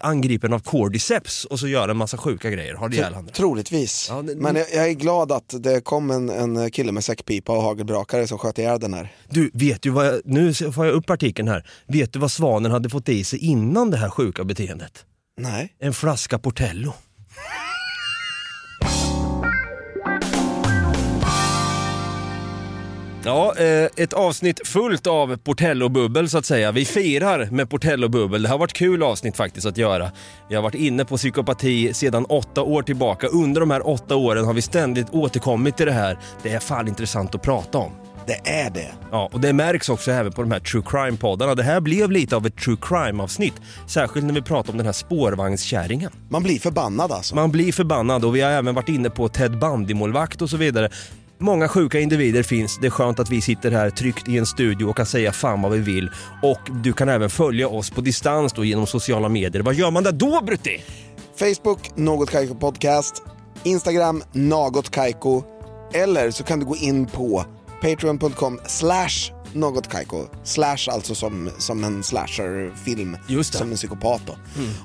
angripen 0.00 0.52
av 0.52 0.58
cordyceps 0.58 1.44
och 1.44 1.60
så 1.60 1.68
gör 1.68 1.88
en 1.88 1.96
massa 1.96 2.16
sjuka 2.16 2.50
grejer. 2.50 2.74
Har 2.74 2.88
det 2.88 2.96
ihjäl. 2.96 3.14
Troligtvis. 3.32 4.06
Ja, 4.10 4.22
det- 4.22 4.34
Men 4.36 4.56
jag, 4.56 4.66
jag 4.74 4.88
är 4.88 4.92
glad 4.92 5.32
att 5.32 5.54
det 5.58 5.80
kom 5.84 6.10
en, 6.10 6.28
en 6.30 6.70
kille 6.70 6.92
med 6.92 7.04
säckpipa 7.04 7.52
och 7.52 7.62
hagelbrakare 7.88 8.26
som 8.26 8.38
sköt 8.38 8.58
ihjäl 8.58 8.80
den 8.80 8.94
här. 8.94 9.12
Du, 9.28 9.50
vet 9.54 9.82
du 9.82 9.90
vad 9.90 10.06
jag, 10.06 10.20
nu 10.24 10.54
får 10.54 10.86
jag 10.86 10.94
upp 10.94 11.10
artikeln 11.10 11.48
här. 11.48 11.66
Vet 11.86 12.12
du 12.12 12.18
vad 12.18 12.30
svanen 12.30 12.72
hade 12.72 12.88
fått 12.88 13.08
i 13.08 13.24
sig 13.24 13.38
innan 13.38 13.90
det 13.90 13.96
här 13.96 14.10
sjuka 14.10 14.44
beteendet? 14.44 15.04
Nej. 15.40 15.74
En 15.80 15.92
flaska 15.92 16.38
Portello. 16.38 16.94
Ja, 23.28 23.54
eh, 23.56 23.88
ett 23.96 24.12
avsnitt 24.12 24.68
fullt 24.68 25.06
av 25.06 25.36
Portello-bubbel 25.36 26.28
så 26.28 26.38
att 26.38 26.46
säga. 26.46 26.72
Vi 26.72 26.84
firar 26.84 27.48
med 27.50 27.70
Portello-bubbel. 27.70 28.42
Det 28.42 28.48
har 28.48 28.58
varit 28.58 28.72
kul 28.72 29.02
avsnitt 29.02 29.36
faktiskt 29.36 29.66
att 29.66 29.76
göra. 29.76 30.10
Vi 30.48 30.54
har 30.54 30.62
varit 30.62 30.74
inne 30.74 31.04
på 31.04 31.16
psykopati 31.16 31.94
sedan 31.94 32.24
åtta 32.24 32.62
år 32.62 32.82
tillbaka. 32.82 33.26
Under 33.26 33.60
de 33.60 33.70
här 33.70 33.88
åtta 33.88 34.16
åren 34.16 34.44
har 34.44 34.54
vi 34.54 34.62
ständigt 34.62 35.10
återkommit 35.10 35.76
till 35.76 35.86
det 35.86 35.92
här. 35.92 36.18
Det 36.42 36.52
är 36.52 36.58
fan 36.58 36.88
intressant 36.88 37.34
att 37.34 37.42
prata 37.42 37.78
om. 37.78 37.92
Det 38.26 38.50
är 38.50 38.70
det. 38.70 38.92
Ja, 39.10 39.30
och 39.32 39.40
det 39.40 39.52
märks 39.52 39.88
också 39.88 40.10
även 40.10 40.32
på 40.32 40.42
de 40.42 40.50
här 40.50 40.60
true 40.60 40.82
crime-poddarna. 40.82 41.54
Det 41.54 41.62
här 41.62 41.80
blev 41.80 42.10
lite 42.10 42.36
av 42.36 42.46
ett 42.46 42.56
true 42.56 42.76
crime-avsnitt. 42.82 43.54
Särskilt 43.86 44.26
när 44.26 44.34
vi 44.34 44.42
pratar 44.42 44.70
om 44.70 44.76
den 44.76 44.86
här 44.86 44.92
spårvagnskärringen. 44.92 46.10
Man 46.28 46.42
blir 46.42 46.58
förbannad 46.58 47.12
alltså. 47.12 47.34
Man 47.34 47.50
blir 47.50 47.72
förbannad 47.72 48.24
och 48.24 48.36
vi 48.36 48.40
har 48.40 48.50
även 48.50 48.74
varit 48.74 48.88
inne 48.88 49.10
på 49.10 49.28
Ted 49.28 49.58
Bundy-målvakt 49.58 50.42
och 50.42 50.50
så 50.50 50.56
vidare. 50.56 50.90
Många 51.40 51.68
sjuka 51.68 52.00
individer 52.00 52.42
finns. 52.42 52.78
Det 52.78 52.86
är 52.86 52.90
skönt 52.90 53.20
att 53.20 53.30
vi 53.30 53.40
sitter 53.40 53.70
här 53.70 53.90
tryggt 53.90 54.28
i 54.28 54.38
en 54.38 54.46
studio 54.46 54.84
och 54.86 54.96
kan 54.96 55.06
säga 55.06 55.32
fan 55.32 55.62
vad 55.62 55.72
vi 55.72 55.78
vill. 55.78 56.10
Och 56.42 56.60
du 56.82 56.92
kan 56.92 57.08
även 57.08 57.30
följa 57.30 57.68
oss 57.68 57.90
på 57.90 58.00
distans 58.00 58.52
då 58.52 58.64
genom 58.64 58.86
sociala 58.86 59.28
medier. 59.28 59.62
Vad 59.62 59.74
gör 59.74 59.90
man 59.90 60.02
där 60.02 60.12
då 60.12 60.40
Brutti? 60.42 60.82
Facebook, 61.38 61.90
Något 61.94 62.30
Kaiko 62.30 62.54
Podcast. 62.54 63.22
Instagram, 63.62 64.22
Något 64.32 64.90
Kaiko. 64.90 65.42
Eller 65.92 66.30
så 66.30 66.44
kan 66.44 66.60
du 66.60 66.66
gå 66.66 66.76
in 66.76 67.06
på 67.06 67.44
patreon.com 67.82 68.60
slash 68.66 69.32
något 69.52 69.88
Kaiko. 69.88 70.24
Slash 70.44 70.88
alltså 70.90 71.14
som, 71.14 71.50
som 71.58 71.84
en 71.84 72.02
slasherfilm. 72.02 73.16
Som 73.58 73.70
en 73.70 73.76
psykopat 73.76 74.22
då. 74.26 74.34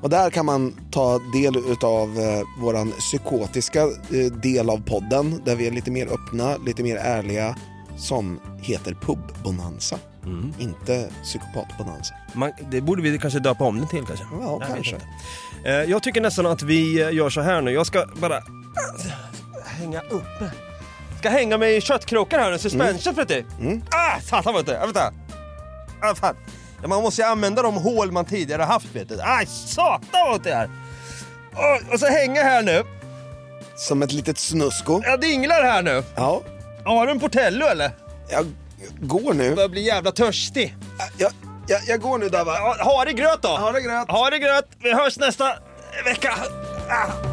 Och 0.01 0.09
där 0.09 0.30
kan 0.30 0.45
man 0.45 0.74
ta 0.91 1.20
del 1.34 1.57
utav 1.57 2.20
eh, 2.20 2.41
våran 2.64 2.91
psykotiska 2.91 3.82
eh, 3.82 4.32
del 4.41 4.70
av 4.70 4.84
podden. 4.86 5.41
Där 5.45 5.55
vi 5.55 5.68
är 5.68 5.72
lite 5.72 5.91
mer 5.91 6.07
öppna, 6.07 6.57
lite 6.66 6.84
mer 6.84 6.95
ärliga. 6.97 7.55
Som 7.97 8.39
heter 8.61 8.93
Pub 9.01 9.20
Bonanza. 9.43 9.99
Inte 10.59 11.09
Psykopat 11.24 11.78
Bonanza. 11.78 12.14
Man, 12.34 12.51
det 12.72 12.82
borde 12.82 13.01
vi 13.01 13.18
kanske 13.20 13.39
döpa 13.39 13.64
om 13.64 13.78
den 13.78 13.88
till 13.88 14.05
kanske. 14.05 14.26
Ja, 14.41 14.57
Jag 14.61 14.68
kanske. 14.68 14.95
Eh, 15.66 15.72
Jag 15.72 16.03
tycker 16.03 16.22
nästan 16.22 16.45
att 16.45 16.64
vi 16.64 17.01
eh, 17.01 17.11
gör 17.14 17.30
så 17.30 17.41
här 17.41 17.61
nu. 17.61 17.72
Jag 17.72 17.86
ska 17.88 18.05
bara 18.22 18.38
äh, 18.38 18.43
hänga 19.66 20.01
uppe. 20.01 20.51
Ska 21.24 21.30
hänga 21.30 21.57
mig 21.57 21.76
i 21.76 21.82
köttkrokar 21.82 22.39
här 22.39 22.51
nu, 22.51 22.57
suspension 22.57 23.15
för 23.15 23.26
det. 23.26 23.43
Ah, 23.91 24.19
satan 24.21 24.53
vet 24.53 24.65
du. 24.65 24.71
Vänta. 24.74 25.13
Ah, 26.01 26.15
fan. 26.15 26.36
Man 26.88 27.01
måste 27.01 27.21
ju 27.21 27.28
använda 27.28 27.61
de 27.61 27.76
hål 27.76 28.11
man 28.11 28.26
tidigare 28.26 28.61
haft 28.63 28.95
vet 28.95 29.09
du. 29.09 29.21
Aj, 29.21 29.45
satan 29.45 30.30
vad 30.30 30.43
det 30.43 30.51
är. 30.51 30.69
Och, 31.53 31.93
och 31.93 31.99
så 31.99 32.05
hänga 32.05 32.43
här 32.43 32.63
nu. 32.63 32.84
Som 33.76 34.01
ett 34.03 34.11
litet 34.11 34.38
snusko. 34.38 35.01
Jag 35.05 35.21
dinglar 35.21 35.63
här 35.63 35.82
nu. 35.82 36.03
Ja, 36.15 36.41
Har 36.86 37.05
du 37.05 37.11
en 37.11 37.19
Portello 37.19 37.65
eller? 37.65 37.91
jag 38.30 38.45
går 39.01 39.34
nu. 39.34 39.45
Jag 39.45 39.55
börjar 39.55 39.69
bli 39.69 39.82
jävla 39.82 40.11
törstig. 40.11 40.76
Jag, 41.17 41.32
jag, 41.67 41.82
jag 41.88 42.01
går 42.01 42.17
nu 42.17 42.30
Dava. 42.30 42.51
Ha 42.84 43.05
det 43.05 43.13
gröt 43.13 43.41
då. 43.41 43.49
Ha 43.49 43.71
det 43.71 43.82
gröt. 43.82 44.11
Ha 44.11 44.30
det 44.30 44.39
gröt. 44.39 44.67
Vi 44.80 44.93
hörs 44.93 45.17
nästa 45.17 45.55
vecka. 46.05 46.34
Ah. 46.89 47.32